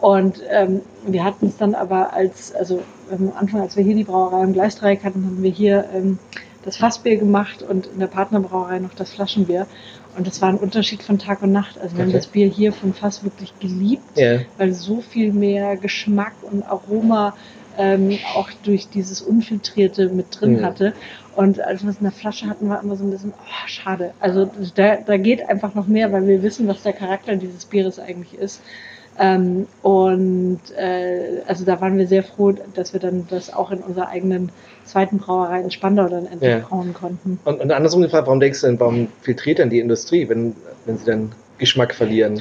Und 0.00 0.40
ähm, 0.48 0.80
wir 1.06 1.24
hatten 1.24 1.46
es 1.46 1.58
dann 1.58 1.74
aber 1.74 2.14
als, 2.14 2.54
also 2.54 2.82
am 3.10 3.32
Anfang, 3.36 3.60
als 3.60 3.76
wir 3.76 3.84
hier 3.84 3.94
die 3.94 4.04
Brauerei 4.04 4.42
im 4.42 4.52
Gleisdreieck 4.52 5.04
hatten, 5.04 5.24
haben 5.24 5.42
wir 5.42 5.50
hier 5.50 5.88
ähm, 5.94 6.18
das 6.64 6.76
Fassbier 6.76 7.16
gemacht 7.16 7.62
und 7.62 7.86
in 7.86 8.00
der 8.00 8.06
Partnerbrauerei 8.06 8.78
noch 8.78 8.94
das 8.94 9.12
Flaschenbier. 9.12 9.66
Und 10.16 10.26
das 10.26 10.42
war 10.42 10.48
ein 10.48 10.56
Unterschied 10.56 11.02
von 11.02 11.18
Tag 11.18 11.42
und 11.42 11.52
Nacht. 11.52 11.78
Also 11.78 11.96
wir 11.96 12.02
okay. 12.02 12.12
haben 12.12 12.12
das 12.12 12.26
Bier 12.26 12.48
hier 12.48 12.72
von 12.72 12.92
Fass 12.92 13.24
wirklich 13.24 13.58
geliebt, 13.60 14.18
yeah. 14.18 14.40
weil 14.58 14.72
so 14.72 15.00
viel 15.00 15.32
mehr 15.32 15.76
Geschmack 15.76 16.32
und 16.42 16.64
Aroma 16.64 17.34
ähm, 17.78 18.18
auch 18.34 18.50
durch 18.64 18.88
dieses 18.88 19.22
Unfiltrierte 19.22 20.08
mit 20.08 20.40
drin 20.40 20.58
mhm. 20.58 20.64
hatte. 20.64 20.92
Und 21.36 21.60
als 21.60 21.82
wir 21.82 21.90
es 21.90 21.98
in 21.98 22.02
der 22.02 22.12
Flasche 22.12 22.46
hatten, 22.46 22.68
war 22.68 22.82
immer 22.82 22.96
so 22.96 23.04
ein 23.04 23.10
bisschen, 23.10 23.32
oh, 23.36 23.66
schade. 23.66 24.12
Also 24.20 24.50
da, 24.74 24.96
da 24.96 25.16
geht 25.16 25.48
einfach 25.48 25.74
noch 25.74 25.86
mehr, 25.86 26.12
weil 26.12 26.26
wir 26.26 26.42
wissen, 26.42 26.66
was 26.66 26.82
der 26.82 26.92
Charakter 26.92 27.36
dieses 27.36 27.64
Bieres 27.64 27.98
eigentlich 27.98 28.34
ist. 28.34 28.60
Ähm, 29.22 29.66
und 29.82 30.60
äh, 30.78 31.42
also 31.46 31.66
da 31.66 31.78
waren 31.82 31.98
wir 31.98 32.06
sehr 32.06 32.22
froh, 32.22 32.54
dass 32.74 32.94
wir 32.94 33.00
dann 33.00 33.26
das 33.28 33.52
auch 33.52 33.70
in 33.70 33.80
unserer 33.80 34.08
eigenen 34.08 34.50
zweiten 34.86 35.18
Brauerei 35.18 35.60
in 35.60 35.70
Spandau 35.70 36.08
dann 36.08 36.24
endlich 36.24 36.50
ja. 36.50 36.58
brauen 36.60 36.94
konnten. 36.94 37.38
Und, 37.44 37.60
und 37.60 37.70
andersrum 37.70 38.00
gefragt, 38.00 38.26
warum 38.26 38.40
denkst 38.40 38.62
du 38.62 38.68
denn, 38.68 38.80
warum 38.80 39.08
filtriert 39.20 39.58
denn 39.58 39.68
die 39.68 39.78
Industrie, 39.78 40.26
wenn, 40.30 40.56
wenn 40.86 40.96
sie 40.96 41.04
dann 41.04 41.32
Geschmack 41.58 41.94
verlieren? 41.94 42.40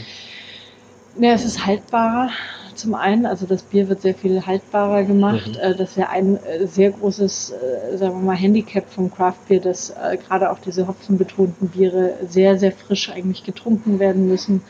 Ja, 1.20 1.34
es 1.34 1.44
ist 1.44 1.66
haltbarer 1.66 2.30
zum 2.76 2.96
einen. 2.96 3.26
Also 3.26 3.46
das 3.46 3.64
Bier 3.64 3.90
wird 3.90 4.02
sehr 4.02 4.16
viel 4.16 4.46
haltbarer 4.46 5.04
gemacht. 5.04 5.50
Mhm. 5.50 5.60
Äh, 5.60 5.76
das 5.76 5.92
ist 5.92 5.98
ja 5.98 6.10
ein 6.10 6.38
äh, 6.46 6.66
sehr 6.66 6.92
großes, 6.92 7.52
äh, 7.52 7.98
sagen 7.98 8.14
wir 8.16 8.26
mal, 8.26 8.38
Handicap 8.38 8.90
vom 8.90 9.14
Craft 9.14 9.36
Beer, 9.48 9.60
dass 9.60 9.94
gerade 10.28 10.50
auch 10.50 10.60
diese 10.60 10.88
hopfenbetonten 10.88 11.70
Biere 11.70 12.14
sehr, 12.30 12.58
sehr 12.58 12.72
frisch 12.72 13.10
eigentlich 13.12 13.44
getrunken 13.44 14.00
werden 14.00 14.30
müssen. 14.30 14.62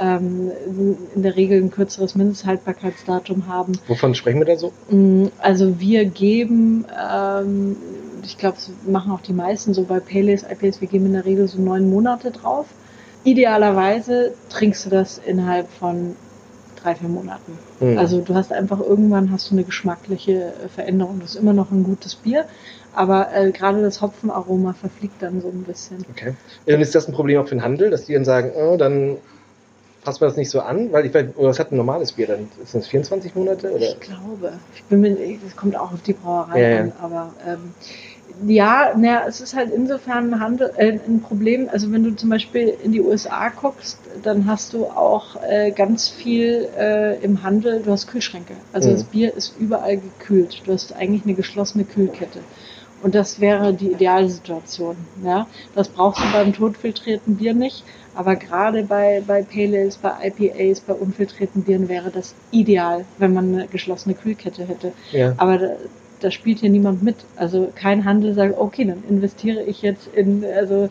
Ähm, 0.00 0.50
in 1.14 1.22
der 1.22 1.36
Regel 1.36 1.62
ein 1.62 1.70
kürzeres 1.70 2.14
Mindesthaltbarkeitsdatum 2.14 3.46
haben. 3.46 3.72
Wovon 3.86 4.14
sprechen 4.14 4.38
wir 4.38 4.46
da 4.46 4.56
so? 4.56 4.72
Mm, 4.90 5.26
also 5.38 5.80
wir 5.80 6.04
geben, 6.04 6.84
ähm, 6.96 7.76
ich 8.22 8.38
glaube, 8.38 8.58
machen 8.86 9.10
auch 9.12 9.20
die 9.20 9.32
meisten 9.32 9.74
so 9.74 9.84
bei 9.84 10.00
Palace 10.00 10.44
IPAs, 10.44 10.80
wir 10.80 10.88
geben 10.88 11.06
in 11.06 11.14
der 11.14 11.24
Regel 11.24 11.48
so 11.48 11.60
neun 11.60 11.90
Monate 11.90 12.30
drauf. 12.30 12.66
Idealerweise 13.24 14.34
trinkst 14.48 14.86
du 14.86 14.90
das 14.90 15.18
innerhalb 15.18 15.68
von 15.68 16.14
drei, 16.82 16.94
vier 16.94 17.08
Monaten. 17.08 17.58
Mhm. 17.80 17.98
Also 17.98 18.20
du 18.20 18.34
hast 18.34 18.52
einfach 18.52 18.80
irgendwann 18.80 19.30
hast 19.30 19.50
du 19.50 19.54
eine 19.54 19.64
geschmackliche 19.64 20.52
äh, 20.64 20.68
Veränderung. 20.68 21.20
Das 21.20 21.30
ist 21.30 21.40
immer 21.40 21.52
noch 21.52 21.70
ein 21.70 21.84
gutes 21.84 22.14
Bier, 22.14 22.44
aber 22.94 23.34
äh, 23.34 23.50
gerade 23.50 23.82
das 23.82 24.00
Hopfenaroma 24.00 24.72
verfliegt 24.72 25.22
dann 25.22 25.40
so 25.40 25.48
ein 25.48 25.64
bisschen. 25.64 26.04
Okay. 26.10 26.34
Dann 26.66 26.80
ist 26.80 26.94
das 26.94 27.08
ein 27.08 27.14
Problem 27.14 27.40
auch 27.40 27.48
für 27.48 27.56
den 27.56 27.62
Handel, 27.62 27.90
dass 27.90 28.04
die 28.04 28.14
dann 28.14 28.24
sagen, 28.24 28.52
oh, 28.56 28.76
dann 28.76 29.16
passt 30.08 30.22
man 30.22 30.30
das 30.30 30.38
nicht 30.38 30.48
so 30.48 30.60
an, 30.60 30.90
weil 30.90 31.04
ich 31.04 31.12
weiß, 31.12 31.36
oder 31.36 31.50
was 31.50 31.58
hat 31.58 31.70
ein 31.70 31.76
normales 31.76 32.12
Bier 32.12 32.28
dann? 32.28 32.48
Ist 32.62 32.74
das 32.74 32.86
24 32.86 33.34
Monate? 33.34 33.70
Oder? 33.70 33.90
Ich 33.90 34.00
glaube. 34.00 34.54
Ich 34.74 34.82
bin 34.84 35.02
mir, 35.02 35.14
das 35.44 35.54
kommt 35.54 35.76
auch 35.76 35.92
auf 35.92 36.00
die 36.00 36.14
Brauerei 36.14 36.62
ja, 36.62 36.80
an, 36.80 36.92
aber 37.02 37.34
ähm, 37.46 37.74
ja, 38.46 38.94
naja, 38.96 39.24
es 39.28 39.42
ist 39.42 39.54
halt 39.54 39.70
insofern 39.70 40.32
ein, 40.32 40.40
Handel, 40.40 40.72
äh, 40.78 40.92
ein 40.92 41.20
Problem. 41.20 41.68
Also 41.70 41.92
wenn 41.92 42.04
du 42.04 42.16
zum 42.16 42.30
Beispiel 42.30 42.72
in 42.82 42.92
die 42.92 43.02
USA 43.02 43.50
guckst, 43.50 43.98
dann 44.22 44.46
hast 44.46 44.72
du 44.72 44.86
auch 44.86 45.36
äh, 45.46 45.72
ganz 45.72 46.08
viel 46.08 46.70
äh, 46.78 47.22
im 47.22 47.42
Handel, 47.42 47.82
du 47.82 47.90
hast 47.90 48.06
Kühlschränke. 48.06 48.54
Also 48.72 48.88
mhm. 48.88 48.94
das 48.94 49.04
Bier 49.04 49.34
ist 49.34 49.56
überall 49.58 49.98
gekühlt. 49.98 50.62
Du 50.64 50.72
hast 50.72 50.94
eigentlich 50.94 51.24
eine 51.24 51.34
geschlossene 51.34 51.84
Kühlkette. 51.84 52.38
Und 53.02 53.14
das 53.14 53.40
wäre 53.40 53.74
die 53.74 53.92
Idealsituation. 53.92 54.96
Ja? 55.22 55.46
Das 55.74 55.88
brauchst 55.88 56.22
du 56.22 56.32
beim 56.32 56.54
totfiltrierten 56.54 57.36
Bier 57.36 57.52
nicht. 57.52 57.84
Aber 58.18 58.34
gerade 58.34 58.82
bei, 58.82 59.22
bei 59.24 59.42
Pale 59.42 59.88
bei 60.02 60.32
IPAs, 60.36 60.80
bei 60.80 60.92
unfiltrierten 60.92 61.62
Bieren 61.62 61.88
wäre 61.88 62.10
das 62.10 62.34
ideal, 62.50 63.04
wenn 63.18 63.32
man 63.32 63.54
eine 63.54 63.68
geschlossene 63.68 64.16
Kühlkette 64.16 64.66
hätte. 64.66 64.92
Ja. 65.12 65.34
Aber 65.36 65.76
da 66.18 66.32
spielt 66.32 66.58
hier 66.58 66.68
niemand 66.68 67.00
mit. 67.00 67.14
Also 67.36 67.70
kein 67.76 68.04
Handel 68.04 68.34
sagt, 68.34 68.58
okay, 68.58 68.86
dann 68.86 69.04
investiere 69.08 69.62
ich 69.62 69.82
jetzt 69.82 70.08
in, 70.08 70.44
also 70.44 70.88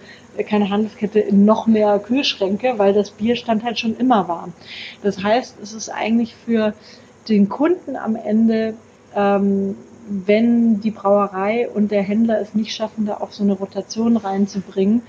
keine 0.48 0.70
Handelskette 0.70 1.20
in 1.20 1.44
noch 1.44 1.68
mehr 1.68 2.00
Kühlschränke, 2.00 2.76
weil 2.78 2.94
das 2.94 3.12
Bier 3.12 3.36
stand 3.36 3.66
halt 3.66 3.78
schon 3.78 3.98
immer 3.98 4.30
warm. 4.30 4.54
Das 5.04 5.22
heißt, 5.22 5.58
es 5.62 5.74
ist 5.74 5.90
eigentlich 5.90 6.34
für 6.34 6.76
den 7.28 7.50
Kunden 7.50 7.98
am 7.98 8.16
Ende, 8.16 8.76
ähm, 9.13 9.76
wenn 10.10 10.80
die 10.80 10.91
Brauerei 10.91 11.67
und 11.70 11.91
der 11.91 12.02
Händler 12.02 12.39
es 12.39 12.56
nicht 12.56 12.74
schaffen, 12.74 13.06
da 13.06 13.17
auch 13.17 13.32
so 13.32 13.43
eine 13.43 13.54
Rotation 13.54 14.17
reinzubringen, 14.17 15.02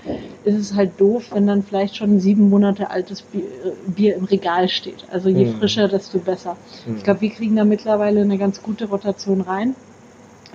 ist 0.43 0.55
es 0.55 0.75
halt 0.75 0.99
doof, 0.99 1.29
wenn 1.31 1.47
dann 1.47 1.63
vielleicht 1.63 1.95
schon 1.95 2.19
sieben 2.19 2.49
Monate 2.49 2.89
altes 2.89 3.21
Bier, 3.21 3.43
Bier 3.87 4.15
im 4.15 4.25
Regal 4.25 4.67
steht. 4.67 5.05
Also 5.11 5.29
je 5.29 5.45
mhm. 5.45 5.55
frischer, 5.55 5.87
desto 5.87 6.19
besser. 6.19 6.57
Mhm. 6.85 6.97
Ich 6.97 7.03
glaube, 7.03 7.21
wir 7.21 7.29
kriegen 7.29 7.55
da 7.55 7.63
mittlerweile 7.63 8.21
eine 8.21 8.37
ganz 8.37 8.61
gute 8.61 8.85
Rotation 8.89 9.41
rein. 9.41 9.75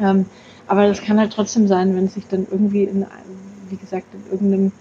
Ähm, 0.01 0.27
aber 0.67 0.87
das 0.89 1.03
kann 1.03 1.19
halt 1.19 1.33
trotzdem 1.33 1.67
sein, 1.67 1.97
wenn 1.97 2.07
es 2.07 2.15
sich 2.15 2.27
dann 2.27 2.47
irgendwie 2.51 2.85
in, 2.85 3.07
wie 3.69 3.77
gesagt, 3.77 4.07
in 4.13 4.31
irgendeinem, 4.31 4.73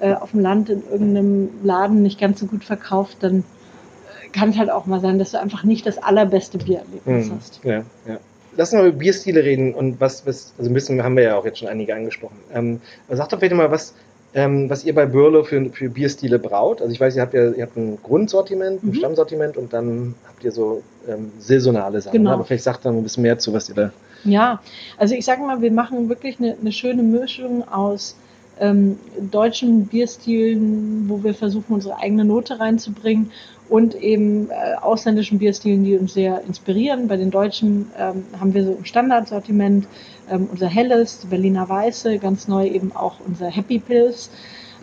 äh, 0.00 0.14
auf 0.14 0.32
dem 0.32 0.40
Land, 0.40 0.70
in 0.70 0.82
irgendeinem 0.90 1.50
Laden 1.62 2.02
nicht 2.02 2.20
ganz 2.20 2.40
so 2.40 2.46
gut 2.46 2.64
verkauft, 2.64 3.18
dann 3.20 3.38
äh, 3.38 4.28
kann 4.30 4.50
es 4.50 4.58
halt 4.58 4.70
auch 4.70 4.86
mal 4.86 5.00
sein, 5.00 5.18
dass 5.18 5.32
du 5.32 5.40
einfach 5.40 5.64
nicht 5.64 5.86
das 5.86 5.98
allerbeste 5.98 6.58
Biererlebnis 6.58 7.28
mhm. 7.28 7.34
hast. 7.34 7.60
Ja, 7.64 7.82
ja. 8.06 8.18
Lass 8.56 8.72
uns 8.72 8.80
mal 8.80 8.88
über 8.88 8.98
Bierstile 8.98 9.44
reden 9.44 9.74
und 9.74 10.00
was, 10.00 10.26
was, 10.26 10.52
also 10.58 10.70
ein 10.70 10.74
bisschen 10.74 11.02
haben 11.02 11.16
wir 11.16 11.24
ja 11.24 11.36
auch 11.36 11.44
jetzt 11.44 11.58
schon 11.58 11.68
einige 11.68 11.94
angesprochen. 11.94 12.36
Ähm, 12.52 12.80
sag 13.08 13.28
doch 13.28 13.38
bitte 13.38 13.54
mal, 13.54 13.70
was, 13.70 13.94
ähm, 14.34 14.68
was 14.68 14.84
ihr 14.84 14.94
bei 14.94 15.06
Bürle 15.06 15.44
für, 15.44 15.70
für 15.70 15.88
Bierstile 15.88 16.38
braut. 16.38 16.80
Also 16.80 16.92
ich 16.92 17.00
weiß, 17.00 17.16
ihr 17.16 17.22
habt 17.22 17.34
ja 17.34 17.50
ihr 17.50 17.62
habt 17.62 17.76
ein 17.76 17.98
Grundsortiment, 18.02 18.82
ein 18.82 18.88
mhm. 18.88 18.94
Stammsortiment 18.94 19.56
und 19.56 19.72
dann 19.72 20.14
habt 20.26 20.44
ihr 20.44 20.52
so 20.52 20.82
ähm, 21.08 21.32
saisonale 21.38 22.00
Sachen. 22.00 22.18
Genau. 22.18 22.32
Aber 22.32 22.44
vielleicht 22.44 22.64
sagt 22.64 22.84
dann 22.84 22.96
ein 22.96 23.02
bisschen 23.02 23.22
mehr 23.22 23.38
zu, 23.38 23.52
was 23.52 23.68
ihr 23.68 23.74
da 23.74 23.92
ja, 24.24 24.60
also 24.98 25.14
ich 25.14 25.24
sage 25.24 25.42
mal, 25.42 25.62
wir 25.62 25.72
machen 25.72 26.08
wirklich 26.08 26.38
eine, 26.38 26.56
eine 26.60 26.72
schöne 26.72 27.02
Mischung 27.02 27.66
aus 27.68 28.16
ähm, 28.58 28.98
deutschen 29.18 29.86
Bierstilen, 29.86 31.08
wo 31.08 31.22
wir 31.24 31.34
versuchen, 31.34 31.74
unsere 31.74 31.98
eigene 31.98 32.24
Note 32.24 32.60
reinzubringen 32.60 33.30
und 33.70 33.94
eben 33.94 34.50
äh, 34.50 34.74
ausländischen 34.82 35.38
Bierstilen, 35.38 35.84
die 35.84 35.96
uns 35.96 36.12
sehr 36.12 36.42
inspirieren. 36.46 37.08
Bei 37.08 37.16
den 37.16 37.30
Deutschen 37.30 37.90
ähm, 37.98 38.24
haben 38.38 38.52
wir 38.52 38.64
so 38.64 38.72
im 38.72 38.84
Standardsortiment 38.84 39.86
ähm, 40.30 40.48
unser 40.50 40.66
Helles, 40.66 41.20
die 41.20 41.28
Berliner 41.28 41.68
Weiße, 41.68 42.18
ganz 42.18 42.48
neu 42.48 42.66
eben 42.66 42.94
auch 42.94 43.14
unser 43.26 43.46
Happy 43.46 43.78
Pills. 43.78 44.30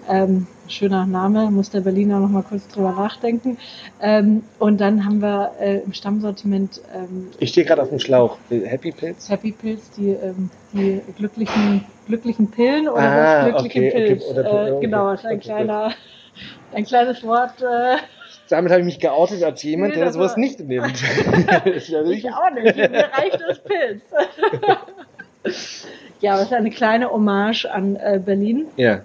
Ähm, 0.09 0.47
schöner 0.69 1.05
Name, 1.05 1.51
muss 1.51 1.69
der 1.69 1.81
Berliner 1.81 2.19
noch 2.21 2.29
mal 2.29 2.41
kurz 2.43 2.65
drüber 2.69 2.91
nachdenken. 2.93 3.57
Ähm, 4.01 4.43
und 4.57 4.79
dann 4.79 5.03
haben 5.03 5.21
wir 5.21 5.51
äh, 5.59 5.79
im 5.79 5.91
Stammsortiment. 5.91 6.79
Ähm, 6.95 7.27
ich 7.39 7.49
stehe 7.49 7.67
gerade 7.67 7.81
auf 7.81 7.89
dem 7.89 7.99
Schlauch. 7.99 8.37
Happy 8.49 8.93
Pills? 8.93 9.29
Happy 9.29 9.51
Pills, 9.51 9.91
die, 9.97 10.11
ähm, 10.11 10.49
die 10.71 11.01
glücklichen, 11.17 11.83
glücklichen 12.07 12.49
Pillen 12.49 12.87
oder 12.87 13.01
Ah, 13.01 13.49
glückliche 13.49 13.79
okay, 13.79 13.89
okay, 13.91 14.05
Pilz. 14.07 14.23
oder- 14.31 14.45
äh, 14.67 14.71
okay, 14.71 14.85
genau, 14.85 15.11
ist 15.11 15.25
ein 15.25 15.35
okay, 15.35 15.43
kleiner, 15.45 15.91
ein 16.73 16.85
kleines 16.85 17.21
Wort. 17.25 17.61
Äh, 17.61 17.97
Damit 18.49 18.71
habe 18.71 18.79
ich 18.81 18.85
mich 18.85 18.99
geoutet 18.99 19.43
als 19.43 19.61
jemand, 19.63 19.89
Nee, 19.91 19.97
der 19.97 20.05
das 20.05 20.13
sowas 20.15 20.31
war- 20.33 20.39
nicht 20.39 20.59
nimmt. 20.59 20.93
Ich 21.65 21.95
auch 22.31 22.49
nicht, 22.53 22.75
mir 22.77 23.09
reicht 23.11 23.39
das 23.47 23.59
Pilz. 23.63 24.01
ja, 26.21 26.35
es 26.37 26.43
ist 26.43 26.53
eine 26.53 26.69
kleine 26.69 27.09
Hommage 27.11 27.65
an 27.65 27.95
äh, 27.97 28.19
Berlin. 28.23 28.67
Ja. 28.77 29.01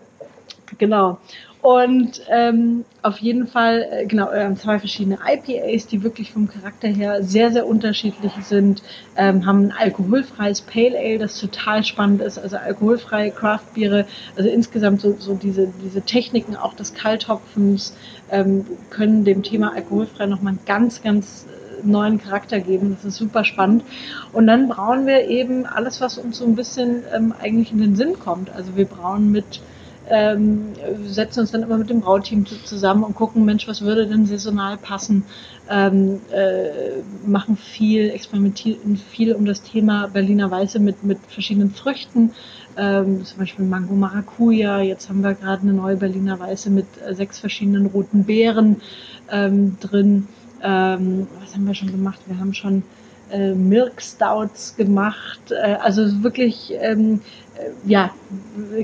Genau. 0.78 1.18
Und 1.62 2.20
ähm, 2.28 2.84
auf 3.02 3.18
jeden 3.18 3.46
Fall, 3.46 3.86
äh, 3.88 4.06
genau, 4.06 4.32
haben 4.32 4.56
zwei 4.56 4.80
verschiedene 4.80 5.20
IPAs, 5.24 5.86
die 5.86 6.02
wirklich 6.02 6.32
vom 6.32 6.48
Charakter 6.48 6.88
her 6.88 7.22
sehr, 7.22 7.52
sehr 7.52 7.68
unterschiedlich 7.68 8.32
sind. 8.42 8.82
Ähm, 9.16 9.46
haben 9.46 9.66
ein 9.66 9.72
alkoholfreies 9.72 10.62
Pale 10.62 10.98
Ale, 10.98 11.18
das 11.18 11.38
total 11.38 11.84
spannend 11.84 12.20
ist, 12.20 12.36
also 12.36 12.56
alkoholfreie 12.56 13.30
Craftbiere, 13.30 14.06
also 14.34 14.48
insgesamt 14.48 15.02
so, 15.02 15.14
so 15.16 15.34
diese, 15.34 15.68
diese 15.84 16.02
Techniken 16.02 16.56
auch 16.56 16.74
des 16.74 16.94
Kalthopfens 16.94 17.96
ähm, 18.32 18.66
können 18.90 19.24
dem 19.24 19.44
Thema 19.44 19.72
alkoholfrei 19.72 20.26
nochmal 20.26 20.54
einen 20.54 20.66
ganz, 20.66 21.00
ganz 21.00 21.46
äh, 21.46 21.86
neuen 21.86 22.20
Charakter 22.20 22.58
geben. 22.58 22.96
Das 22.96 23.04
ist 23.04 23.18
super 23.18 23.44
spannend. 23.44 23.84
Und 24.32 24.48
dann 24.48 24.68
brauen 24.68 25.06
wir 25.06 25.28
eben 25.28 25.66
alles, 25.66 26.00
was 26.00 26.18
uns 26.18 26.38
so 26.38 26.44
ein 26.44 26.56
bisschen 26.56 27.04
ähm, 27.14 27.32
eigentlich 27.40 27.70
in 27.70 27.78
den 27.78 27.94
Sinn 27.94 28.18
kommt. 28.18 28.50
Also 28.50 28.74
wir 28.74 28.86
brauen 28.86 29.30
mit 29.30 29.60
ähm, 30.08 30.72
setzen 31.04 31.40
uns 31.40 31.50
dann 31.52 31.62
immer 31.62 31.78
mit 31.78 31.90
dem 31.90 32.00
Brauteam 32.00 32.44
zu- 32.46 32.62
zusammen 32.64 33.04
und 33.04 33.14
gucken, 33.14 33.44
Mensch, 33.44 33.68
was 33.68 33.82
würde 33.82 34.06
denn 34.06 34.26
saisonal 34.26 34.76
passen? 34.78 35.24
Ähm, 35.68 36.20
äh, 36.32 37.02
machen 37.26 37.56
viel, 37.56 38.10
experimentieren 38.10 38.96
viel 38.96 39.34
um 39.34 39.44
das 39.44 39.62
Thema 39.62 40.08
Berliner 40.08 40.50
Weiße 40.50 40.80
mit, 40.80 41.02
mit 41.04 41.18
verschiedenen 41.28 41.70
Früchten, 41.70 42.32
ähm, 42.76 43.24
zum 43.24 43.38
Beispiel 43.38 43.64
Mango 43.64 43.94
Maracuja. 43.94 44.80
Jetzt 44.80 45.08
haben 45.08 45.22
wir 45.22 45.34
gerade 45.34 45.62
eine 45.62 45.72
neue 45.72 45.96
Berliner 45.96 46.38
Weiße 46.38 46.70
mit 46.70 46.86
äh, 47.06 47.14
sechs 47.14 47.38
verschiedenen 47.38 47.86
roten 47.86 48.24
Beeren 48.24 48.82
ähm, 49.30 49.76
drin. 49.80 50.28
Ähm, 50.62 51.26
was 51.40 51.54
haben 51.54 51.66
wir 51.66 51.74
schon 51.74 51.90
gemacht? 51.90 52.20
Wir 52.26 52.38
haben 52.38 52.54
schon 52.54 52.82
äh, 53.30 53.54
Milk 53.54 54.00
Stouts 54.00 54.76
gemacht. 54.76 55.50
Äh, 55.50 55.74
also 55.80 56.22
wirklich, 56.22 56.72
ähm, 56.80 57.20
äh, 57.20 57.41
ja, 57.84 58.10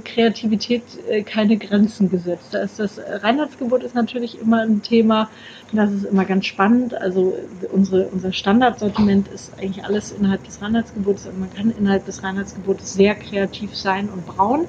Kreativität 0.05 0.83
äh, 1.09 1.23
keine 1.23 1.57
Grenzen 1.57 2.11
gesetzt. 2.11 2.49
Da 2.53 2.67
das 2.67 2.99
Reinheitsgebot 2.99 3.83
ist 3.83 3.95
natürlich 3.95 4.41
immer 4.41 4.63
ein 4.63 4.83
Thema. 4.83 5.31
Das 5.73 5.91
ist 5.93 6.05
immer 6.05 6.25
ganz 6.25 6.47
spannend. 6.47 6.95
Also 6.95 7.35
äh, 7.63 7.67
unsere, 7.67 8.09
unser 8.09 8.33
Standardsortiment 8.33 9.29
ist 9.29 9.53
eigentlich 9.59 9.85
alles 9.85 10.13
innerhalb 10.13 10.45
des 10.45 10.61
Reinheitsgebotes. 10.61 11.27
Und 11.27 11.41
man 11.41 11.53
kann 11.53 11.71
innerhalb 11.71 12.05
des 12.07 12.23
Reinheitsgebotes 12.23 12.93
sehr 12.95 13.15
kreativ 13.15 13.77
sein 13.77 14.09
und 14.09 14.27
brauen. 14.27 14.67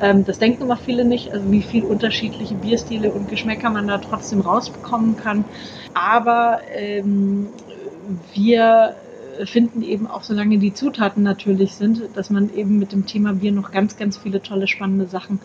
Ähm, 0.00 0.24
das 0.24 0.38
denken 0.38 0.62
immer 0.62 0.76
viele 0.76 1.04
nicht, 1.04 1.32
also 1.32 1.50
wie 1.50 1.62
viel 1.62 1.84
unterschiedliche 1.84 2.54
Bierstile 2.54 3.10
und 3.12 3.28
Geschmäcker 3.28 3.70
man 3.70 3.88
da 3.88 3.98
trotzdem 3.98 4.40
rausbekommen 4.40 5.16
kann. 5.16 5.44
Aber 5.94 6.60
ähm, 6.74 7.48
wir 8.34 8.94
finden 9.46 9.82
eben 9.82 10.06
auch, 10.06 10.22
solange 10.22 10.58
die 10.58 10.74
Zutaten 10.74 11.22
natürlich 11.22 11.74
sind, 11.74 12.02
dass 12.14 12.30
man 12.30 12.54
eben 12.54 12.78
mit 12.78 12.92
dem 12.92 13.06
Thema 13.06 13.34
Bier 13.34 13.52
noch 13.52 13.70
ganz, 13.70 13.96
ganz 13.96 14.16
viele 14.18 14.42
tolle, 14.42 14.66
spannende 14.66 15.06
Sachen 15.06 15.40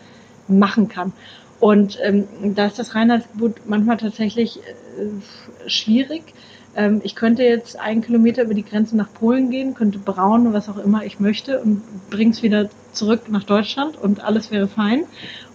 machen 0.48 0.88
kann. 0.88 1.14
Und 1.60 1.98
ähm, 2.04 2.28
da 2.56 2.66
ist 2.66 2.80
das 2.80 2.94
Reinheitsgebot 2.94 3.62
manchmal 3.66 3.98
tatsächlich 3.98 4.58
äh, 4.58 5.70
schwierig. 5.70 6.34
Ähm, 6.76 7.02
ich 7.04 7.16
könnte 7.16 7.44
jetzt 7.44 7.80
einen 7.80 8.02
Kilometer 8.02 8.44
über 8.44 8.54
die 8.54 8.66
Grenze 8.66 8.98
nach 8.98 9.14
Polen 9.14 9.50
gehen, 9.50 9.74
könnte 9.74 10.00
brauen, 10.00 10.52
was 10.54 10.70
auch 10.70 10.78
immer 10.78 11.06
ich 11.06 11.20
möchte 11.20 11.62
und 11.62 11.82
bring's 12.10 12.44
wieder 12.44 12.70
zurück 12.92 13.30
nach 13.30 13.44
Deutschland 13.44 13.98
und 13.98 14.24
alles 14.24 14.52
wäre 14.52 14.68
fein. 14.68 15.06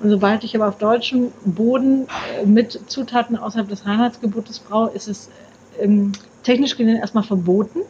Und 0.00 0.10
sobald 0.10 0.44
ich 0.44 0.54
aber 0.56 0.68
auf 0.68 0.78
deutschem 0.78 1.32
Boden 1.44 2.06
äh, 2.40 2.46
mit 2.46 2.80
Zutaten 2.86 3.36
außerhalb 3.36 3.68
des 3.68 3.84
Reinheitsgebotes 3.84 4.60
braue, 4.60 4.90
ist 4.94 5.08
es 5.08 5.28
ähm, 5.78 6.12
technisch 6.42 6.76
gesehen 6.76 6.96
erstmal 6.96 7.24
verboten. 7.24 7.80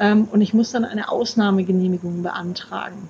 Ähm, 0.00 0.28
und 0.32 0.40
ich 0.40 0.54
muss 0.54 0.72
dann 0.72 0.84
eine 0.84 1.10
Ausnahmegenehmigung 1.10 2.22
beantragen. 2.22 3.08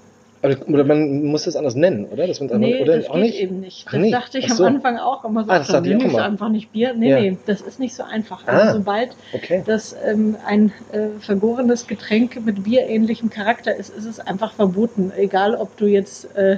Oder 0.67 0.83
man 0.83 1.27
muss 1.27 1.45
das 1.45 1.55
anders 1.55 1.77
nennen, 1.77 2.05
oder? 2.07 2.27
Dass 2.27 2.41
einfach, 2.41 2.59
Nee, 2.59 2.83
oder 2.83 2.97
das 2.97 3.09
auch 3.09 3.15
geht 3.15 3.23
nicht? 3.23 3.41
eben 3.41 3.61
nicht. 3.61 3.85
Ach 3.87 3.93
Das 3.93 4.01
nee. 4.01 4.11
dachte 4.11 4.39
ich 4.39 4.53
so. 4.53 4.65
am 4.65 4.75
Anfang 4.75 4.99
auch 4.99 5.25
immer 5.25 5.45
so. 5.45 5.51
Ah, 5.53 5.59
das 5.59 5.69
dann 5.69 5.85
ich 5.85 5.91
nenne 5.93 6.05
immer. 6.05 6.25
einfach 6.25 6.49
nicht 6.49 6.73
Bier. 6.73 6.95
Nee, 6.95 7.11
Ja. 7.11 7.21
nee, 7.21 7.39
das 7.47 7.61
ist 7.61 7.79
nicht 7.79 7.95
so 7.95 8.03
einfach. 8.03 8.43
Ah. 8.49 8.59
Also 8.59 8.79
sobald 8.79 9.11
Okay. 9.33 9.63
das 9.65 9.95
ähm, 10.05 10.35
ein 10.45 10.73
äh, 10.91 11.11
vergorenes 11.21 11.87
Getränk 11.87 12.45
mit 12.45 12.65
bierähnlichem 12.65 13.31
Charakter 13.31 13.73
ist, 13.77 13.91
ist 13.97 14.05
es 14.05 14.19
einfach 14.19 14.53
verboten. 14.53 15.13
Egal, 15.17 15.55
ob 15.55 15.77
du 15.77 15.87
jetzt 15.87 16.35
äh, 16.35 16.57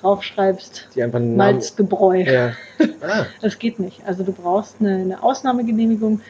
draufschreibst. 0.00 0.88
Malzgebräu. 1.36 2.22
Ja. 2.22 2.52
Ah, 3.00 3.26
Das 3.40 3.58
geht 3.58 3.80
nicht. 3.80 4.00
Also 4.06 4.22
du 4.22 4.30
brauchst 4.32 4.76
eine, 4.80 4.94
eine 4.96 5.22
Ausnahmegenehmigung. 5.24 6.20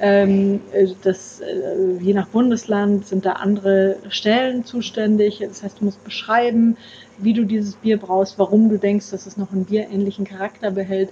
Ähm, 0.00 0.60
äh, 0.72 0.86
das, 1.02 1.40
äh, 1.40 2.00
je 2.00 2.14
nach 2.14 2.28
Bundesland 2.28 3.06
sind 3.06 3.26
da 3.26 3.32
andere 3.32 3.96
Stellen 4.08 4.64
zuständig. 4.64 5.40
Das 5.40 5.62
heißt, 5.62 5.80
du 5.80 5.86
musst 5.86 6.02
beschreiben, 6.04 6.76
wie 7.18 7.32
du 7.32 7.44
dieses 7.44 7.74
Bier 7.74 7.98
brauchst, 7.98 8.38
warum 8.38 8.68
du 8.68 8.78
denkst, 8.78 9.10
dass 9.10 9.26
es 9.26 9.36
noch 9.36 9.52
einen 9.52 9.64
bierähnlichen 9.64 10.24
Charakter 10.24 10.70
behält. 10.70 11.10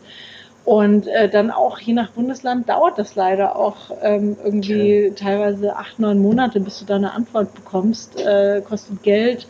Und 0.65 1.07
äh, 1.07 1.29
dann 1.29 1.51
auch 1.53 1.79
je 1.79 1.93
nach 1.93 2.11
Bundesland 2.11 2.69
dauert 2.69 2.99
das 2.99 3.15
leider 3.15 3.57
auch 3.57 3.91
ähm, 4.03 4.37
irgendwie 4.43 5.13
teilweise 5.15 5.77
acht, 5.77 6.01
neun 6.01 6.19
Monate, 6.21 6.59
bis 6.59 6.81
du 6.81 6.85
da 6.85 6.97
eine 6.97 7.13
Antwort 7.13 7.55
bekommst. 7.55 8.21
Äh, 8.21 8.63
kostet 8.69 9.03
Geld, 9.05 9.47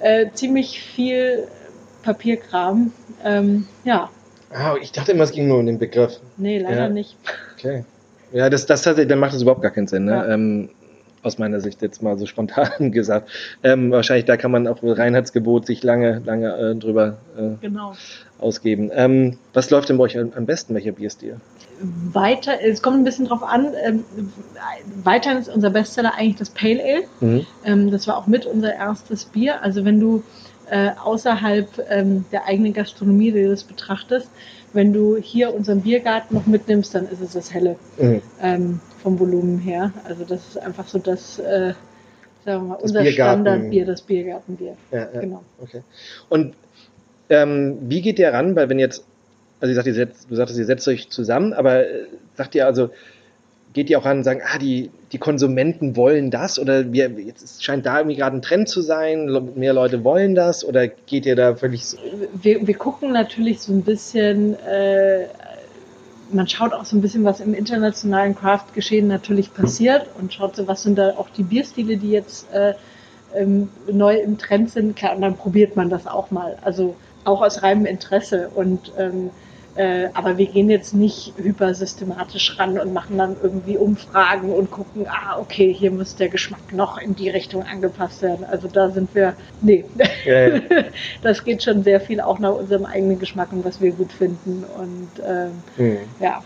äh, 0.00 0.26
ziemlich 0.32 0.80
viel 0.80 1.46
Papierkram. 2.02 2.92
Ähm, 3.24 3.66
ja, 3.84 4.10
ah, 4.52 4.74
ich 4.80 4.90
dachte 4.92 5.12
immer, 5.12 5.24
es 5.24 5.32
ging 5.32 5.46
nur 5.48 5.58
um 5.58 5.66
den 5.66 5.78
Begriff. 5.78 6.20
nee, 6.36 6.58
leider 6.58 6.82
Ja. 6.82 6.88
nicht. 6.88 7.16
Okay. 7.56 7.84
Ja, 8.32 8.50
das, 8.50 8.66
das 8.66 8.86
hat, 8.86 8.98
dann 8.98 9.18
macht 9.18 9.34
das 9.34 9.42
überhaupt 9.42 9.62
gar 9.62 9.70
keinen 9.70 9.86
Sinn, 9.86 10.04
ne? 10.04 10.12
Ja. 10.12 10.28
Ähm, 10.28 10.68
aus 11.22 11.38
meiner 11.38 11.60
Sicht 11.60 11.82
jetzt 11.82 12.02
mal 12.02 12.16
so 12.18 12.26
spontan 12.26 12.92
gesagt. 12.92 13.28
Ähm, 13.64 13.90
wahrscheinlich, 13.90 14.26
da 14.26 14.36
kann 14.36 14.52
man 14.52 14.68
auch 14.68 14.78
Reinheitsgebot 14.82 15.66
sich 15.66 15.82
lange, 15.82 16.22
lange 16.24 16.56
äh, 16.56 16.74
drüber 16.76 17.16
äh, 17.36 17.60
Genau. 17.60 17.94
ausgeben. 18.38 18.90
Ähm, 18.94 19.36
was 19.52 19.70
läuft 19.70 19.88
denn 19.88 19.98
bei 19.98 20.04
euch 20.04 20.16
am 20.18 20.46
besten, 20.46 20.74
welcher 20.74 20.92
Bierstil? 20.92 21.40
Weiter, 22.12 22.52
es 22.62 22.80
kommt 22.80 22.98
ein 22.98 23.04
bisschen 23.04 23.26
drauf 23.26 23.42
an, 23.42 23.72
ähm, 23.84 24.04
weiterhin 25.02 25.38
ist 25.38 25.48
unser 25.48 25.70
Bestseller 25.70 26.14
eigentlich 26.14 26.36
das 26.36 26.50
Pale 26.50 26.80
Ale. 26.82 27.02
Mhm. 27.20 27.46
Ähm, 27.64 27.90
das 27.90 28.06
war 28.06 28.16
auch 28.18 28.28
mit 28.28 28.46
unser 28.46 28.74
erstes 28.74 29.24
Bier. 29.24 29.62
Also 29.62 29.84
wenn 29.84 29.98
du 29.98 30.22
äh, 30.70 30.90
außerhalb 31.02 31.68
ähm, 31.90 32.24
der 32.30 32.46
eigenen 32.46 32.72
Gastronomie 32.72 33.32
das 33.32 33.64
betrachtest, 33.64 34.30
wenn 34.76 34.92
du 34.92 35.16
hier 35.16 35.52
unseren 35.54 35.80
Biergarten 35.80 36.34
noch 36.34 36.46
mitnimmst, 36.46 36.94
dann 36.94 37.08
ist 37.08 37.20
es 37.20 37.32
das 37.32 37.52
Helle 37.52 37.76
Mhm. 37.98 38.22
ähm, 38.40 38.80
vom 39.02 39.18
Volumen 39.18 39.58
her. 39.58 39.92
Also 40.04 40.24
das 40.24 40.46
ist 40.50 40.58
einfach 40.58 40.86
so 40.86 40.98
das, 40.98 41.38
äh, 41.40 41.72
sagen 42.44 42.62
wir 42.62 42.68
mal, 42.68 42.74
Das 42.74 42.82
unser 42.84 43.02
Biergarten- 43.02 43.42
Standardbier, 43.42 43.86
das 43.86 44.02
Biergartenbier. 44.02 44.76
Ja, 44.92 44.98
ja. 45.12 45.20
Genau. 45.20 45.42
Okay. 45.60 45.82
Und 46.28 46.54
ähm, 47.28 47.78
wie 47.82 48.02
geht 48.02 48.18
ihr 48.20 48.32
ran? 48.32 48.54
Weil 48.54 48.68
wenn 48.68 48.78
jetzt, 48.78 49.04
also 49.60 49.70
ihr 49.72 49.74
sagt, 49.74 49.86
ihr 49.88 49.94
setzt, 49.94 50.30
du 50.30 50.36
sagtest, 50.36 50.58
ihr 50.58 50.64
setzt 50.66 50.86
euch 50.86 51.08
zusammen, 51.10 51.52
aber 51.52 51.86
äh, 51.88 52.04
sagt 52.36 52.54
ihr 52.54 52.66
also, 52.66 52.90
geht 53.76 53.90
ihr 53.90 53.98
auch 53.98 54.06
ran 54.06 54.16
und 54.16 54.24
sagen, 54.24 54.40
ah, 54.42 54.56
die, 54.56 54.90
die 55.12 55.18
Konsumenten 55.18 55.96
wollen 55.96 56.30
das 56.30 56.58
oder 56.58 56.94
wir, 56.94 57.10
jetzt 57.10 57.62
scheint 57.62 57.84
da 57.84 57.98
irgendwie 57.98 58.16
gerade 58.16 58.34
ein 58.34 58.40
Trend 58.40 58.70
zu 58.70 58.80
sein, 58.80 59.28
mehr 59.54 59.74
Leute 59.74 60.02
wollen 60.02 60.34
das 60.34 60.64
oder 60.64 60.88
geht 60.88 61.26
ihr 61.26 61.36
da 61.36 61.56
völlig 61.56 61.84
so, 61.84 61.98
wir, 62.40 62.66
wir 62.66 62.74
gucken 62.74 63.12
natürlich 63.12 63.60
so 63.60 63.74
ein 63.74 63.82
bisschen, 63.82 64.54
äh, 64.60 65.26
man 66.32 66.48
schaut 66.48 66.72
auch 66.72 66.86
so 66.86 66.96
ein 66.96 67.02
bisschen, 67.02 67.24
was 67.24 67.40
im 67.40 67.52
internationalen 67.52 68.34
Craft-Geschehen 68.34 69.08
natürlich 69.08 69.52
passiert 69.52 70.06
und 70.18 70.32
schaut 70.32 70.56
so, 70.56 70.66
was 70.66 70.82
sind 70.82 70.96
da 70.96 71.10
auch 71.10 71.28
die 71.28 71.42
Bierstile, 71.42 71.98
die 71.98 72.12
jetzt 72.12 72.50
äh, 72.54 72.72
ähm, 73.34 73.68
neu 73.92 74.16
im 74.16 74.38
Trend 74.38 74.70
sind. 74.70 74.96
Klar, 74.96 75.16
und 75.16 75.20
dann 75.20 75.36
probiert 75.36 75.76
man 75.76 75.90
das 75.90 76.06
auch 76.06 76.30
mal. 76.30 76.56
Also 76.62 76.96
auch 77.24 77.42
aus 77.42 77.62
reinem 77.62 77.84
Interesse. 77.84 78.48
Und 78.54 78.92
ähm, 78.98 79.30
äh, 79.76 80.08
aber 80.14 80.38
wir 80.38 80.46
gehen 80.46 80.70
jetzt 80.70 80.94
nicht 80.94 81.34
hypersystematisch 81.36 82.58
ran 82.58 82.78
und 82.78 82.92
machen 82.92 83.18
dann 83.18 83.36
irgendwie 83.42 83.78
Umfragen 83.78 84.52
und 84.52 84.70
gucken, 84.70 85.06
ah, 85.08 85.38
okay, 85.38 85.72
hier 85.72 85.90
muss 85.92 86.16
der 86.16 86.28
Geschmack 86.28 86.72
noch 86.72 86.98
in 86.98 87.14
die 87.14 87.30
Richtung 87.30 87.62
angepasst 87.64 88.22
werden. 88.22 88.44
Also 88.44 88.68
da 88.68 88.90
sind 88.90 89.14
wir, 89.14 89.36
nee, 89.60 89.84
ja, 90.24 90.48
ja. 90.48 90.60
das 91.22 91.44
geht 91.44 91.62
schon 91.62 91.82
sehr 91.82 92.00
viel 92.00 92.20
auch 92.20 92.38
nach 92.38 92.54
unserem 92.54 92.86
eigenen 92.86 93.18
Geschmack 93.18 93.52
und 93.52 93.64
was 93.64 93.80
wir 93.80 93.92
gut 93.92 94.12
finden. 94.12 94.64
Und 94.64 95.12
ähm, 95.24 95.64
Hm. 95.76 95.98
ja, 96.20 96.42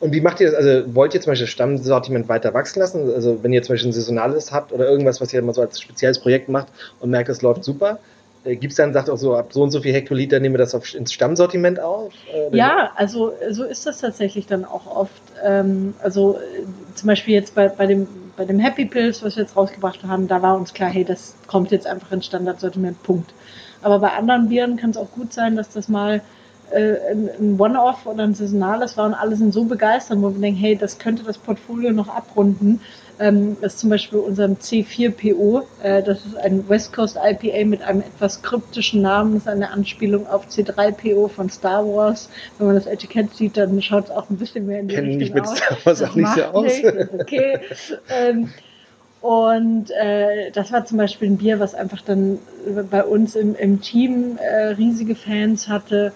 Und 0.00 0.12
wie 0.12 0.20
macht 0.20 0.40
ihr 0.40 0.46
das? 0.50 0.54
Also 0.56 0.94
wollt 0.94 1.14
ihr 1.14 1.20
zum 1.20 1.32
Beispiel 1.32 1.46
das 1.46 1.52
Stammsortiment 1.52 2.28
weiter 2.28 2.54
wachsen 2.54 2.80
lassen? 2.80 3.12
Also 3.12 3.42
wenn 3.42 3.52
ihr 3.52 3.62
zum 3.62 3.74
Beispiel 3.74 3.90
ein 3.90 3.92
saisonales 3.92 4.52
habt 4.52 4.72
oder 4.72 4.88
irgendwas, 4.88 5.20
was 5.20 5.32
ihr 5.32 5.42
mal 5.42 5.52
so 5.54 5.60
als 5.62 5.80
spezielles 5.80 6.20
Projekt 6.20 6.48
macht 6.48 6.68
und 7.00 7.10
merkt, 7.10 7.28
es 7.28 7.42
läuft 7.42 7.64
super, 7.64 7.98
äh, 8.48 8.56
gibt 8.56 8.72
es 8.72 8.76
dann, 8.76 8.92
sagt 8.92 9.10
auch 9.10 9.16
so, 9.16 9.34
ab 9.36 9.52
so 9.52 9.62
und 9.62 9.70
so 9.70 9.80
viel 9.80 9.92
Hektoliter 9.92 10.40
nehmen 10.40 10.54
wir 10.54 10.58
das 10.58 10.74
auf, 10.74 10.94
ins 10.94 11.12
Stammsortiment 11.12 11.80
auf? 11.80 12.12
Äh, 12.32 12.56
ja, 12.56 12.90
also 12.96 13.32
so 13.50 13.64
ist 13.64 13.86
das 13.86 14.00
tatsächlich 14.00 14.46
dann 14.46 14.64
auch 14.64 14.86
oft. 14.86 15.22
Ähm, 15.44 15.94
also 16.02 16.36
äh, 16.36 16.64
zum 16.94 17.06
Beispiel 17.06 17.34
jetzt 17.34 17.54
bei, 17.54 17.68
bei, 17.68 17.86
dem, 17.86 18.06
bei 18.36 18.44
dem 18.44 18.58
Happy 18.58 18.86
Pills, 18.86 19.22
was 19.22 19.36
wir 19.36 19.44
jetzt 19.44 19.56
rausgebracht 19.56 20.02
haben, 20.04 20.28
da 20.28 20.42
war 20.42 20.56
uns 20.56 20.72
klar, 20.72 20.90
hey, 20.90 21.04
das 21.04 21.34
kommt 21.46 21.70
jetzt 21.70 21.86
einfach 21.86 22.12
ins 22.12 22.26
Standardsortiment, 22.26 23.02
Punkt. 23.02 23.32
Aber 23.82 23.98
bei 23.98 24.10
anderen 24.12 24.48
Bieren 24.48 24.76
kann 24.76 24.90
es 24.90 24.96
auch 24.96 25.10
gut 25.12 25.32
sein, 25.32 25.56
dass 25.56 25.70
das 25.70 25.88
mal 25.88 26.22
äh, 26.70 26.96
ein 27.38 27.58
One-Off 27.58 28.06
oder 28.06 28.24
ein 28.24 28.34
saisonales 28.34 28.96
war 28.96 29.06
und 29.06 29.14
alle 29.14 29.36
sind 29.36 29.52
so 29.52 29.64
begeistert, 29.64 30.20
wo 30.20 30.30
wir 30.30 30.40
denken, 30.40 30.58
hey, 30.58 30.76
das 30.76 30.98
könnte 30.98 31.22
das 31.22 31.38
Portfolio 31.38 31.92
noch 31.92 32.08
abrunden. 32.08 32.80
Ähm, 33.18 33.56
das 33.60 33.74
ist 33.74 33.80
zum 33.80 33.90
Beispiel 33.90 34.18
unserem 34.18 34.54
C4PO. 34.54 35.62
Äh, 35.82 36.02
das 36.02 36.24
ist 36.24 36.36
ein 36.36 36.68
West 36.68 36.92
Coast 36.92 37.16
IPA 37.16 37.66
mit 37.66 37.82
einem 37.82 38.00
etwas 38.00 38.42
kryptischen 38.42 39.02
Namen. 39.02 39.34
Das 39.34 39.42
ist 39.42 39.48
eine 39.48 39.70
Anspielung 39.70 40.26
auf 40.26 40.46
C3PO 40.48 41.28
von 41.28 41.50
Star 41.50 41.84
Wars. 41.84 42.30
Wenn 42.58 42.68
man 42.68 42.76
das 42.76 42.86
Etikett 42.86 43.34
sieht, 43.34 43.56
dann 43.56 43.80
schaut 43.82 44.06
es 44.06 44.10
auch 44.10 44.30
ein 44.30 44.36
bisschen 44.36 44.66
mehr 44.66 44.80
in 44.80 44.88
die 44.88 44.94
Kennen 44.94 45.18
Richtung 45.18 45.20
mich 45.20 45.34
mit 45.34 45.44
aus. 45.44 45.58
Star 45.58 45.76
Wars 45.84 46.02
auch 46.02 46.14
nicht 46.14 46.34
so 46.34 46.42
aus. 46.42 46.72
okay. 47.20 47.58
ähm, 48.08 48.50
und 49.20 49.90
äh, 49.90 50.52
das 50.52 50.72
war 50.72 50.84
zum 50.84 50.98
Beispiel 50.98 51.28
ein 51.28 51.38
Bier, 51.38 51.58
was 51.58 51.74
einfach 51.74 52.02
dann 52.02 52.38
bei 52.90 53.02
uns 53.02 53.34
im, 53.34 53.56
im 53.56 53.80
Team 53.80 54.38
äh, 54.38 54.68
riesige 54.68 55.16
Fans 55.16 55.68
hatte. 55.68 56.12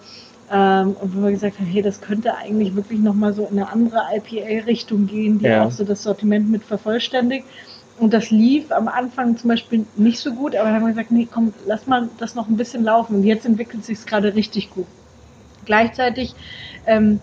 Ähm, 0.53 0.95
und 1.01 1.17
wo 1.17 1.23
wir 1.23 1.31
gesagt 1.31 1.57
haben, 1.57 1.65
hey, 1.65 1.81
das 1.81 1.99
könnte 1.99 2.35
eigentlich 2.35 2.75
wirklich 2.75 2.99
nochmal 2.99 3.33
so 3.33 3.47
in 3.47 3.57
eine 3.57 3.71
andere 3.71 4.03
IPA-Richtung 4.13 5.07
gehen, 5.07 5.39
die 5.39 5.45
ja. 5.45 5.65
auch 5.65 5.71
so 5.71 5.83
das 5.83 6.03
Sortiment 6.03 6.47
mit 6.51 6.63
vervollständigt. 6.63 7.45
Und 7.99 8.13
das 8.13 8.29
lief 8.29 8.71
am 8.71 8.87
Anfang 8.87 9.35
zum 9.35 9.47
Beispiel 9.49 9.85
nicht 9.95 10.19
so 10.19 10.31
gut, 10.31 10.55
aber 10.55 10.65
dann 10.65 10.75
haben 10.75 10.83
wir 10.83 10.89
gesagt, 10.89 11.11
nee, 11.11 11.27
komm, 11.31 11.53
lass 11.65 11.87
mal 11.87 12.07
das 12.19 12.35
noch 12.35 12.47
ein 12.47 12.57
bisschen 12.57 12.83
laufen. 12.83 13.15
Und 13.15 13.23
jetzt 13.23 13.47
entwickelt 13.47 13.83
sich 13.83 13.97
es 13.97 14.05
gerade 14.05 14.35
richtig 14.35 14.69
gut. 14.69 14.85
Gleichzeitig 15.65 16.35
ähm, 16.85 17.19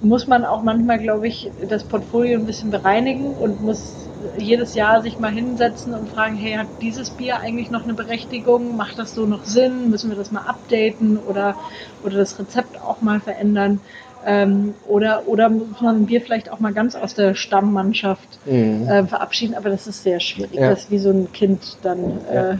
muss 0.00 0.28
man 0.28 0.44
auch 0.44 0.62
manchmal, 0.62 0.98
glaube 1.00 1.26
ich, 1.26 1.50
das 1.68 1.82
Portfolio 1.82 2.38
ein 2.38 2.46
bisschen 2.46 2.70
bereinigen 2.70 3.32
und 3.32 3.60
muss 3.60 4.07
jedes 4.36 4.74
Jahr 4.74 5.02
sich 5.02 5.18
mal 5.18 5.30
hinsetzen 5.30 5.94
und 5.94 6.08
fragen, 6.08 6.36
hey, 6.36 6.54
hat 6.54 6.66
dieses 6.80 7.10
Bier 7.10 7.38
eigentlich 7.40 7.70
noch 7.70 7.84
eine 7.84 7.94
Berechtigung? 7.94 8.76
Macht 8.76 8.98
das 8.98 9.14
so 9.14 9.26
noch 9.26 9.44
Sinn? 9.44 9.90
Müssen 9.90 10.10
wir 10.10 10.16
das 10.16 10.32
mal 10.32 10.42
updaten 10.42 11.18
oder, 11.18 11.56
oder 12.04 12.18
das 12.18 12.38
Rezept 12.38 12.80
auch 12.80 13.00
mal 13.00 13.20
verändern? 13.20 13.80
Ähm, 14.26 14.74
oder, 14.88 15.22
oder 15.26 15.48
muss 15.48 15.80
man 15.80 15.96
ein 15.96 16.06
Bier 16.06 16.20
vielleicht 16.20 16.50
auch 16.50 16.58
mal 16.58 16.72
ganz 16.72 16.96
aus 16.96 17.14
der 17.14 17.34
Stammmannschaft 17.34 18.38
mhm. 18.46 18.88
äh, 18.88 19.04
verabschieden? 19.04 19.54
Aber 19.54 19.70
das 19.70 19.86
ist 19.86 20.02
sehr 20.02 20.20
schwierig, 20.20 20.54
ja. 20.54 20.70
das 20.70 20.90
wie 20.90 20.98
so 20.98 21.10
ein 21.10 21.32
Kind 21.32 21.78
dann 21.82 22.18
äh, 22.30 22.56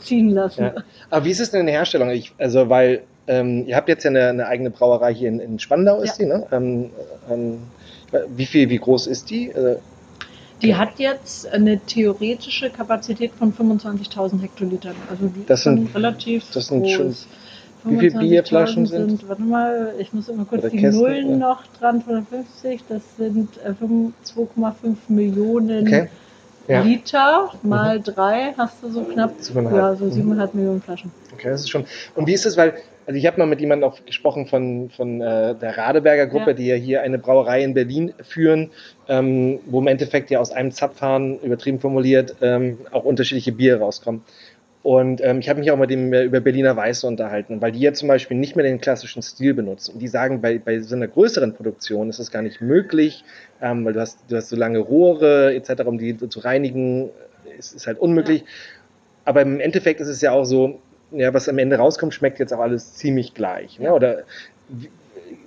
ziehen 0.00 0.30
lassen. 0.30 0.64
Ja. 0.64 0.74
Aber 1.10 1.24
wie 1.24 1.30
ist 1.30 1.40
es 1.40 1.50
denn 1.50 1.60
in 1.60 1.66
der 1.66 1.74
Herstellung? 1.74 2.10
Ich, 2.10 2.32
also, 2.38 2.68
weil 2.68 3.02
ähm, 3.26 3.64
ihr 3.66 3.76
habt 3.76 3.88
jetzt 3.88 4.04
ja 4.04 4.10
eine, 4.10 4.28
eine, 4.28 4.46
eigene 4.46 4.70
Brauerei 4.70 5.14
hier 5.14 5.28
in, 5.28 5.40
in 5.40 5.58
Spandau, 5.58 6.00
ist 6.00 6.18
ja. 6.18 6.24
die, 6.24 6.30
ne? 6.30 6.46
Ähm, 6.52 6.90
ähm, 7.30 7.58
wie 8.36 8.46
viel, 8.46 8.70
wie 8.70 8.78
groß 8.78 9.06
ist 9.06 9.30
die? 9.30 9.50
Äh, 9.50 9.76
die 10.62 10.74
hat 10.74 10.98
jetzt 10.98 11.46
eine 11.46 11.78
theoretische 11.78 12.70
Kapazität 12.70 13.32
von 13.38 13.52
25.000 13.52 14.40
Hektolitern. 14.40 14.94
Also 15.10 15.26
die 15.28 15.46
das 15.46 15.62
sind 15.62 15.94
relativ 15.94 16.44
das 16.52 16.66
sind 16.66 16.82
groß. 16.82 16.96
Schon, 16.96 17.14
wie 17.84 17.98
viele 17.98 18.18
Bierflaschen 18.18 18.86
sind? 18.86 19.20
sind? 19.20 19.28
Warte 19.28 19.42
mal, 19.42 19.94
ich 19.98 20.12
muss 20.12 20.28
immer 20.28 20.44
kurz 20.44 20.68
die 20.68 20.78
Kästen, 20.78 21.00
Nullen 21.00 21.30
ja. 21.30 21.36
noch 21.36 21.62
dran, 21.78 22.02
250, 22.02 22.82
das 22.88 23.02
sind 23.16 23.50
2,5 23.54 24.74
äh, 24.84 25.12
Millionen 25.12 25.86
okay. 25.86 26.08
ja. 26.66 26.80
Liter 26.82 27.52
mal 27.62 27.98
mhm. 27.98 28.02
drei, 28.02 28.54
hast 28.58 28.82
du 28.82 28.90
so 28.90 29.02
knapp, 29.02 29.32
ja, 29.54 29.94
so 29.94 30.06
7,5 30.06 30.18
mhm. 30.18 30.48
Millionen 30.54 30.82
Flaschen. 30.82 31.12
Okay, 31.32 31.50
das 31.50 31.60
ist 31.60 31.70
schon. 31.70 31.84
Und 32.16 32.26
wie 32.26 32.34
ist 32.34 32.46
es, 32.46 32.56
weil 32.56 32.74
also 33.08 33.16
ich 33.16 33.24
habe 33.24 33.38
mal 33.38 33.46
mit 33.46 33.58
jemandem 33.58 33.88
auch 33.88 34.04
gesprochen 34.04 34.44
von, 34.44 34.90
von 34.90 35.22
äh, 35.22 35.54
der 35.54 35.78
Radeberger 35.78 36.26
Gruppe, 36.26 36.50
ja. 36.50 36.52
die 36.52 36.66
ja 36.66 36.74
hier 36.74 37.00
eine 37.00 37.18
Brauerei 37.18 37.64
in 37.64 37.72
Berlin 37.72 38.12
führen, 38.22 38.70
ähm, 39.08 39.60
wo 39.64 39.80
im 39.80 39.86
Endeffekt 39.86 40.28
ja 40.28 40.40
aus 40.40 40.52
einem 40.52 40.72
Zapfhahn, 40.72 41.38
übertrieben 41.40 41.80
formuliert, 41.80 42.36
ähm, 42.42 42.76
auch 42.90 43.04
unterschiedliche 43.04 43.52
Biere 43.52 43.78
rauskommen. 43.78 44.24
Und 44.82 45.22
ähm, 45.24 45.38
ich 45.38 45.48
habe 45.48 45.58
mich 45.58 45.70
auch 45.70 45.78
mit 45.78 45.88
dem 45.88 46.12
äh, 46.12 46.24
über 46.24 46.40
Berliner 46.40 46.76
Weiße 46.76 47.06
unterhalten, 47.06 47.62
weil 47.62 47.72
die 47.72 47.80
ja 47.80 47.94
zum 47.94 48.08
Beispiel 48.08 48.36
nicht 48.36 48.56
mehr 48.56 48.66
den 48.66 48.78
klassischen 48.78 49.22
Stil 49.22 49.54
benutzen. 49.54 49.94
Und 49.94 50.00
die 50.00 50.08
sagen, 50.08 50.42
bei, 50.42 50.58
bei 50.58 50.80
so 50.80 50.94
einer 50.94 51.08
größeren 51.08 51.54
Produktion 51.54 52.10
ist 52.10 52.18
das 52.18 52.30
gar 52.30 52.42
nicht 52.42 52.60
möglich, 52.60 53.24
ähm, 53.62 53.86
weil 53.86 53.94
du 53.94 54.00
hast, 54.00 54.18
du 54.28 54.36
hast 54.36 54.50
so 54.50 54.56
lange 54.56 54.80
Rohre 54.80 55.54
etc., 55.54 55.84
um 55.86 55.96
die 55.96 56.14
zu 56.28 56.40
reinigen, 56.40 57.08
ist, 57.58 57.74
ist 57.74 57.86
halt 57.86 57.98
unmöglich. 57.98 58.42
Ja. 58.42 58.46
Aber 59.24 59.40
im 59.40 59.60
Endeffekt 59.60 60.02
ist 60.02 60.08
es 60.08 60.20
ja 60.20 60.32
auch 60.32 60.44
so, 60.44 60.78
ja, 61.10 61.32
was 61.32 61.48
am 61.48 61.58
Ende 61.58 61.76
rauskommt, 61.76 62.14
schmeckt 62.14 62.38
jetzt 62.38 62.52
auch 62.52 62.60
alles 62.60 62.94
ziemlich 62.94 63.34
gleich. 63.34 63.78
Ne? 63.78 63.92
Oder 63.92 64.24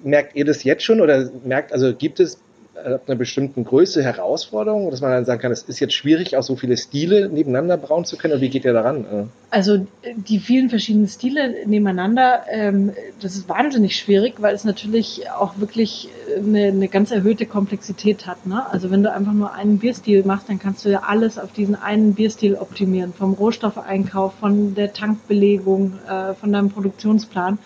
merkt 0.04 0.36
ihr 0.36 0.46
das 0.46 0.64
jetzt 0.64 0.84
schon 0.84 1.02
oder 1.02 1.30
merkt, 1.44 1.74
also 1.74 1.96
gibt 1.96 2.20
es 2.20 2.42
ab 2.76 3.04
einer 3.08 3.18
bestimmten 3.18 3.64
Größe 3.64 4.02
Herausforderungen, 4.02 4.90
dass 4.92 5.02
man 5.02 5.12
dann 5.12 5.26
sagen 5.26 5.42
kann, 5.42 5.52
es 5.52 5.64
ist 5.64 5.80
jetzt 5.80 5.94
schwierig, 5.94 6.38
auch 6.38 6.44
so 6.44 6.56
viele 6.56 6.78
Stile 6.78 7.30
nebeneinander 7.30 7.78
brauen 7.78 8.06
zu 8.06 8.18
können? 8.18 8.34
Oder 8.34 8.42
wie 8.42 8.50
geht 8.50 8.66
ihr 8.66 8.74
daran? 8.74 9.30
Also 9.50 9.86
die 10.16 10.40
vielen 10.40 10.70
verschiedenen 10.70 11.08
Stile 11.08 11.68
nebeneinander, 11.68 12.46
ähm, 12.50 12.94
das 13.22 13.36
ist 13.36 13.50
wahnsinnig 13.50 13.98
schwierig, 13.98 14.36
weil 14.42 14.56
es 14.56 14.64
natürlich 14.64 15.30
auch 15.30 15.60
wirklich 15.60 16.10
eine, 16.38 16.68
eine 16.68 16.88
ganz 16.88 17.12
erhöhte 17.12 17.46
Komplexität 17.46 18.26
hat. 18.26 18.46
Ne? 18.46 18.66
Also 18.72 18.90
wenn 18.90 19.04
du 19.04 19.12
einfach 19.12 19.34
nur 19.34 19.54
einen 19.54 19.80
Bierstil 19.80 20.24
machst, 20.24 20.50
dann 20.50 20.60
kannst 20.60 20.86
du 20.86 20.90
ja 20.90 21.04
alles 21.06 21.38
auf 21.38 21.52
diesen 21.52 21.76
einen 21.76 22.14
Bierstil 22.14 22.56
optimieren, 22.56 23.14
vom 23.14 23.34
Rohstoffeinkauf, 23.34 24.34
von 24.36 24.76
der 24.76 24.94
Tankbelegung, 24.94 26.00
äh, 26.10 26.34
von 26.36 26.52
deinem 26.54 26.70
Produktionsplan. 26.70 27.60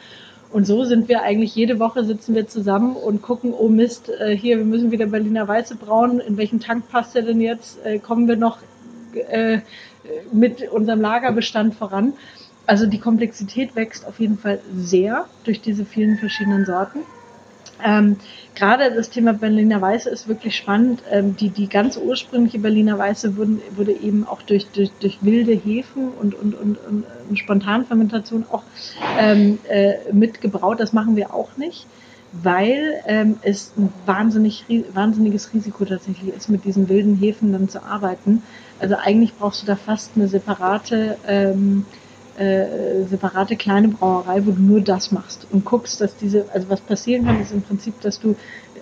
Und 0.52 0.66
so 0.66 0.86
sind 0.86 1.10
wir 1.10 1.22
eigentlich 1.22 1.56
jede 1.56 1.80
Woche 1.80 2.06
sitzen 2.06 2.36
wir 2.36 2.48
zusammen 2.48 2.96
und 2.96 3.22
gucken, 3.22 3.54
oh 3.54 3.68
Mist, 3.68 4.10
äh, 4.10 4.36
hier, 4.36 4.58
wir 4.58 4.66
müssen 4.66 4.91
wieder 4.91 5.08
Berliner 5.08 5.48
Weiße 5.48 5.76
brauen. 5.76 6.20
In 6.20 6.38
welchen 6.38 6.60
Tank 6.60 6.89
passt 6.89 7.16
der 7.16 7.24
denn 7.24 7.41
jetzt? 7.41 7.84
Äh, 7.86 8.00
kommen 8.00 8.28
wir 8.28 8.38
noch 8.38 8.60
äh, 9.30 9.60
mit 10.32 10.70
unserem 10.70 11.02
Lagerbestand 11.02 11.76
voran? 11.76 12.14
Also 12.68 12.86
die 12.88 13.00
Komplexität 13.00 13.76
wächst 13.76 14.08
auf 14.08 14.20
jeden 14.20 14.38
Fall 14.38 14.60
sehr 14.76 15.26
durch 15.43 15.62
diese 15.62 15.86
vielen 15.86 16.18
verschiedenen 16.18 16.66
Sorten. 16.66 17.00
Ähm, 17.84 18.17
Gerade 18.55 18.89
das 18.95 19.09
Thema 19.09 19.34
Berliner 19.34 19.82
Weiße 19.82 20.09
ist 20.09 20.30
wirklich 20.30 20.55
spannend. 20.55 21.03
Ähm, 21.11 21.36
die, 21.36 21.49
die 21.49 21.67
ganz 21.67 21.97
ursprüngliche 21.97 22.57
Berliner 22.59 22.97
Weiße 22.97 23.36
wurden, 23.36 23.61
wurde 23.76 23.91
eben 23.91 24.26
auch 24.26 24.41
durch, 24.41 24.67
durch, 24.67 24.91
durch 25.01 25.17
wilde 25.21 25.51
Hefen 25.51 26.09
und, 26.09 26.34
und, 26.36 26.55
und, 26.55 26.78
und, 26.78 27.05
und 27.30 27.38
Spontanfermentation 27.38 28.45
auch 28.49 28.63
ähm, 29.19 29.59
äh, 29.67 29.95
mitgebraut. 30.13 30.80
Das 30.80 30.93
machen 30.93 31.17
wir 31.17 31.34
auch 31.34 31.57
nicht, 31.57 31.86
weil 32.32 32.93
ähm, 33.07 33.39
es 33.41 33.73
ein 33.78 33.91
wahnsinnig, 34.05 34.63
wahnsinniges 34.93 35.53
Risiko 35.53 35.84
tatsächlich 35.84 36.34
ist, 36.34 36.47
mit 36.47 36.63
diesen 36.63 36.88
wilden 36.88 37.17
Hefen 37.17 37.51
dann 37.51 37.67
zu 37.67 37.84
arbeiten. 37.84 38.41
Also 38.80 38.95
eigentlich 38.95 39.36
brauchst 39.36 39.63
du 39.63 39.65
da 39.65 39.76
fast 39.76 40.11
eine 40.15 40.30
separate 40.30 41.17
ähm, 41.28 41.86
äh, 42.38 43.04
separate 43.10 43.56
kleine 43.56 43.88
Brauerei, 43.88 44.46
wo 44.46 44.52
du 44.52 44.62
nur 44.62 44.82
das 44.82 45.12
machst 45.12 45.48
und 45.52 45.66
guckst, 45.66 46.02
dass 46.02 46.16
diese, 46.18 46.46
also 46.54 46.70
was 46.70 46.82
passieren 46.82 47.26
kann, 47.26 47.42
ist 47.42 47.52
im 47.52 47.62
Prinzip, 47.62 48.00
dass 48.02 48.20
du 48.20 48.36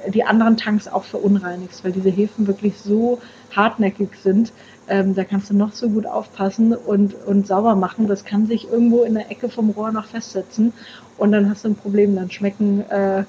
die 0.07 0.23
anderen 0.23 0.57
Tanks 0.57 0.87
auch 0.87 1.03
verunreinigst, 1.03 1.83
weil 1.83 1.91
diese 1.91 2.09
Hefen 2.09 2.47
wirklich 2.47 2.77
so 2.77 3.19
hartnäckig 3.55 4.09
sind. 4.21 4.51
Ähm, 4.89 5.15
da 5.15 5.23
kannst 5.23 5.49
du 5.49 5.55
noch 5.55 5.71
so 5.71 5.89
gut 5.89 6.05
aufpassen 6.05 6.73
und, 6.73 7.15
und 7.25 7.47
sauber 7.47 7.75
machen. 7.75 8.07
Das 8.07 8.25
kann 8.25 8.47
sich 8.47 8.69
irgendwo 8.69 9.03
in 9.03 9.13
der 9.13 9.31
Ecke 9.31 9.49
vom 9.49 9.69
Rohr 9.69 9.91
noch 9.91 10.05
festsetzen 10.07 10.73
und 11.17 11.31
dann 11.31 11.49
hast 11.49 11.63
du 11.63 11.69
ein 11.69 11.75
Problem. 11.75 12.15
Dann 12.15 12.29
schmecken 12.29 12.81
äh, 12.89 13.23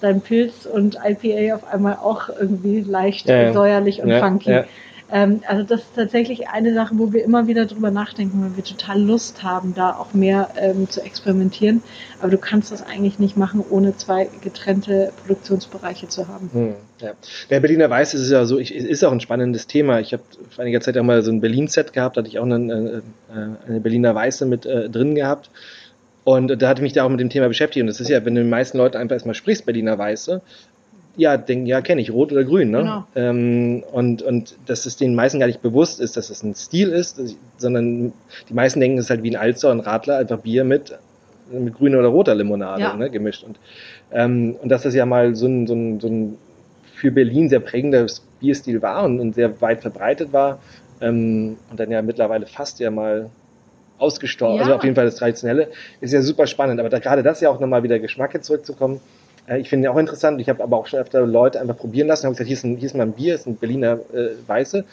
dein 0.00 0.20
Pilz 0.20 0.66
und 0.66 0.98
IPA 1.04 1.54
auf 1.54 1.72
einmal 1.72 1.96
auch 1.96 2.28
irgendwie 2.28 2.80
leicht 2.80 3.28
ja, 3.28 3.52
säuerlich 3.52 4.02
und 4.02 4.08
ja, 4.08 4.20
funky. 4.20 4.50
Ja. 4.50 4.64
Ähm, 5.10 5.42
also 5.46 5.62
das 5.62 5.80
ist 5.80 5.94
tatsächlich 5.94 6.48
eine 6.48 6.74
Sache, 6.74 6.94
wo 6.98 7.12
wir 7.12 7.22
immer 7.22 7.46
wieder 7.46 7.66
drüber 7.66 7.90
nachdenken, 7.90 8.42
weil 8.42 8.56
wir 8.56 8.64
total 8.64 9.00
Lust 9.00 9.42
haben, 9.42 9.74
da 9.74 9.92
auch 9.92 10.14
mehr 10.14 10.50
ähm, 10.56 10.88
zu 10.88 11.00
experimentieren. 11.02 11.82
Aber 12.20 12.30
du 12.30 12.38
kannst 12.38 12.72
das 12.72 12.82
eigentlich 12.82 13.18
nicht 13.18 13.36
machen, 13.36 13.64
ohne 13.68 13.96
zwei 13.96 14.28
getrennte 14.42 15.12
Produktionsbereiche 15.22 16.08
zu 16.08 16.26
haben. 16.26 16.50
Hm, 16.52 16.74
ja. 17.00 17.12
Der 17.50 17.60
Berliner 17.60 17.88
Weiß 17.88 18.14
ist 18.14 18.30
ja 18.30 18.44
so, 18.46 18.58
ich, 18.58 18.74
ist 18.74 19.04
auch 19.04 19.12
ein 19.12 19.20
spannendes 19.20 19.66
Thema. 19.66 20.00
Ich 20.00 20.12
habe 20.12 20.22
vor 20.50 20.62
einiger 20.62 20.80
Zeit 20.80 20.98
auch 20.98 21.04
mal 21.04 21.22
so 21.22 21.30
ein 21.30 21.40
Berlin-Set 21.40 21.92
gehabt, 21.92 22.16
da 22.16 22.20
hatte 22.20 22.28
ich 22.28 22.38
auch 22.38 22.44
eine, 22.44 23.02
äh, 23.30 23.32
eine 23.68 23.80
Berliner 23.80 24.14
Weiße 24.14 24.44
mit 24.46 24.66
äh, 24.66 24.90
drin 24.90 25.14
gehabt. 25.14 25.50
Und 26.24 26.60
da 26.60 26.68
hatte 26.68 26.80
ich 26.80 26.82
mich 26.82 26.92
da 26.92 27.04
auch 27.04 27.08
mit 27.08 27.20
dem 27.20 27.30
Thema 27.30 27.46
beschäftigt. 27.46 27.82
Und 27.82 27.86
das 27.86 28.00
ist 28.00 28.08
ja, 28.08 28.24
wenn 28.24 28.34
du 28.34 28.40
den 28.40 28.50
meisten 28.50 28.78
Leuten 28.78 28.96
einfach 28.96 29.14
erstmal 29.14 29.36
sprichst, 29.36 29.64
Berliner 29.64 29.96
Weiße, 29.96 30.42
ja, 31.16 31.36
denken, 31.36 31.66
ja, 31.66 31.80
kenne 31.80 32.00
ich, 32.00 32.10
rot 32.12 32.30
oder 32.32 32.44
grün, 32.44 32.70
ne? 32.70 32.78
Genau. 32.78 33.04
Ähm, 33.14 33.84
und, 33.92 34.22
und 34.22 34.56
dass 34.66 34.86
es 34.86 34.96
den 34.96 35.14
meisten 35.14 35.40
gar 35.40 35.46
nicht 35.46 35.62
bewusst 35.62 36.00
ist, 36.00 36.16
dass 36.16 36.30
es 36.30 36.42
ein 36.42 36.54
Stil 36.54 36.90
ist, 36.90 37.20
sondern 37.56 38.12
die 38.48 38.54
meisten 38.54 38.80
denken, 38.80 38.98
es 38.98 39.06
ist 39.06 39.10
halt 39.10 39.22
wie 39.22 39.30
ein 39.30 39.36
Alzer 39.36 39.70
und 39.70 39.80
Radler, 39.80 40.18
einfach 40.18 40.38
Bier 40.40 40.64
mit, 40.64 40.96
mit 41.50 41.74
grüner 41.74 41.98
oder 42.00 42.08
roter 42.08 42.34
Limonade 42.34 42.82
ja. 42.82 42.96
ne, 42.96 43.10
gemischt. 43.10 43.44
Und, 43.44 43.58
ähm, 44.12 44.56
und 44.60 44.68
dass 44.68 44.82
das 44.82 44.94
ja 44.94 45.06
mal 45.06 45.34
so 45.34 45.46
ein, 45.46 45.66
so, 45.66 45.74
ein, 45.74 46.00
so 46.00 46.08
ein 46.08 46.38
für 46.94 47.10
Berlin 47.10 47.48
sehr 47.48 47.60
prägender 47.60 48.06
Bierstil 48.40 48.82
war 48.82 49.04
und, 49.04 49.20
und 49.20 49.34
sehr 49.34 49.60
weit 49.60 49.80
verbreitet 49.82 50.32
war 50.32 50.58
ähm, 51.00 51.56
und 51.70 51.80
dann 51.80 51.90
ja 51.90 52.02
mittlerweile 52.02 52.46
fast 52.46 52.78
ja 52.80 52.90
mal 52.90 53.30
ausgestorben. 53.98 54.58
Also 54.58 54.70
Ja. 54.70 54.76
auf 54.76 54.84
jeden 54.84 54.94
Fall 54.94 55.06
das 55.06 55.16
Traditionelle 55.16 55.68
ist 56.00 56.12
ja 56.12 56.20
super 56.20 56.46
spannend. 56.46 56.80
Aber 56.80 56.88
da, 56.88 56.98
gerade 56.98 57.22
das 57.22 57.40
ja 57.40 57.50
auch 57.50 57.60
nochmal 57.60 57.82
wieder 57.82 57.98
Geschmack 57.98 58.34
jetzt 58.34 58.46
zurückzukommen. 58.46 59.00
Äh, 59.46 59.58
ich 59.60 59.68
finde 59.68 59.86
ja 59.86 59.90
auch 59.92 59.98
interessant. 59.98 60.40
Ich 60.40 60.48
habe 60.48 60.62
aber 60.62 60.76
auch 60.76 60.86
schon 60.86 61.00
öfter 61.00 61.24
Leute 61.26 61.60
einfach 61.60 61.76
probieren 61.76 62.08
lassen. 62.08 62.22
Ich 62.22 62.26
habe 62.26 62.34
gesagt, 62.34 62.48
hier 62.48 62.56
ist, 62.56 62.64
ein, 62.64 62.76
hier 62.76 62.86
ist 62.86 62.94
mal 62.96 63.04
ein 63.04 63.12
Bier, 63.12 63.34
ist 63.34 63.46
ein 63.46 63.56
Berliner 63.56 63.98
äh, 64.12 64.28
Weiße. 64.46 64.84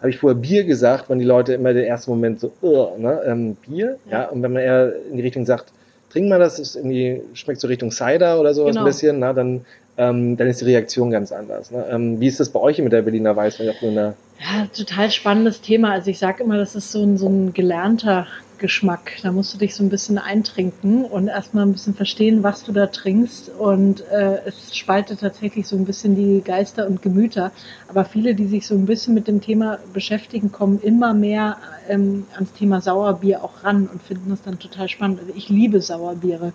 Habe 0.00 0.10
ich 0.10 0.18
vorher 0.18 0.38
Bier 0.38 0.64
gesagt, 0.64 1.08
waren 1.08 1.18
die 1.18 1.24
Leute 1.24 1.54
immer 1.54 1.72
der 1.72 1.86
erste 1.86 2.10
Moment 2.10 2.40
so, 2.40 2.52
"Ugh", 2.62 2.98
ne? 2.98 3.20
ähm, 3.26 3.56
Bier. 3.66 3.98
Ja. 4.10 4.22
Ja. 4.22 4.28
Und 4.28 4.42
wenn 4.42 4.52
man 4.52 4.62
eher 4.62 4.92
in 5.10 5.16
die 5.16 5.22
Richtung 5.22 5.46
sagt, 5.46 5.72
trink 6.10 6.28
mal 6.28 6.38
das, 6.38 6.58
ist 6.58 6.76
irgendwie, 6.76 7.22
schmeckt 7.34 7.60
so 7.60 7.66
Richtung 7.68 7.90
Cider 7.90 8.38
oder 8.40 8.52
sowas 8.54 8.72
Genau. 8.74 8.84
ein 8.84 8.86
bisschen, 8.86 9.18
na, 9.18 9.32
dann, 9.32 9.64
ähm, 9.98 10.36
dann 10.36 10.48
ist 10.48 10.60
die 10.60 10.66
Reaktion 10.66 11.10
ganz 11.10 11.32
anders. 11.32 11.70
Ne? 11.70 11.84
Ähm, 11.90 12.20
wie 12.20 12.26
ist 12.26 12.38
das 12.40 12.50
bei 12.50 12.60
euch 12.60 12.78
mit 12.78 12.92
der 12.92 13.02
Berliner 13.02 13.34
Weiße? 13.34 13.64
Ja, 13.64 14.66
total 14.76 15.10
spannendes 15.10 15.62
Thema. 15.62 15.92
Also 15.92 16.10
ich 16.10 16.18
sage 16.18 16.44
immer, 16.44 16.58
das 16.58 16.74
ist 16.74 16.92
so 16.92 17.02
ein, 17.02 17.16
so 17.16 17.28
ein 17.28 17.54
gelernter 17.54 18.26
Geschmack. 18.58 19.12
Da 19.22 19.32
musst 19.32 19.54
du 19.54 19.58
dich 19.58 19.74
so 19.74 19.82
ein 19.82 19.88
bisschen 19.88 20.18
eintrinken 20.18 21.04
und 21.04 21.28
erstmal 21.28 21.64
ein 21.66 21.72
bisschen 21.72 21.94
verstehen, 21.94 22.42
was 22.42 22.64
du 22.64 22.72
da 22.72 22.86
trinkst. 22.86 23.50
Und 23.50 24.00
äh, 24.10 24.40
es 24.46 24.76
spaltet 24.76 25.20
tatsächlich 25.20 25.66
so 25.66 25.76
ein 25.76 25.84
bisschen 25.84 26.16
die 26.16 26.42
Geister 26.42 26.86
und 26.86 27.02
Gemüter. 27.02 27.52
Aber 27.88 28.04
viele, 28.04 28.34
die 28.34 28.46
sich 28.46 28.66
so 28.66 28.74
ein 28.74 28.86
bisschen 28.86 29.14
mit 29.14 29.28
dem 29.28 29.40
Thema 29.40 29.78
beschäftigen, 29.92 30.52
kommen 30.52 30.80
immer 30.80 31.14
mehr 31.14 31.58
ähm, 31.88 32.26
ans 32.34 32.52
Thema 32.52 32.80
Sauerbier 32.80 33.44
auch 33.44 33.64
ran 33.64 33.86
und 33.86 34.02
finden 34.02 34.30
das 34.30 34.42
dann 34.42 34.58
total 34.58 34.88
spannend. 34.88 35.20
Also 35.20 35.32
ich 35.34 35.48
liebe 35.48 35.80
Sauerbiere. 35.80 36.52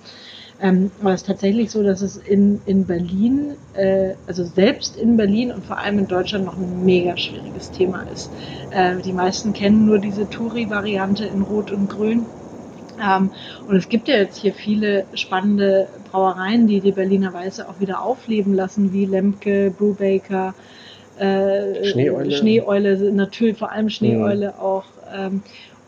Ähm, 0.62 0.91
aber 1.01 1.14
es 1.14 1.22
ist 1.22 1.28
tatsächlich 1.28 1.72
so, 1.72 1.82
dass 1.82 2.01
es 2.01 2.18
in, 2.18 2.62
in 2.68 2.86
Berlin, 2.86 3.53
äh, 3.74 4.14
also 4.28 4.43
selbst 4.43 4.95
in 4.95 5.18
Berlin 5.18 5.51
und 5.51 5.66
vor 5.66 5.80
allem 5.80 5.97
in 5.97 6.07
Deutschland 6.07 6.45
noch 6.45 6.55
ein 6.55 6.86
mega 6.86 7.18
schwieriges 7.18 7.72
Thema 7.72 8.03
ist. 8.14 8.30
Äh, 8.70 8.97
die 8.97 9.14
meisten 9.14 9.53
kennen 9.53 9.86
nur 9.86 9.97
diese 9.97 10.30
Touri-Variante 10.30 11.26
in 11.26 11.41
Rot 11.41 11.72
und 11.72 11.89
Grün. 11.89 12.26
Ähm, 13.01 13.32
und 13.68 13.76
es 13.76 13.89
gibt 13.89 14.07
ja 14.07 14.18
jetzt 14.18 14.38
hier 14.38 14.53
viele 14.53 15.05
spannende 15.16 15.88
Brauereien, 16.12 16.68
die 16.68 16.80
die 16.80 16.91
Berliner 16.91 17.34
Weiße 17.34 17.68
auch 17.68 17.80
wieder 17.80 18.03
aufleben 18.03 18.53
lassen, 18.53 18.93
wie 18.93 19.05
Lemke, 19.05 19.74
Brubaker, 19.76 20.53
äh, 21.18 21.84
Schneeeule. 21.84 22.32
Schneeeule, 22.32 23.12
natürlich 23.12 23.57
vor 23.57 23.72
allem 23.72 23.89
Schneeeule 23.89 24.59
auch. 24.59 24.86
Ähm, 25.14 25.41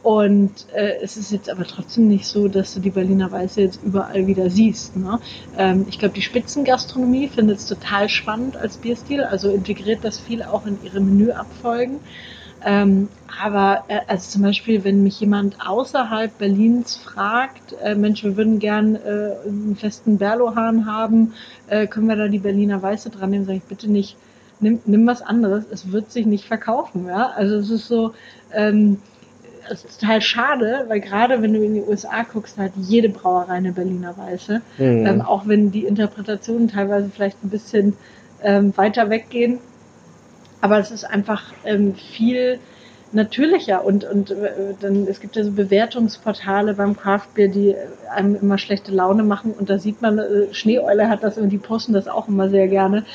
und 0.04 0.52
äh, 0.74 0.98
es 1.02 1.16
ist 1.16 1.32
jetzt 1.32 1.50
aber 1.50 1.66
trotzdem 1.66 2.10
nicht 2.10 2.28
so, 2.28 2.50
dass 2.50 2.74
du 2.74 2.82
die 2.82 2.90
Berliner 2.90 3.32
Weiße 3.32 3.62
jetzt 3.62 3.80
überall 3.84 4.28
wieder 4.28 4.50
siehst. 4.50 4.98
Ne? 4.98 5.20
Ähm, 5.58 5.86
ich 5.88 5.98
glaube, 5.98 6.14
die 6.14 6.22
Spitzengastronomie 6.22 7.30
findet 7.30 7.60
es 7.60 7.66
total 7.68 8.10
spannend 8.10 8.58
als 8.58 8.76
Bierstil, 8.78 9.24
also 9.24 9.50
integriert 9.50 10.04
das 10.04 10.20
viel 10.20 10.44
auch 10.44 10.66
in 10.66 10.78
ihre 10.84 11.00
Menüabfolgen. 11.00 12.02
Ähm, 12.66 13.08
aber 13.42 13.86
äh, 13.88 14.02
also 14.08 14.32
zum 14.32 14.42
Beispiel, 14.42 14.84
wenn 14.84 15.04
mich 15.04 15.22
jemand 15.22 15.66
außerhalb 15.66 16.38
Berlins 16.38 16.98
fragt, 16.98 17.74
äh, 17.82 17.96
Mensch, 17.96 18.26
wir 18.26 18.36
würden 18.36 18.60
gern 18.60 18.96
äh, 18.96 19.36
einen 19.48 19.78
festen 19.78 20.18
Berlohahn 20.18 20.86
haben, 20.86 21.34
äh, 21.68 21.88
können 21.88 22.08
wir 22.08 22.18
da 22.18 22.28
die 22.28 22.40
Berliner 22.40 22.82
Weiße 22.82 23.10
dran 23.10 23.30
nehmen, 23.30 23.46
sage 23.46 23.60
ich 23.60 23.64
bitte 23.64 23.90
nicht, 23.90 24.18
nimm, 24.60 24.80
nimm 24.86 25.08
was 25.08 25.22
anderes, 25.22 25.64
es 25.72 25.94
wird 25.94 26.12
sich 26.12 26.26
nicht 26.26 26.46
verkaufen. 26.46 27.08
Ja? 27.08 27.32
Also 27.36 27.56
es 27.56 27.70
ist 27.70 27.88
so, 27.88 28.14
ähm, 28.54 28.98
es 29.70 29.86
ist 29.86 30.02
total 30.02 30.22
schade, 30.22 30.86
weil 30.88 31.00
gerade 31.00 31.42
wenn 31.42 31.54
du 31.54 31.64
in 31.64 31.76
die 31.76 31.82
USA 31.82 32.24
guckst, 32.24 32.58
hat 32.58 32.72
jede 32.76 33.10
Brauerei 33.10 33.54
eine 33.54 33.72
Berliner 33.72 34.18
Weiße. 34.18 34.62
Mhm. 34.78 35.06
Ähm, 35.06 35.22
auch 35.22 35.48
wenn 35.48 35.72
die 35.72 35.86
Interpretationen 35.86 36.68
teilweise 36.68 37.10
vielleicht 37.10 37.44
ein 37.44 37.50
bisschen 37.50 37.98
ähm, 38.42 38.76
weiter 38.76 39.10
weggehen. 39.10 39.60
Aber 40.62 40.80
es 40.80 40.92
ist 40.92 41.04
einfach 41.04 41.44
ähm, 41.66 41.96
viel 41.96 42.60
natürlicher 43.14 43.86
und, 43.86 44.04
und 44.06 44.32
äh, 44.32 44.74
dann, 44.80 45.08
es 45.08 45.20
gibt 45.20 45.36
ja 45.36 45.44
so 45.44 45.52
Bewertungsportale 45.52 46.74
beim 46.74 46.98
Craft 46.98 47.28
Beer, 47.36 47.48
die 47.48 47.70
äh, 47.70 47.76
einem 48.12 48.36
immer 48.36 48.58
schlechte 48.58 48.92
Laune 48.92 49.24
machen 49.24 49.54
und 49.54 49.70
da 49.70 49.78
sieht 49.78 50.02
man, 50.02 50.18
äh, 50.18 50.54
Schneeeule 50.54 51.10
hat 51.10 51.24
das 51.24 51.38
und 51.38 51.50
die 51.50 51.58
posten 51.58 51.94
das 51.94 52.08
auch 52.08 52.28
immer 52.28 52.50
sehr 52.50 52.68
gerne. 52.68 53.06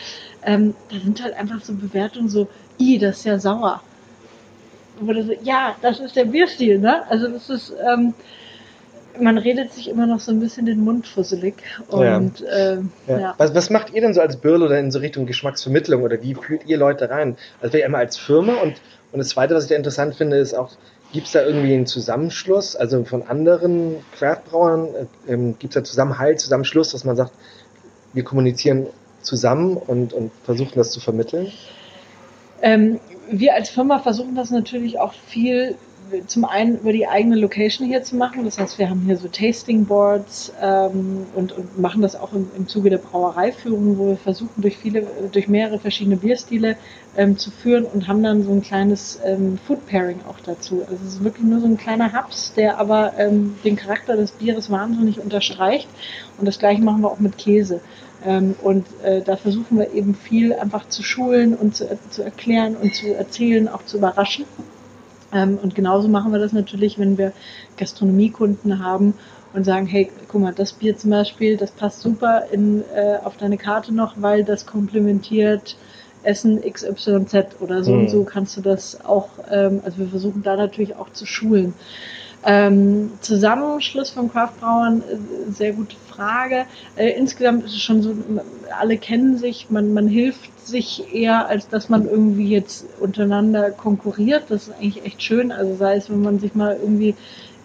Ähm, 0.44 0.74
da 0.90 0.98
sind 1.00 1.22
halt 1.22 1.36
einfach 1.36 1.60
so 1.62 1.74
Bewertungen 1.74 2.28
so, 2.28 2.48
i, 2.78 2.98
das 2.98 3.18
ist 3.18 3.24
ja 3.24 3.38
sauer. 3.38 3.82
Du 5.00 5.22
so, 5.22 5.32
ja, 5.42 5.76
das 5.82 6.00
ist 6.00 6.16
der 6.16 6.24
Bierstil, 6.24 6.78
ne? 6.78 7.08
Also 7.10 7.28
das 7.28 7.50
ist, 7.50 7.72
ähm, 7.88 8.14
man 9.20 9.38
redet 9.38 9.72
sich 9.72 9.88
immer 9.88 10.06
noch 10.06 10.20
so 10.20 10.32
ein 10.32 10.40
bisschen 10.40 10.66
den 10.66 10.80
Mund 10.80 11.06
fusselig. 11.06 11.54
Und 11.88 12.44
ähm, 12.52 12.92
Ja. 13.06 13.18
ja. 13.18 13.34
Was, 13.38 13.54
was 13.54 13.70
macht 13.70 13.92
ihr 13.92 14.00
denn 14.00 14.14
so 14.14 14.20
als 14.20 14.36
Birl 14.36 14.62
oder 14.62 14.78
in 14.78 14.90
so 14.90 14.98
Richtung 14.98 15.26
Geschmacksvermittlung 15.26 16.02
oder 16.02 16.22
wie 16.22 16.34
führt 16.34 16.66
ihr 16.66 16.76
Leute 16.76 17.10
rein? 17.10 17.36
Also 17.60 17.82
einmal 17.82 18.02
als 18.02 18.16
Firma 18.16 18.54
und, 18.54 18.80
und 19.12 19.18
das 19.18 19.28
Zweite, 19.30 19.54
was 19.54 19.64
ich 19.64 19.70
da 19.70 19.76
interessant 19.76 20.14
finde, 20.14 20.36
ist 20.38 20.54
auch, 20.54 20.70
gibt 21.12 21.26
es 21.26 21.32
da 21.32 21.42
irgendwie 21.42 21.74
einen 21.74 21.86
Zusammenschluss, 21.86 22.76
also 22.76 23.04
von 23.04 23.22
anderen 23.22 23.96
Craftbrauern, 24.16 24.88
äh, 25.26 25.32
ähm, 25.32 25.56
gibt 25.58 25.74
es 25.74 25.80
da 25.80 25.84
Zusammenhalt, 25.84 26.40
Zusammenschluss, 26.40 26.92
dass 26.92 27.04
man 27.04 27.16
sagt, 27.16 27.32
wir 28.12 28.24
kommunizieren 28.24 28.86
zusammen 29.22 29.76
und, 29.76 30.12
und 30.12 30.30
versuchen 30.44 30.72
das 30.76 30.90
zu 30.90 31.00
vermitteln? 31.00 31.50
Ähm, 32.62 33.00
wir 33.30 33.54
als 33.54 33.70
Firma 33.70 33.98
versuchen 33.98 34.34
das 34.34 34.50
natürlich 34.50 34.98
auch 34.98 35.12
viel 35.12 35.76
zum 36.26 36.44
einen 36.44 36.78
über 36.78 36.92
die 36.92 37.06
eigene 37.06 37.36
Location 37.36 37.86
hier 37.86 38.02
zu 38.02 38.16
machen. 38.16 38.44
Das 38.44 38.58
heißt, 38.58 38.78
wir 38.78 38.88
haben 38.88 39.02
hier 39.02 39.16
so 39.16 39.28
Tasting 39.28 39.84
Boards 39.84 40.52
ähm, 40.60 41.26
und, 41.34 41.52
und 41.52 41.78
machen 41.78 42.02
das 42.02 42.16
auch 42.16 42.32
im, 42.32 42.48
im 42.56 42.66
Zuge 42.66 42.90
der 42.90 42.98
Brauereiführung, 42.98 43.98
wo 43.98 44.08
wir 44.08 44.16
versuchen, 44.16 44.62
durch 44.62 44.76
viele, 44.76 45.06
durch 45.32 45.48
mehrere 45.48 45.78
verschiedene 45.78 46.16
Bierstile 46.16 46.76
ähm, 47.16 47.36
zu 47.36 47.50
führen 47.50 47.84
und 47.84 48.08
haben 48.08 48.22
dann 48.22 48.42
so 48.42 48.52
ein 48.52 48.62
kleines 48.62 49.20
ähm, 49.24 49.58
Food 49.66 49.86
Pairing 49.86 50.20
auch 50.28 50.40
dazu. 50.44 50.82
Also 50.88 51.04
es 51.04 51.14
ist 51.14 51.24
wirklich 51.24 51.44
nur 51.44 51.60
so 51.60 51.66
ein 51.66 51.76
kleiner 51.76 52.12
Hubs, 52.12 52.54
der 52.54 52.78
aber 52.78 53.14
ähm, 53.18 53.56
den 53.64 53.76
Charakter 53.76 54.16
des 54.16 54.32
Bieres 54.32 54.70
wahnsinnig 54.70 55.20
unterstreicht. 55.20 55.88
Und 56.38 56.46
das 56.46 56.58
gleiche 56.58 56.82
machen 56.82 57.02
wir 57.02 57.10
auch 57.10 57.20
mit 57.20 57.36
Käse. 57.38 57.80
Ähm, 58.24 58.54
und 58.62 58.86
äh, 59.02 59.22
da 59.22 59.36
versuchen 59.36 59.78
wir 59.78 59.92
eben 59.92 60.14
viel 60.14 60.52
einfach 60.52 60.88
zu 60.88 61.02
schulen 61.02 61.54
und 61.54 61.76
zu, 61.76 61.98
zu 62.10 62.22
erklären 62.22 62.76
und 62.76 62.94
zu 62.94 63.14
erzählen, 63.14 63.68
auch 63.68 63.84
zu 63.84 63.98
überraschen. 63.98 64.44
Ähm, 65.32 65.58
und 65.62 65.74
genauso 65.74 66.08
machen 66.08 66.32
wir 66.32 66.38
das 66.38 66.52
natürlich, 66.52 66.98
wenn 66.98 67.18
wir 67.18 67.32
Gastronomiekunden 67.76 68.82
haben 68.82 69.14
und 69.52 69.64
sagen, 69.64 69.86
hey, 69.86 70.10
guck 70.28 70.40
mal, 70.40 70.54
das 70.54 70.72
Bier 70.72 70.96
zum 70.96 71.10
Beispiel, 71.10 71.56
das 71.56 71.70
passt 71.70 72.00
super 72.00 72.44
in, 72.50 72.82
äh, 72.94 73.18
auf 73.22 73.36
deine 73.36 73.58
Karte 73.58 73.94
noch, 73.94 74.14
weil 74.16 74.44
das 74.44 74.66
komplementiert 74.66 75.76
Essen 76.22 76.60
XYZ 76.60 77.60
oder 77.60 77.84
so 77.84 77.92
Mhm. 77.92 78.00
und 78.00 78.10
so 78.10 78.24
kannst 78.24 78.56
du 78.56 78.60
das 78.60 79.04
auch, 79.04 79.28
ähm, 79.50 79.80
also 79.84 79.98
wir 79.98 80.08
versuchen 80.08 80.42
da 80.42 80.56
natürlich 80.56 80.96
auch 80.96 81.10
zu 81.12 81.26
schulen. 81.26 81.74
Ähm, 82.44 83.12
Zusammenschluss 83.20 84.10
von 84.10 84.30
Craftbrauern, 84.30 85.02
äh, 85.02 85.50
sehr 85.50 85.72
gute 85.72 85.96
Frage. 85.96 86.66
Äh, 86.96 87.10
insgesamt 87.10 87.64
ist 87.64 87.74
es 87.74 87.82
schon 87.82 88.00
so, 88.00 88.14
alle 88.78 88.96
kennen 88.96 89.38
sich, 89.38 89.70
man, 89.70 89.92
man 89.92 90.06
hilft 90.06 90.66
sich 90.66 91.12
eher, 91.12 91.48
als 91.48 91.68
dass 91.68 91.88
man 91.88 92.06
irgendwie 92.06 92.48
jetzt 92.48 92.86
untereinander 93.00 93.70
konkurriert. 93.72 94.44
Das 94.48 94.68
ist 94.68 94.74
eigentlich 94.74 95.04
echt 95.04 95.22
schön. 95.22 95.50
Also 95.50 95.74
sei 95.74 95.96
es, 95.96 96.10
wenn 96.10 96.22
man 96.22 96.38
sich 96.38 96.54
mal 96.54 96.78
irgendwie 96.80 97.16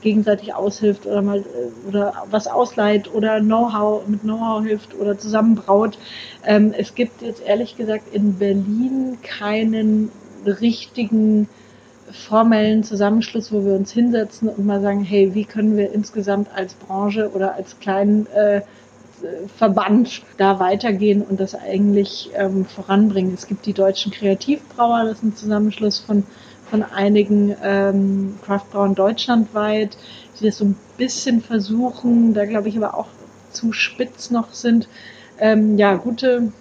gegenseitig 0.01 0.53
aushilft 0.53 1.05
oder 1.05 1.21
mal 1.21 1.39
äh, 1.39 1.87
oder 1.87 2.13
was 2.29 2.47
ausleiht 2.47 3.13
oder 3.13 3.39
Know-how 3.39 4.07
mit 4.07 4.21
Know-how 4.21 4.63
hilft 4.63 4.93
oder 4.95 5.17
zusammenbraut. 5.17 5.97
Ähm, 6.45 6.73
es 6.77 6.95
gibt 6.95 7.21
jetzt 7.21 7.41
ehrlich 7.41 7.75
gesagt 7.77 8.13
in 8.13 8.37
Berlin 8.37 9.17
keinen 9.21 10.11
richtigen 10.45 11.47
formellen 12.13 12.83
Zusammenschluss, 12.83 13.51
wo 13.51 13.65
wir 13.65 13.73
uns 13.73 13.91
hinsetzen 13.91 14.47
und 14.47 14.65
mal 14.65 14.81
sagen, 14.81 15.03
hey, 15.03 15.33
wie 15.33 15.45
können 15.45 15.75
wir 15.75 15.91
insgesamt 15.91 16.47
als 16.55 16.75
Branche 16.75 17.31
oder 17.33 17.55
als 17.55 17.79
kleinen 17.79 18.27
äh, 18.27 18.61
Verband 19.57 20.21
da 20.37 20.59
weitergehen 20.59 21.21
und 21.21 21.39
das 21.39 21.55
eigentlich 21.55 22.29
ähm, 22.35 22.65
voranbringen. 22.65 23.33
Es 23.33 23.47
gibt 23.47 23.65
die 23.65 23.73
deutschen 23.73 24.11
Kreativbrauer, 24.11 25.05
das 25.05 25.17
ist 25.17 25.23
ein 25.23 25.35
Zusammenschluss 25.35 25.99
von, 25.99 26.23
von 26.69 26.83
einigen 26.83 27.55
ähm, 27.63 28.35
Craftbrauern 28.45 28.95
deutschlandweit, 28.95 29.97
die 30.39 30.45
das 30.45 30.57
so 30.57 30.65
ein 30.65 30.75
bisschen 30.97 31.41
versuchen, 31.41 32.33
da 32.33 32.45
glaube 32.45 32.69
ich 32.69 32.77
aber 32.77 32.95
auch 32.95 33.07
zu 33.51 33.71
spitz 33.71 34.29
noch 34.29 34.53
sind. 34.53 34.87
Ähm, 35.39 35.77
ja, 35.77 35.95
gute, 35.95 36.51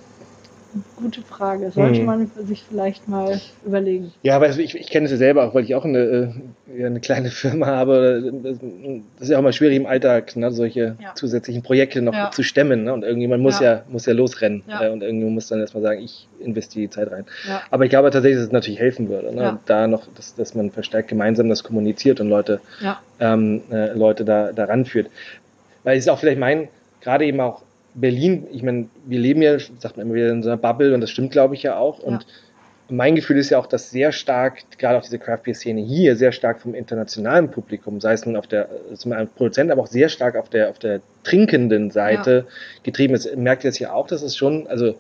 gute 0.97 1.23
Frage. 1.23 1.71
Sollte 1.71 2.01
Mhm. 2.01 2.07
man 2.07 2.31
sich 2.47 2.65
vielleicht 2.69 3.09
mal 3.09 3.41
überlegen. 3.67 4.13
Ja, 4.23 4.37
aber 4.37 4.49
ich, 4.51 4.75
ich 4.75 4.91
kenne 4.91 5.07
es 5.07 5.11
ja 5.13 5.17
selber 5.19 5.45
auch, 5.47 5.55
weil 5.55 5.65
ich 5.65 5.75
auch 5.75 5.85
eine, 5.85 6.33
äh, 6.75 6.85
eine 6.85 7.01
kleine 7.01 7.29
Firma 7.31 7.67
habe. 7.67 8.33
Das 9.19 9.23
ist 9.23 9.29
ja 9.31 9.39
auch 9.39 9.43
mal 9.43 9.53
schwierig 9.53 9.77
im 9.77 9.87
Alltag, 9.87 10.35
ne, 10.37 10.51
solche 10.51 10.97
Ja. 11.01 11.15
zusätzlichen 11.15 11.63
Projekte 11.63 12.01
noch 12.03 12.15
Ja. 12.15 12.31
zu 12.31 12.43
stemmen. 12.43 12.85
Ne? 12.85 12.93
Und 12.93 13.03
irgendjemand 13.05 13.43
muss 13.43 13.61
ja, 13.61 13.83
muss 13.89 14.07
ja 14.07 14.13
losrennen. 14.15 14.63
Äh, 14.69 14.91
und 14.91 15.03
irgendjemand 15.03 15.35
muss 15.35 15.49
dann 15.49 15.61
erstmal 15.61 15.83
sagen, 15.83 16.01
ich 16.03 16.29
investiere 16.41 16.87
die 16.87 16.91
Zeit 16.91 17.11
rein. 17.11 17.25
Aber 17.71 17.85
ich 17.85 17.91
glaube 17.91 18.11
tatsächlich, 18.11 18.39
dass 18.39 18.47
es 18.47 18.53
natürlich 18.53 18.81
helfen 18.81 19.09
würde. 19.09 19.35
Ne? 19.35 19.59
Da 19.67 19.87
noch, 19.87 20.07
dass, 20.15 20.35
dass 20.35 20.55
man 20.55 20.71
verstärkt 20.71 21.09
gemeinsam 21.09 21.49
das 21.49 21.63
kommuniziert 21.65 22.21
und 22.21 22.29
Leute, 22.29 22.61
ähm, 23.21 23.63
äh, 23.71 23.93
Leute 23.93 24.25
da, 24.25 24.53
da 24.53 24.65
ranführt. 24.65 25.09
Weil 25.85 25.99
es 25.99 26.05
ist 26.05 26.09
auch 26.11 26.19
vielleicht 26.19 26.39
mein, 26.39 26.69
gerade 27.01 27.25
eben 27.25 27.41
auch 27.41 27.63
Berlin, 27.95 28.47
ich 28.53 28.63
meine, 28.63 28.89
wir 29.05 29.19
leben 29.19 29.43
ja, 29.43 29.59
sagt 29.59 29.97
man 29.97 30.07
immer 30.07 30.15
wieder 30.15 30.31
in 30.31 30.43
so 30.43 30.49
einer 30.49 30.57
Bubble 30.57 30.95
und 30.95 31.01
das 31.01 31.11
stimmt, 31.11 31.33
glaube 31.33 31.55
ich, 31.55 31.63
ja 31.63 31.77
auch. 31.77 31.99
Und 31.99 32.27
mein 32.89 33.15
Gefühl 33.15 33.39
ist 33.39 33.51
ja 33.51 33.59
auch, 33.59 33.67
dass 33.67 33.91
sehr 33.91 34.13
stark, 34.13 34.65
gerade 34.79 34.99
auch 34.99 35.03
diese 35.03 35.19
Craft 35.19 35.41
Beer 35.45 35.55
Szene 35.55 35.81
hier, 35.81 36.17
sehr 36.17 36.33
stark 36.33 36.61
vom 36.61 36.75
internationalen 36.75 37.51
Publikum, 37.51 38.01
sei 38.01 38.13
es 38.13 38.27
nun 38.27 38.37
auf 38.37 38.47
der, 38.47 38.69
zum 38.95 39.13
Produzent, 39.37 39.71
aber 39.71 39.83
auch 39.83 39.87
sehr 39.87 40.09
stark 40.09 40.37
auf 40.37 40.49
der, 40.49 40.71
auf 40.71 40.79
der 40.79 41.01
trinkenden 41.25 41.91
Seite 41.91 42.47
ja. 42.47 42.55
getrieben 42.83 43.15
ist. 43.15 43.35
Merkt 43.37 43.65
ihr 43.65 43.71
das 43.71 43.79
hier 43.79 43.95
auch, 43.95 44.07
dass 44.07 44.23
es 44.23 44.37
schon, 44.37 44.67
also 44.67 44.95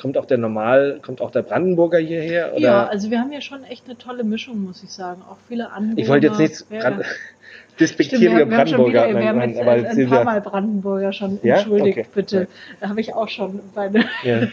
kommt 0.00 0.18
auch 0.18 0.26
der 0.26 0.38
Normal, 0.38 0.98
kommt 1.00 1.20
auch 1.20 1.30
der 1.30 1.42
Brandenburger 1.42 1.98
hierher? 1.98 2.52
Oder? 2.52 2.60
Ja, 2.60 2.86
also 2.86 3.10
wir 3.10 3.20
haben 3.20 3.32
ja 3.32 3.40
schon 3.40 3.64
echt 3.64 3.86
eine 3.86 3.96
tolle 3.96 4.24
Mischung, 4.24 4.62
muss 4.62 4.82
ich 4.82 4.90
sagen. 4.90 5.22
Auch 5.22 5.38
viele 5.48 5.70
andere. 5.70 6.00
Ich 6.00 6.08
wollte 6.08 6.26
jetzt 6.26 6.38
nichts 6.38 6.66
Brand 7.76 7.80
despektieren 7.80 8.36
über 8.36 8.46
Brandenburger. 8.46 9.08
Wieder, 9.08 9.18
wir 9.18 9.28
haben 9.28 9.40
jetzt 9.40 9.60
aber 9.60 9.72
ein 9.72 10.08
paar 10.08 10.24
Mal 10.24 10.40
Brandenburger 10.40 11.12
schon 11.12 11.38
ja? 11.42 11.56
entschuldigt, 11.56 11.98
okay. 11.98 12.08
bitte. 12.14 12.48
Da 12.80 12.88
habe 12.88 13.00
ich 13.00 13.14
auch 13.14 13.28
schon 13.28 13.60
meine. 13.74 14.04
Ja. 14.24 14.48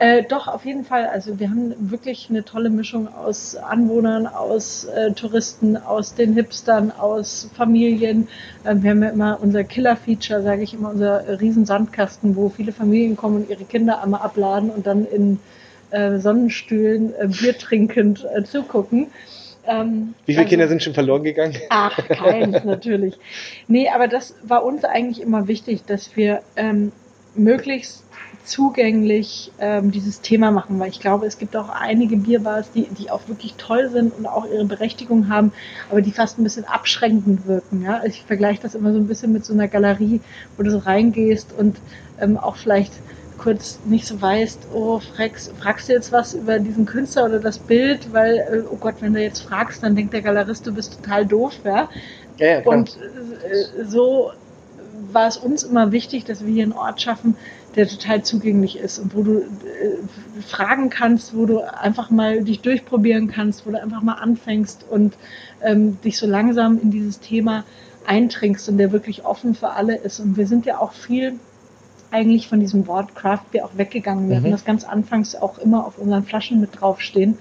Äh, 0.00 0.22
doch, 0.26 0.48
auf 0.48 0.64
jeden 0.64 0.84
Fall. 0.84 1.06
Also 1.08 1.38
wir 1.38 1.50
haben 1.50 1.90
wirklich 1.90 2.28
eine 2.30 2.42
tolle 2.42 2.70
Mischung 2.70 3.06
aus 3.06 3.54
Anwohnern, 3.54 4.26
aus 4.26 4.84
äh, 4.84 5.12
Touristen, 5.12 5.76
aus 5.76 6.14
den 6.14 6.32
Hipstern, 6.32 6.90
aus 6.90 7.50
Familien. 7.54 8.26
Äh, 8.64 8.76
wir 8.78 8.92
haben 8.92 9.02
ja 9.02 9.10
immer 9.10 9.38
unser 9.42 9.62
Killer-Feature, 9.62 10.42
sage 10.42 10.62
ich 10.62 10.72
immer, 10.72 10.88
unser 10.88 11.38
Riesensandkasten, 11.38 12.34
wo 12.34 12.48
viele 12.48 12.72
Familien 12.72 13.14
kommen 13.14 13.42
und 13.42 13.50
ihre 13.50 13.64
Kinder 13.64 14.02
einmal 14.02 14.22
abladen 14.22 14.70
und 14.70 14.86
dann 14.86 15.04
in 15.04 15.38
äh, 15.90 16.18
Sonnenstühlen 16.18 17.12
äh, 17.16 17.28
Bier 17.28 17.58
trinkend 17.58 18.26
äh, 18.34 18.42
zugucken. 18.42 19.08
Ähm, 19.70 20.14
Wie 20.26 20.32
viele 20.32 20.40
also, 20.40 20.50
Kinder 20.50 20.68
sind 20.68 20.82
schon 20.82 20.94
verloren 20.94 21.22
gegangen? 21.22 21.56
Ach, 21.68 21.96
keins 22.08 22.64
natürlich. 22.64 23.16
Nee, 23.68 23.88
aber 23.88 24.08
das 24.08 24.34
war 24.42 24.64
uns 24.64 24.84
eigentlich 24.84 25.20
immer 25.20 25.46
wichtig, 25.46 25.84
dass 25.86 26.16
wir 26.16 26.42
ähm, 26.56 26.90
möglichst 27.34 28.04
zugänglich 28.44 29.52
ähm, 29.60 29.92
dieses 29.92 30.22
Thema 30.22 30.50
machen, 30.50 30.78
weil 30.80 30.88
ich 30.88 30.98
glaube, 30.98 31.26
es 31.26 31.38
gibt 31.38 31.54
auch 31.56 31.68
einige 31.68 32.16
Bierbars, 32.16 32.72
die, 32.72 32.88
die 32.98 33.10
auch 33.10 33.28
wirklich 33.28 33.54
toll 33.54 33.90
sind 33.90 34.12
und 34.16 34.26
auch 34.26 34.44
ihre 34.50 34.64
Berechtigung 34.64 35.28
haben, 35.28 35.52
aber 35.88 36.02
die 36.02 36.10
fast 36.10 36.38
ein 36.38 36.42
bisschen 36.42 36.64
abschränkend 36.64 37.46
wirken. 37.46 37.82
Ja? 37.82 38.02
Ich 38.04 38.22
vergleiche 38.22 38.60
das 38.62 38.74
immer 38.74 38.92
so 38.92 38.98
ein 38.98 39.06
bisschen 39.06 39.32
mit 39.32 39.44
so 39.44 39.52
einer 39.52 39.68
Galerie, 39.68 40.20
wo 40.56 40.64
du 40.64 40.70
so 40.70 40.78
reingehst 40.78 41.52
und 41.56 41.76
ähm, 42.20 42.36
auch 42.36 42.56
vielleicht 42.56 42.92
kurz 43.40 43.78
nicht 43.86 44.06
so 44.06 44.20
weißt, 44.20 44.68
oh, 44.74 45.00
fragst, 45.00 45.52
fragst 45.56 45.88
du 45.88 45.94
jetzt 45.94 46.12
was 46.12 46.34
über 46.34 46.58
diesen 46.58 46.84
Künstler 46.84 47.24
oder 47.24 47.38
das 47.40 47.58
Bild, 47.58 48.12
weil, 48.12 48.36
äh, 48.36 48.62
oh 48.70 48.76
Gott, 48.76 48.96
wenn 49.00 49.14
du 49.14 49.22
jetzt 49.22 49.40
fragst, 49.40 49.82
dann 49.82 49.96
denkt 49.96 50.12
der 50.12 50.20
Galerist, 50.20 50.66
du 50.66 50.74
bist 50.74 51.02
total 51.02 51.24
doof, 51.24 51.54
ja. 51.64 51.88
ja, 52.36 52.46
ja 52.46 52.66
und 52.66 52.98
äh, 52.98 53.84
so 53.84 54.32
war 55.12 55.26
es 55.26 55.38
uns 55.38 55.62
immer 55.62 55.90
wichtig, 55.90 56.24
dass 56.24 56.44
wir 56.44 56.52
hier 56.52 56.64
einen 56.64 56.72
Ort 56.72 57.00
schaffen, 57.00 57.34
der 57.76 57.88
total 57.88 58.22
zugänglich 58.22 58.78
ist 58.78 58.98
und 58.98 59.16
wo 59.16 59.22
du 59.22 59.38
äh, 59.38 60.42
fragen 60.46 60.90
kannst, 60.90 61.34
wo 61.34 61.46
du 61.46 61.60
einfach 61.60 62.10
mal 62.10 62.44
dich 62.44 62.60
durchprobieren 62.60 63.28
kannst, 63.28 63.66
wo 63.66 63.70
du 63.70 63.80
einfach 63.80 64.02
mal 64.02 64.14
anfängst 64.14 64.84
und 64.90 65.14
ähm, 65.62 65.98
dich 66.02 66.18
so 66.18 66.26
langsam 66.26 66.78
in 66.78 66.90
dieses 66.90 67.20
Thema 67.20 67.64
eintrinkst 68.06 68.68
und 68.68 68.76
der 68.76 68.92
wirklich 68.92 69.24
offen 69.24 69.54
für 69.54 69.70
alle 69.70 69.96
ist. 69.96 70.20
Und 70.20 70.36
wir 70.36 70.46
sind 70.46 70.66
ja 70.66 70.78
auch 70.78 70.92
viel 70.92 71.38
eigentlich 72.10 72.48
von 72.48 72.60
diesem 72.60 72.86
Wort 72.86 73.14
Craft 73.14 73.50
Beer 73.52 73.64
auch 73.64 73.76
weggegangen. 73.76 74.28
Wir 74.28 74.36
mhm. 74.36 74.40
hatten 74.40 74.52
das 74.52 74.64
ganz 74.64 74.84
anfangs 74.84 75.34
auch 75.34 75.58
immer 75.58 75.86
auf 75.86 75.98
unseren 75.98 76.24
Flaschen 76.24 76.60
mit 76.60 76.80
draufstehen, 76.80 77.38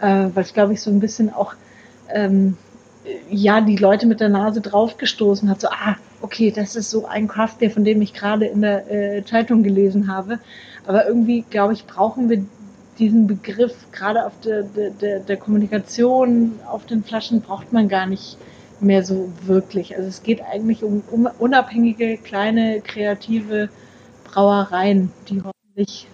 äh, 0.00 0.26
weil 0.34 0.42
es, 0.42 0.52
glaube 0.52 0.72
ich, 0.72 0.80
so 0.80 0.90
ein 0.90 1.00
bisschen 1.00 1.32
auch 1.32 1.54
ähm, 2.12 2.56
ja, 3.30 3.60
die 3.60 3.76
Leute 3.76 4.06
mit 4.06 4.20
der 4.20 4.28
Nase 4.28 4.60
draufgestoßen 4.60 5.48
hat, 5.50 5.60
so, 5.60 5.68
ah, 5.68 5.96
okay, 6.22 6.50
das 6.50 6.74
ist 6.76 6.90
so 6.90 7.06
ein 7.06 7.28
Craft 7.28 7.58
Beer, 7.58 7.70
von 7.70 7.84
dem 7.84 8.00
ich 8.00 8.14
gerade 8.14 8.46
in 8.46 8.62
der 8.62 8.90
äh, 8.90 9.24
Zeitung 9.24 9.62
gelesen 9.62 10.08
habe. 10.08 10.38
Aber 10.86 11.06
irgendwie, 11.06 11.44
glaube 11.50 11.74
ich, 11.74 11.86
brauchen 11.86 12.28
wir 12.30 12.44
diesen 12.98 13.26
Begriff, 13.26 13.74
gerade 13.92 14.24
auf 14.24 14.32
der, 14.44 14.62
der, 14.62 15.20
der 15.20 15.36
Kommunikation, 15.36 16.52
auf 16.70 16.86
den 16.86 17.02
Flaschen, 17.02 17.40
braucht 17.40 17.72
man 17.72 17.88
gar 17.88 18.06
nicht 18.06 18.38
mehr 18.80 19.04
so 19.04 19.30
wirklich. 19.42 19.96
Also 19.96 20.08
es 20.08 20.22
geht 20.22 20.42
eigentlich 20.42 20.84
um, 20.84 21.02
um 21.10 21.28
unabhängige, 21.38 22.18
kleine, 22.18 22.80
kreative 22.80 23.68
Brauereien, 24.34 25.12
die 25.28 25.42
hoffentlich 25.42 26.06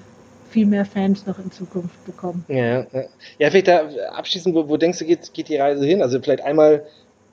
viel 0.51 0.67
mehr 0.67 0.85
Fans 0.85 1.27
noch 1.27 1.39
in 1.39 1.51
Zukunft 1.51 2.05
bekommen. 2.05 2.45
Ja, 2.49 2.87
ja. 3.39 3.51
vielleicht 3.51 3.69
da 3.69 3.89
abschließend, 4.13 4.55
wo, 4.55 4.69
wo 4.69 4.77
denkst 4.77 4.99
du, 4.99 5.05
geht, 5.05 5.33
geht 5.33 5.49
die 5.49 5.57
Reise 5.57 5.87
hin? 5.87 6.03
Also 6.03 6.21
vielleicht 6.21 6.43
einmal, 6.43 6.85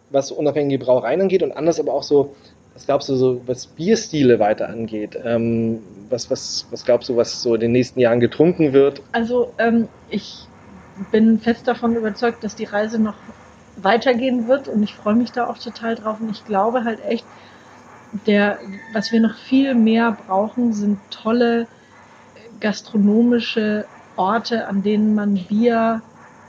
was 0.09 0.31
unabhängige 0.31 0.83
Brauereien 0.83 1.21
angeht 1.21 1.43
und 1.43 1.51
anders 1.51 1.79
aber 1.79 1.93
auch 1.93 2.03
so, 2.03 2.35
was 2.73 2.85
glaubst 2.85 3.09
du 3.09 3.15
so, 3.15 3.41
was 3.47 3.65
Bierstile 3.65 4.39
weiter 4.39 4.69
angeht? 4.69 5.17
Ähm, 5.23 5.81
was, 6.09 6.29
was, 6.29 6.67
was 6.69 6.85
glaubst 6.85 7.09
du, 7.09 7.17
was 7.17 7.41
so 7.41 7.55
in 7.55 7.61
den 7.61 7.71
nächsten 7.71 7.99
Jahren 7.99 8.19
getrunken 8.19 8.71
wird? 8.71 9.01
Also 9.11 9.51
ähm, 9.57 9.88
ich 10.09 10.47
bin 11.11 11.39
fest 11.39 11.67
davon 11.67 11.95
überzeugt, 11.95 12.43
dass 12.43 12.55
die 12.55 12.65
Reise 12.65 12.99
noch 12.99 13.15
weitergehen 13.77 14.47
wird 14.47 14.67
und 14.67 14.83
ich 14.83 14.93
freue 14.93 15.15
mich 15.15 15.31
da 15.31 15.47
auch 15.47 15.57
total 15.57 15.95
drauf 15.95 16.17
und 16.19 16.31
ich 16.31 16.45
glaube 16.45 16.83
halt 16.83 17.03
echt, 17.03 17.25
der, 18.11 18.59
was 18.93 19.11
wir 19.11 19.19
noch 19.19 19.35
viel 19.35 19.75
mehr 19.75 20.17
brauchen, 20.25 20.73
sind 20.73 20.99
tolle 21.09 21.67
gastronomische 22.59 23.85
Orte, 24.15 24.67
an 24.67 24.83
denen 24.83 25.13
man 25.15 25.35
Bier 25.35 26.01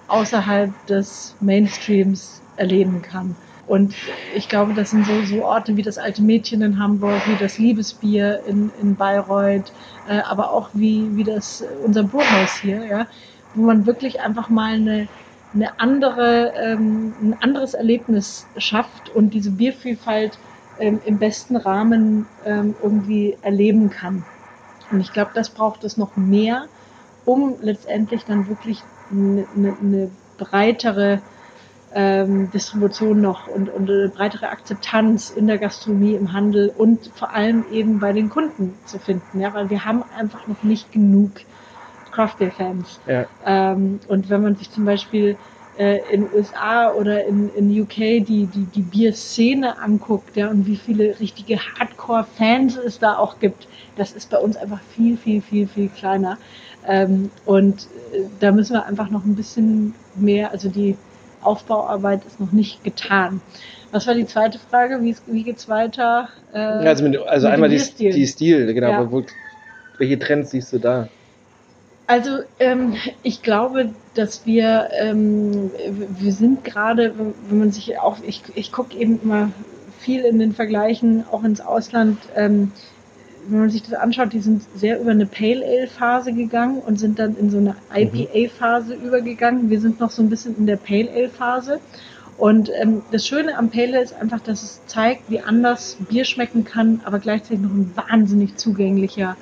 außerhalb 0.08 0.86
des 0.86 1.36
Mainstreams 1.40 2.40
erleben 2.56 3.02
kann. 3.02 3.36
Und 3.66 3.94
ich 4.34 4.48
glaube, 4.48 4.72
das 4.72 4.90
sind 4.90 5.04
so, 5.04 5.22
so 5.24 5.44
Orte 5.44 5.76
wie 5.76 5.82
das 5.82 5.98
Alte 5.98 6.22
Mädchen 6.22 6.62
in 6.62 6.78
Hamburg, 6.78 7.20
wie 7.28 7.36
das 7.36 7.58
Liebesbier 7.58 8.42
in, 8.46 8.70
in 8.80 8.96
Bayreuth, 8.96 9.72
äh, 10.08 10.20
aber 10.20 10.52
auch 10.52 10.70
wie, 10.72 11.14
wie 11.16 11.24
das 11.24 11.62
unser 11.84 12.04
Burghaus 12.04 12.60
hier, 12.62 12.86
ja, 12.86 13.06
wo 13.54 13.66
man 13.66 13.84
wirklich 13.84 14.20
einfach 14.20 14.48
mal 14.48 14.72
eine, 14.74 15.06
eine 15.52 15.78
andere, 15.78 16.54
ähm, 16.56 17.12
ein 17.20 17.36
anderes 17.42 17.74
Erlebnis 17.74 18.46
schafft 18.56 19.10
und 19.10 19.34
diese 19.34 19.50
Biervielfalt 19.50 20.38
ähm, 20.78 21.00
im 21.04 21.18
besten 21.18 21.56
Rahmen 21.56 22.26
ähm, 22.44 22.74
irgendwie 22.82 23.36
erleben 23.42 23.90
kann. 23.90 24.24
Und 24.90 25.00
ich 25.00 25.12
glaube, 25.12 25.32
das 25.34 25.50
braucht 25.50 25.84
es 25.84 25.96
noch 25.96 26.16
mehr, 26.16 26.66
um 27.24 27.56
letztendlich 27.60 28.24
dann 28.24 28.48
wirklich 28.48 28.82
eine, 29.10 29.46
eine, 29.56 29.76
eine 29.80 30.10
breitere 30.38 31.20
ähm, 31.94 32.50
Distribution 32.50 33.20
noch 33.20 33.46
und, 33.48 33.68
und 33.68 33.90
eine 33.90 34.08
breitere 34.08 34.48
Akzeptanz 34.48 35.30
in 35.30 35.46
der 35.46 35.58
Gastronomie, 35.58 36.14
im 36.14 36.32
Handel 36.32 36.72
und 36.76 37.10
vor 37.14 37.32
allem 37.32 37.64
eben 37.70 37.98
bei 37.98 38.12
den 38.12 38.28
Kunden 38.28 38.74
zu 38.84 38.98
finden. 38.98 39.40
Ja, 39.40 39.54
weil 39.54 39.70
wir 39.70 39.84
haben 39.84 40.02
einfach 40.16 40.46
noch 40.46 40.62
nicht 40.62 40.92
genug 40.92 41.32
Craft 42.12 42.36
Beer 42.38 42.50
Fans. 42.50 43.00
Ja. 43.06 43.26
Ähm, 43.44 44.00
und 44.08 44.28
wenn 44.30 44.42
man 44.42 44.56
sich 44.56 44.70
zum 44.70 44.84
Beispiel 44.84 45.36
äh, 45.78 46.00
in 46.12 46.26
USA 46.34 46.92
oder 46.92 47.24
in, 47.24 47.50
in 47.54 47.82
UK 47.82 47.94
die, 48.24 48.48
die, 48.52 48.66
die 48.74 48.82
Bierszene 48.82 49.78
anguckt, 49.78 50.36
ja, 50.36 50.48
und 50.48 50.66
wie 50.66 50.76
viele 50.76 51.18
richtige 51.20 51.58
Hardcore-Fans 51.58 52.76
es 52.76 52.98
da 52.98 53.16
auch 53.16 53.38
gibt, 53.38 53.68
das 53.96 54.12
ist 54.12 54.30
bei 54.30 54.38
uns 54.38 54.56
einfach 54.56 54.80
viel, 54.94 55.16
viel, 55.16 55.40
viel, 55.40 55.68
viel 55.68 55.88
kleiner. 55.88 56.38
Ähm, 56.86 57.30
und 57.46 57.82
äh, 58.12 58.22
da 58.40 58.50
müssen 58.50 58.74
wir 58.74 58.86
einfach 58.86 59.10
noch 59.10 59.24
ein 59.24 59.36
bisschen 59.36 59.94
mehr, 60.16 60.50
also 60.50 60.68
die 60.68 60.96
Aufbauarbeit 61.42 62.24
ist 62.26 62.40
noch 62.40 62.52
nicht 62.52 62.82
getan. 62.82 63.40
Was 63.92 64.06
war 64.06 64.14
die 64.14 64.26
zweite 64.26 64.58
Frage? 64.58 65.00
Wie, 65.00 65.16
wie 65.26 65.44
geht's 65.44 65.68
weiter? 65.68 66.28
Äh, 66.52 66.58
also, 66.58 67.04
mit, 67.04 67.16
also 67.18 67.46
mit 67.46 67.54
einmal 67.54 67.68
die, 67.68 68.10
die 68.10 68.26
Stil, 68.26 68.72
genau. 68.74 68.88
Ja. 68.88 69.10
Wo, 69.10 69.22
welche 69.98 70.18
Trends 70.18 70.50
siehst 70.50 70.72
du 70.72 70.78
da? 70.78 71.08
Also 72.08 72.38
ähm, 72.58 72.94
ich 73.22 73.42
glaube, 73.42 73.90
dass 74.14 74.46
wir, 74.46 74.88
ähm, 74.98 75.70
wir 76.18 76.32
sind 76.32 76.64
gerade, 76.64 77.14
wenn 77.48 77.58
man 77.58 77.70
sich 77.70 77.98
auch, 77.98 78.16
ich, 78.26 78.42
ich 78.54 78.72
gucke 78.72 78.96
eben 78.96 79.20
immer 79.22 79.50
viel 79.98 80.22
in 80.22 80.38
den 80.38 80.54
Vergleichen, 80.54 81.24
auch 81.30 81.44
ins 81.44 81.60
Ausland, 81.60 82.18
ähm, 82.34 82.72
wenn 83.46 83.60
man 83.60 83.70
sich 83.70 83.82
das 83.82 83.92
anschaut, 83.92 84.32
die 84.32 84.40
sind 84.40 84.62
sehr 84.74 84.98
über 84.98 85.10
eine 85.10 85.26
Pale 85.26 85.62
Ale 85.62 85.86
Phase 85.86 86.32
gegangen 86.32 86.78
und 86.78 86.98
sind 86.98 87.18
dann 87.18 87.36
in 87.36 87.50
so 87.50 87.58
eine 87.58 87.76
IPA 87.94 88.54
Phase 88.54 88.96
mhm. 88.96 89.04
übergegangen. 89.04 89.68
Wir 89.68 89.80
sind 89.80 90.00
noch 90.00 90.10
so 90.10 90.22
ein 90.22 90.30
bisschen 90.30 90.56
in 90.56 90.66
der 90.66 90.76
Pale 90.76 91.10
Ale 91.10 91.28
Phase. 91.28 91.78
Und 92.38 92.70
ähm, 92.80 93.02
das 93.10 93.26
Schöne 93.26 93.58
am 93.58 93.68
Pale 93.68 93.88
Ale 93.88 94.02
ist 94.02 94.14
einfach, 94.14 94.40
dass 94.40 94.62
es 94.62 94.80
zeigt, 94.86 95.28
wie 95.28 95.40
anders 95.40 95.98
Bier 96.08 96.24
schmecken 96.24 96.64
kann, 96.64 97.02
aber 97.04 97.18
gleichzeitig 97.18 97.60
noch 97.60 97.70
ein 97.70 97.92
wahnsinnig 97.94 98.56
zugänglicher 98.56 99.36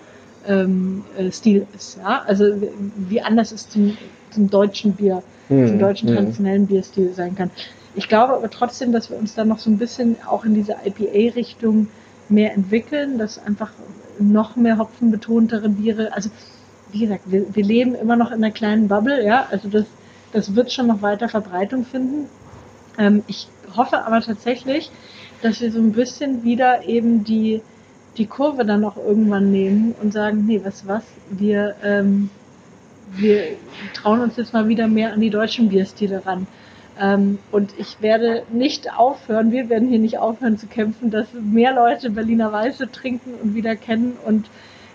ähm, 0.46 1.04
äh, 1.18 1.30
Stil 1.30 1.66
ist. 1.74 1.98
Ja? 1.98 2.22
Also 2.26 2.44
wie 3.08 3.20
anders 3.20 3.52
es 3.52 3.68
zum, 3.68 3.96
zum 4.30 4.50
deutschen 4.50 4.92
Bier, 4.92 5.22
mhm. 5.48 5.68
zum 5.68 5.78
deutschen 5.78 6.08
hm. 6.08 6.16
traditionellen 6.16 6.66
Bierstil 6.66 7.12
sein 7.14 7.34
kann. 7.34 7.50
Ich 7.94 8.08
glaube 8.08 8.34
aber 8.34 8.50
trotzdem, 8.50 8.92
dass 8.92 9.10
wir 9.10 9.16
uns 9.16 9.34
dann 9.34 9.48
noch 9.48 9.58
so 9.58 9.70
ein 9.70 9.78
bisschen 9.78 10.16
auch 10.28 10.44
in 10.44 10.54
diese 10.54 10.76
IPA-Richtung 10.84 11.88
mehr 12.28 12.52
entwickeln, 12.52 13.18
dass 13.18 13.38
einfach 13.44 13.70
noch 14.18 14.56
mehr 14.56 14.78
hopfenbetontere 14.78 15.68
Biere, 15.68 16.12
also 16.12 16.30
wie 16.92 17.00
gesagt, 17.00 17.22
wir, 17.26 17.54
wir 17.54 17.64
leben 17.64 17.94
immer 17.94 18.16
noch 18.16 18.30
in 18.30 18.44
einer 18.44 18.50
kleinen 18.50 18.88
Bubble, 18.88 19.24
ja, 19.24 19.46
also 19.50 19.68
das, 19.68 19.86
das 20.32 20.54
wird 20.54 20.72
schon 20.72 20.86
noch 20.86 21.02
weiter 21.02 21.28
Verbreitung 21.28 21.84
finden. 21.84 22.28
Ähm, 22.98 23.22
ich 23.26 23.48
hoffe 23.76 24.04
aber 24.04 24.20
tatsächlich, 24.20 24.90
dass 25.42 25.60
wir 25.60 25.70
so 25.72 25.78
ein 25.78 25.92
bisschen 25.92 26.44
wieder 26.44 26.86
eben 26.86 27.24
die, 27.24 27.62
die 28.16 28.26
Kurve 28.26 28.64
dann 28.64 28.84
auch 28.84 28.96
irgendwann 28.96 29.50
nehmen 29.50 29.94
und 30.02 30.12
sagen, 30.12 30.44
nee, 30.46 30.60
was 30.64 30.86
was, 30.86 31.04
wir, 31.30 31.74
ähm, 31.84 32.30
wir 33.12 33.44
trauen 33.94 34.20
uns 34.20 34.36
jetzt 34.36 34.52
mal 34.52 34.68
wieder 34.68 34.88
mehr 34.88 35.12
an 35.12 35.20
die 35.20 35.30
deutschen 35.30 35.68
Bierstile 35.68 36.24
ran. 36.24 36.46
Ähm, 36.98 37.38
und 37.52 37.72
ich 37.78 38.00
werde 38.00 38.44
nicht 38.50 38.92
aufhören, 38.96 39.52
wir 39.52 39.68
werden 39.68 39.88
hier 39.88 39.98
nicht 39.98 40.18
aufhören 40.18 40.56
zu 40.56 40.66
kämpfen, 40.66 41.10
dass 41.10 41.26
mehr 41.34 41.74
Leute 41.74 42.10
Berliner 42.10 42.52
Weiße 42.52 42.90
trinken 42.90 43.34
und 43.42 43.54
wieder 43.54 43.76
kennen. 43.76 44.16
Und 44.24 44.46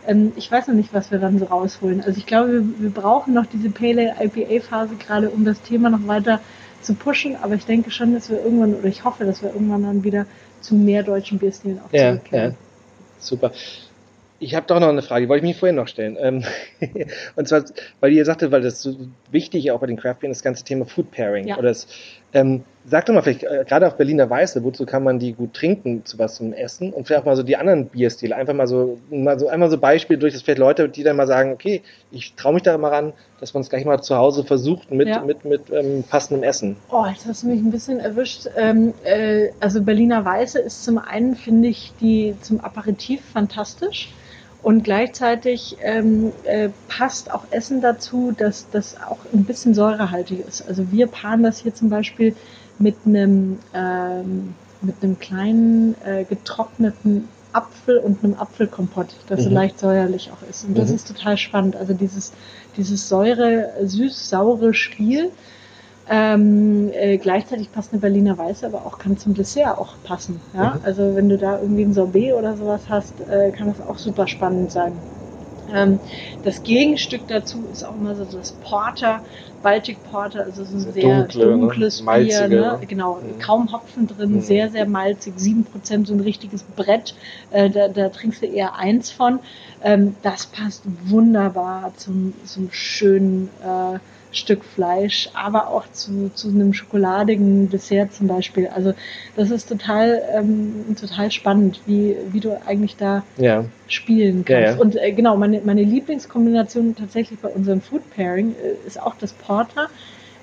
ähm, 0.07 0.31
ich 0.35 0.51
weiß 0.51 0.67
noch 0.67 0.75
nicht, 0.75 0.93
was 0.93 1.11
wir 1.11 1.19
dann 1.19 1.37
so 1.37 1.45
rausholen. 1.45 2.01
Also 2.01 2.17
ich 2.17 2.25
glaube, 2.25 2.53
wir, 2.53 2.63
wir 2.79 2.89
brauchen 2.89 3.35
noch 3.35 3.45
diese 3.45 3.69
Pale 3.69 4.15
IPA-Phase 4.19 4.95
gerade, 4.95 5.29
um 5.29 5.45
das 5.45 5.61
Thema 5.61 5.91
noch 5.91 6.07
weiter 6.07 6.39
zu 6.81 6.95
pushen. 6.95 7.35
Aber 7.39 7.53
ich 7.53 7.65
denke 7.65 7.91
schon, 7.91 8.13
dass 8.15 8.31
wir 8.31 8.43
irgendwann, 8.43 8.73
oder 8.73 8.87
ich 8.87 9.03
hoffe, 9.03 9.25
dass 9.25 9.43
wir 9.43 9.53
irgendwann 9.53 9.83
dann 9.83 10.03
wieder 10.03 10.25
zu 10.59 10.73
mehr 10.73 11.03
deutschen 11.03 11.37
Bierstilen 11.37 11.79
auch 11.79 11.93
ja, 11.93 12.09
zurückkehren. 12.09 12.51
Ja. 12.51 12.70
Super. 13.21 13.51
Ich 14.39 14.55
habe 14.55 14.65
doch 14.65 14.79
noch 14.79 14.89
eine 14.89 15.03
Frage, 15.03 15.25
die 15.25 15.29
wollte 15.29 15.45
ich 15.45 15.51
mich 15.51 15.59
vorhin 15.59 15.75
noch 15.75 15.87
stellen. 15.87 16.17
Ähm, 16.19 16.43
und 17.35 17.47
zwar, 17.47 17.63
weil 17.99 18.11
ihr 18.11 18.25
sagte, 18.25 18.51
weil 18.51 18.61
das 18.61 18.81
so 18.81 18.95
wichtig 19.29 19.71
auch 19.71 19.79
bei 19.79 19.87
den 19.87 19.97
Craft 19.97 20.15
Beeren 20.15 20.31
das 20.31 20.41
ganze 20.41 20.63
Thema 20.63 20.85
Food 20.85 21.11
Pairing. 21.11 21.47
Ja. 21.47 21.57
Oder 21.57 21.69
das, 21.69 21.87
ähm, 22.33 22.63
sag 22.85 23.05
doch 23.05 23.13
mal 23.13 23.21
vielleicht, 23.21 23.43
äh, 23.43 23.63
gerade 23.67 23.87
auf 23.87 23.95
Berliner 23.97 24.29
Weiße, 24.29 24.63
wozu 24.63 24.85
kann 24.85 25.03
man 25.03 25.19
die 25.19 25.33
gut 25.33 25.53
trinken, 25.53 26.03
zu 26.05 26.17
was 26.17 26.35
zum 26.35 26.53
Essen? 26.53 26.91
Und 26.93 27.05
vielleicht 27.05 27.21
auch 27.21 27.25
mal 27.25 27.35
so 27.35 27.43
die 27.43 27.57
anderen 27.57 27.85
Bierstile, 27.87 28.35
einfach 28.35 28.53
mal 28.53 28.67
so, 28.67 28.97
mal 29.09 29.39
so 29.39 29.47
einmal 29.49 29.69
so 29.69 29.77
Beispiele 29.77 30.19
durch, 30.19 30.33
dass 30.33 30.41
vielleicht 30.41 30.59
Leute, 30.59 30.89
die 30.89 31.03
dann 31.03 31.15
mal 31.15 31.27
sagen, 31.27 31.51
okay, 31.53 31.83
ich 32.11 32.33
traue 32.35 32.53
mich 32.53 32.63
da 32.63 32.77
mal 32.77 32.89
ran, 32.89 33.13
dass 33.39 33.53
man 33.53 33.61
es 33.61 33.69
gleich 33.69 33.85
mal 33.85 34.01
zu 34.01 34.15
Hause 34.15 34.43
versucht 34.43 34.91
mit, 34.91 35.07
Ja. 35.07 35.21
mit, 35.21 35.45
mit 35.45 35.69
ähm, 35.71 36.03
passendem 36.09 36.43
Essen. 36.43 36.75
Oh, 36.89 37.05
jetzt 37.05 37.25
hast 37.25 37.43
du 37.43 37.47
mich 37.47 37.59
ein 37.59 37.71
bisschen 37.71 37.99
erwischt. 37.99 38.47
Ähm, 38.57 38.93
äh, 39.03 39.49
also 39.59 39.81
Berliner 39.81 40.25
Weiße 40.25 40.59
ist 40.59 40.83
zum 40.83 40.97
einen, 40.97 41.35
finde 41.35 41.67
ich, 41.69 41.93
die 42.01 42.35
zum 42.41 42.59
Aperitif 42.61 43.21
fantastisch. 43.31 44.09
Und 44.63 44.83
gleichzeitig 44.83 45.77
ähm, 45.81 46.33
äh, 46.43 46.69
passt 46.87 47.33
auch 47.33 47.45
Essen 47.49 47.81
dazu, 47.81 48.31
dass 48.37 48.69
das 48.69 48.95
auch 49.01 49.17
ein 49.33 49.43
bisschen 49.43 49.73
säurehaltig 49.73 50.45
ist. 50.47 50.61
Also 50.67 50.91
wir 50.91 51.07
paaren 51.07 51.41
das 51.41 51.57
hier 51.57 51.73
zum 51.73 51.89
Beispiel 51.89 52.35
mit 52.81 52.97
einem 53.05 53.59
ähm, 53.73 54.55
mit 54.81 54.95
einem 55.03 55.19
kleinen 55.19 55.95
äh, 56.03 56.23
getrockneten 56.25 57.29
Apfel 57.53 57.99
und 57.99 58.23
einem 58.23 58.35
Apfelkompott, 58.35 59.07
das 59.27 59.43
so 59.43 59.49
Mhm. 59.49 59.55
leicht 59.55 59.79
säuerlich 59.79 60.31
auch 60.31 60.41
ist. 60.49 60.63
Und 60.65 60.77
das 60.77 60.89
Mhm. 60.89 60.95
ist 60.95 61.07
total 61.07 61.37
spannend. 61.37 61.75
Also 61.75 61.93
dieses 61.93 62.33
dieses 62.77 63.07
säure, 63.09 63.73
süß-saure 63.83 64.73
Spiel. 64.73 65.31
Ähm, 66.07 66.89
äh, 66.93 67.17
gleichzeitig 67.17 67.71
passt 67.71 67.93
eine 67.93 68.01
Berliner 68.01 68.37
Weiße, 68.37 68.65
aber 68.65 68.85
auch 68.85 68.97
kann 68.97 69.17
zum 69.17 69.33
Dessert 69.33 69.77
auch 69.77 69.95
passen. 70.03 70.41
Ja? 70.53 70.75
Mhm. 70.75 70.79
Also 70.83 71.15
wenn 71.15 71.29
du 71.29 71.37
da 71.37 71.59
irgendwie 71.59 71.83
ein 71.83 71.93
Sorbet 71.93 72.33
oder 72.33 72.57
sowas 72.57 72.89
hast, 72.89 73.21
äh, 73.21 73.51
kann 73.51 73.67
das 73.67 73.79
auch 73.81 73.97
super 73.97 74.27
spannend 74.27 74.71
sein. 74.71 75.05
Ähm, 75.73 75.99
das 76.43 76.63
Gegenstück 76.63 77.27
dazu 77.27 77.67
ist 77.67 77.83
auch 77.83 77.95
immer 77.95 78.15
so 78.15 78.25
das 78.25 78.51
Porter, 78.53 79.23
Baltic 79.61 80.03
Porter, 80.03 80.43
also 80.43 80.63
so 80.63 80.75
ein 80.77 80.79
So 80.79 80.91
sehr 80.91 81.23
dunkle, 81.23 81.45
ne? 81.45 81.51
dunkles 81.59 82.01
Bier, 82.01 82.47
ne? 82.47 82.55
ne? 82.55 82.79
genau, 82.87 83.15
Mhm. 83.21 83.39
kaum 83.39 83.71
Hopfen 83.71 84.07
drin, 84.07 84.33
Mhm. 84.35 84.41
sehr, 84.41 84.69
sehr 84.71 84.87
malzig, 84.87 85.33
7%, 85.37 86.07
so 86.07 86.13
ein 86.13 86.19
richtiges 86.19 86.63
Brett, 86.63 87.15
äh, 87.51 87.69
da, 87.69 87.87
da 87.87 88.09
trinkst 88.09 88.41
du 88.41 88.47
eher 88.47 88.75
eins 88.75 89.11
von. 89.11 89.39
Ähm, 89.83 90.15
das 90.23 90.47
passt 90.47 90.83
wunderbar 91.09 91.93
zum, 91.95 92.33
zum 92.45 92.69
schönen 92.71 93.49
äh, 93.63 93.99
Stück 94.31 94.63
Fleisch, 94.63 95.29
aber 95.33 95.69
auch 95.69 95.91
zu, 95.91 96.29
zu 96.33 96.49
einem 96.49 96.73
schokoladigen 96.73 97.69
Dessert 97.69 98.13
zum 98.13 98.27
Beispiel. 98.27 98.67
Also 98.67 98.93
das 99.35 99.51
ist 99.51 99.67
total, 99.67 100.21
ähm, 100.33 100.95
total 100.99 101.31
spannend, 101.31 101.81
wie, 101.85 102.15
wie 102.31 102.39
du 102.39 102.59
eigentlich 102.65 102.95
da 102.95 103.23
Ja. 103.37 103.65
spielen 103.87 104.45
Ja, 104.47 104.61
kannst. 104.61 104.75
ja. 104.75 104.81
Und 104.81 104.95
äh, 104.95 105.11
genau, 105.11 105.35
meine, 105.37 105.61
meine 105.61 105.83
Lieblingskombination 105.83 106.95
tatsächlich 106.95 107.39
bei 107.39 107.49
unserem 107.49 107.81
Food 107.81 108.01
Pairing 108.15 108.55
äh, 108.55 108.87
ist 108.87 109.01
auch 109.01 109.15
das 109.15 109.33
Porter. 109.33 109.89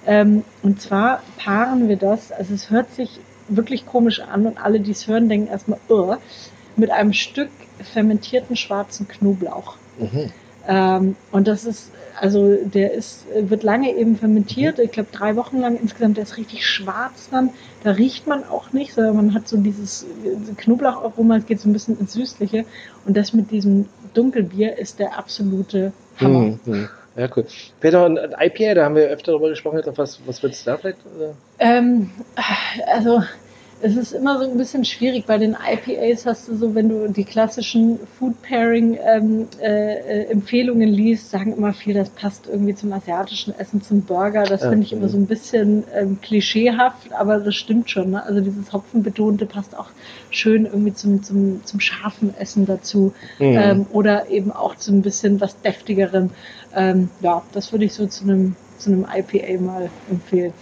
Ähm, 0.07 0.45
und 0.63 0.81
zwar 0.81 1.23
paaren 1.39 1.89
wir 1.89 1.97
das, 1.97 2.31
also 2.31 2.55
es 2.55 2.71
hört 2.71 2.91
sich 2.93 3.21
wirklich 3.49 3.87
komisch 3.87 4.21
an 4.21 4.47
und 4.47 4.59
alle, 4.63 4.81
die 4.81 4.91
es 4.91 5.07
hören, 5.07 5.29
denken 5.29 5.49
erstmal, 5.49 5.79
mit 6.77 6.91
einem 6.91 7.13
Stück 7.13 7.51
fermentierten 7.81 8.57
schwarzen 8.57 9.09
Knoblauch. 9.09 9.77
Mhm. 9.99 10.31
Ähm, 10.69 11.17
und 11.33 11.49
das 11.49 11.65
ist, 11.65 11.91
also 12.21 12.57
der 12.57 12.93
ist, 12.93 13.27
wird 13.35 13.63
lange 13.63 13.95
eben 13.95 14.17
fermentiert, 14.17 14.79
ich 14.79 14.93
glaube 14.93 15.09
drei 15.13 15.37
Wochen 15.37 15.59
lang 15.59 15.79
insgesamt, 15.81 16.17
der 16.17 16.25
ist 16.25 16.37
richtig 16.37 16.67
schwarz 16.67 17.29
dann. 17.31 17.51
Da 17.85 17.93
riecht 17.93 18.27
man 18.27 18.45
auch 18.45 18.73
nicht, 18.73 18.95
sondern 18.95 19.17
man 19.17 19.35
hat 19.35 19.49
so 19.49 19.57
dieses 19.57 20.05
äh, 20.25 20.55
Knoblaucharoma, 20.57 21.37
es 21.37 21.47
geht 21.47 21.61
so 21.61 21.69
ein 21.69 21.73
bisschen 21.73 21.99
ins 21.99 22.13
Süßliche. 22.13 22.65
Und 23.07 23.17
das 23.17 23.33
mit 23.33 23.51
diesem 23.51 23.87
Dunkelbier 24.15 24.79
ist 24.79 24.99
der 24.99 25.19
absolute 25.19 25.93
Hammer. 26.19 26.41
Mhm. 26.41 26.61
Mhm. 26.65 26.89
Ja, 27.17 27.29
cool. 27.37 27.47
Peter, 27.81 28.07
und 28.07 28.19
ein 28.19 28.35
IPA, 28.39 28.75
da 28.75 28.85
haben 28.85 28.95
wir 28.95 29.09
öfter 29.09 29.33
darüber 29.33 29.49
gesprochen, 29.49 29.83
was, 29.97 30.21
was 30.25 30.43
würdest 30.43 30.67
du 30.67 30.71
da 30.71 30.77
vielleicht? 30.77 30.99
Äh? 30.99 31.33
Ähm, 31.59 32.11
also 32.87 33.23
es 33.81 33.97
ist 33.97 34.13
immer 34.13 34.39
so 34.39 34.51
ein 34.51 34.57
bisschen 34.57 34.85
schwierig. 34.85 35.27
Bei 35.27 35.39
den 35.39 35.55
IPAs 35.55 36.27
hast 36.27 36.49
du 36.49 36.57
so, 36.57 36.75
wenn 36.75 36.89
du 36.89 37.09
die 37.09 37.25
klassischen 37.25 37.99
Food 38.19 38.41
Pairing 38.43 38.99
ähm, 39.05 39.47
äh, 39.61 40.25
Empfehlungen 40.25 40.89
liest, 40.89 41.31
sagen 41.31 41.57
immer 41.57 41.73
viel, 41.73 41.95
das 41.95 42.11
passt 42.11 42.49
irgendwie 42.49 42.75
zum 42.75 42.93
asiatischen 42.93 43.59
Essen, 43.59 43.81
zum 43.83 44.03
Burger. 44.03 44.45
Das 44.45 44.63
finde 44.63 44.83
ich 44.83 44.93
immer 44.93 45.09
so 45.09 45.17
ein 45.17 45.27
bisschen 45.27 45.85
ähm, 45.95 46.19
klischeehaft, 46.21 47.13
aber 47.13 47.39
das 47.39 47.55
stimmt 47.55 47.89
schon. 47.91 48.11
Ne? 48.11 48.23
Also 48.23 48.41
dieses 48.41 48.73
Hopfenbetonte 48.73 49.47
passt 49.47 49.77
auch 49.77 49.91
schön 50.31 50.67
irgendwie 50.67 50.95
zum, 50.95 51.23
zum, 51.23 51.65
zum 51.65 51.81
scharfen 51.81 52.35
Essen 52.37 52.67
dazu. 52.67 53.13
Mhm. 53.39 53.47
Ähm, 53.47 53.87
oder 53.93 54.29
eben 54.29 54.51
auch 54.51 54.75
zu 54.77 54.93
ein 54.93 55.03
bisschen 55.03 55.41
was 55.41 55.61
deftigerem. 55.61 56.31
Ähm, 56.75 57.11
ja, 57.21 57.43
das 57.53 57.73
würde 57.73 57.85
ich 57.85 57.95
so 57.95 58.07
zu 58.07 58.25
einem 58.25 58.57
zu 58.79 58.93
einem 58.93 59.07
IPA 59.13 59.61
mal 59.61 59.91
empfehlen. 60.09 60.53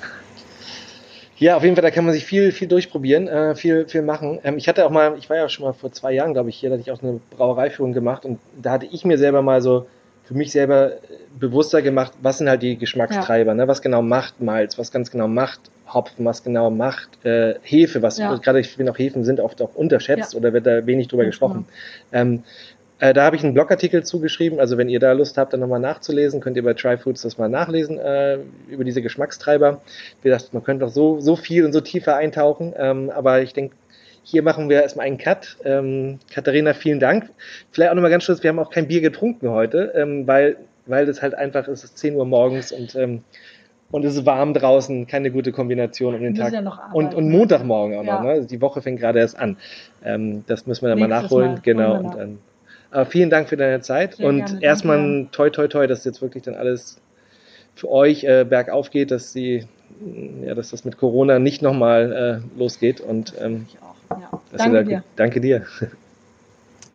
Ja, 1.39 1.57
auf 1.57 1.62
jeden 1.62 1.76
Fall, 1.76 1.82
da 1.82 1.91
kann 1.91 2.05
man 2.05 2.14
sich 2.14 2.24
viel, 2.24 2.51
viel 2.53 2.68
durchprobieren, 2.68 3.28
äh, 3.28 3.55
viel, 3.55 3.87
viel 3.89 4.03
machen. 4.03 4.39
Ähm, 4.43 4.57
ich 4.57 4.68
hatte 4.68 4.87
auch 4.87 4.91
mal, 4.91 5.16
ich 5.18 5.28
war 5.28 5.37
ja 5.37 5.49
schon 5.49 5.66
mal 5.66 5.72
vor 5.74 5.93
zwei 5.93 6.12
Jahren, 6.12 6.32
glaube 6.32 6.49
ich, 6.49 6.57
hier, 6.57 6.70
da 6.70 6.74
hatte 6.74 6.82
ich 6.82 6.91
auch 6.91 7.03
eine 7.03 7.20
Brauereiführung 7.37 7.93
gemacht 7.93 8.24
und 8.24 8.39
da 8.61 8.72
hatte 8.72 8.87
ich 8.87 9.05
mir 9.05 9.18
selber 9.18 9.43
mal 9.43 9.61
so 9.61 9.87
für 10.24 10.34
mich 10.34 10.51
selber 10.51 10.93
äh, 10.93 10.99
bewusster 11.39 11.82
gemacht, 11.82 12.12
was 12.22 12.39
sind 12.39 12.49
halt 12.49 12.62
die 12.62 12.76
Geschmackstreiber, 12.78 13.55
ne? 13.55 13.68
was 13.68 13.82
genau 13.82 14.03
macht 14.03 14.41
Malz, 14.41 14.78
was 14.78 14.91
ganz 14.91 15.11
genau 15.11 15.28
macht 15.28 15.61
Hopfen, 15.93 16.24
was 16.24 16.43
genau 16.43 16.70
macht 16.70 17.24
äh, 17.24 17.55
Hefe, 17.62 18.03
was 18.03 18.18
Ja. 18.18 18.34
gerade 18.37 18.59
ich 18.61 18.68
finde 18.68 18.91
auch 18.91 18.99
Hefen 18.99 19.22
sind 19.22 19.39
oft 19.39 19.61
auch 19.62 19.74
unterschätzt 19.74 20.32
Ja. 20.32 20.39
oder 20.41 20.53
wird 20.53 20.66
da 20.66 20.84
wenig 20.87 21.09
drüber 21.09 21.22
Ganz 21.22 21.34
gesprochen. 21.34 21.66
Ähm, 22.12 22.43
äh, 22.99 23.12
da 23.12 23.24
habe 23.24 23.36
ich 23.36 23.44
einen 23.44 23.55
Blogartikel 23.55 24.05
zugeschrieben, 24.05 24.59
also 24.61 24.78
wenn 24.78 24.88
ihr 24.88 25.01
da 25.01 25.12
Lust 25.12 25.36
habt, 25.38 25.53
dann 25.53 25.61
nochmal 25.61 25.80
nachzulesen, 25.80 26.40
könnt 26.40 26.57
ihr 26.57 26.64
bei 26.64 26.74
Tryfoods 26.74 27.22
das 27.22 27.36
mal 27.38 27.49
nachlesen, 27.49 27.99
äh, 27.99 28.38
über 28.70 28.84
diese 28.84 29.03
Geschmackstreiber. 29.03 29.80
Wie 30.22 30.28
gesagt, 30.30 30.55
man 30.55 30.62
könnte 30.64 30.84
noch 30.86 30.92
so, 30.92 31.20
so 31.20 31.36
viel 31.36 31.64
und 31.64 31.72
so 31.72 31.80
tiefer 31.80 32.16
eintauchen, 32.16 32.72
ähm, 32.76 33.11
aber 33.11 33.42
ich 33.42 33.53
denke, 33.53 33.74
hier 34.22 34.42
machen 34.42 34.68
wir 34.68 34.82
erstmal 34.82 35.07
einen 35.07 35.18
Cut. 35.18 35.57
Ähm, 35.64 36.18
Katharina, 36.32 36.74
vielen 36.74 36.99
Dank. 36.99 37.30
Vielleicht 37.70 37.90
auch 37.90 37.94
nochmal 37.94 38.11
ganz 38.11 38.26
kurz, 38.26 38.42
wir 38.42 38.49
haben 38.51 38.59
auch 38.59 38.70
kein 38.70 38.88
Bier 38.88 39.01
getrunken 39.01 39.51
heute, 39.51 39.92
ähm, 39.94 40.26
weil, 40.26 40.57
weil 40.86 41.07
das 41.07 41.22
halt 41.22 41.34
einfach 41.34 41.68
ist, 41.68 41.84
es 41.84 41.90
ist 41.90 41.99
10 41.99 42.16
Uhr 42.16 42.24
morgens 42.24 42.72
und, 42.72 42.97
ähm, 42.97 43.22
und 43.92 44.05
es 44.05 44.16
ist 44.16 44.26
warm 44.26 44.53
draußen, 44.53 45.07
keine 45.07 45.30
gute 45.30 45.53
Kombination 45.53 46.14
um 46.16 46.22
den 46.22 46.34
Wir 46.34 46.42
Tag. 46.44 46.53
ja 46.55 46.61
noch 46.61 46.92
und, 46.92 47.14
und 47.14 47.30
Montagmorgen 47.30 47.97
auch 47.99 48.03
Ja. 48.05 48.14
noch, 48.16 48.22
ne? 48.22 48.30
Also 48.30 48.49
Die 48.49 48.61
Woche 48.61 48.82
fängt 48.82 48.99
gerade 48.99 49.20
erst 49.20 49.38
an. 49.38 49.59
Ähm, 50.05 50.42
das 50.49 50.66
müssen 50.66 50.82
wir 50.84 50.88
dann 50.88 50.99
mal 50.99 51.07
Nächstes 51.07 51.30
nachholen. 51.30 51.53
Mal. 51.53 51.61
Genau. 51.62 51.92
Wir 51.92 52.01
Und 52.01 52.14
dann, 52.16 52.38
aber 52.97 53.07
vielen 53.07 53.28
Dank 53.30 53.49
für 53.49 53.57
deine 53.57 53.80
Zeit 53.82 54.16
Sehr 54.16 54.26
und 54.26 54.44
gerne, 54.47 54.62
erstmal 54.62 54.99
danke. 54.99 55.30
toi 55.32 55.51
toi 55.51 55.68
toi, 55.68 55.86
dass 55.86 56.05
jetzt 56.05 56.22
wirklich 56.22 56.44
dann 56.44 56.55
alles 56.55 56.99
für 57.74 57.90
euch 57.90 58.24
äh, 58.24 58.44
bergauf 58.49 58.90
geht, 58.90 59.11
dass 59.11 59.32
sie 59.32 59.66
ja, 60.44 60.55
dass 60.55 60.70
das 60.70 60.84
mit 60.84 60.97
Corona 60.97 61.38
nicht 61.38 61.62
nochmal 61.62 62.42
äh, 62.57 62.59
losgeht 62.59 63.01
und 63.01 63.34
ähm, 63.40 63.66
Ich 63.68 63.78
auch. 63.82 64.20
Ja. 64.20 64.30
ihr 64.53 64.59
Danke 64.59 64.76
da, 64.76 64.82
dir. 64.82 65.05
danke 65.16 65.40
dir. 65.40 65.66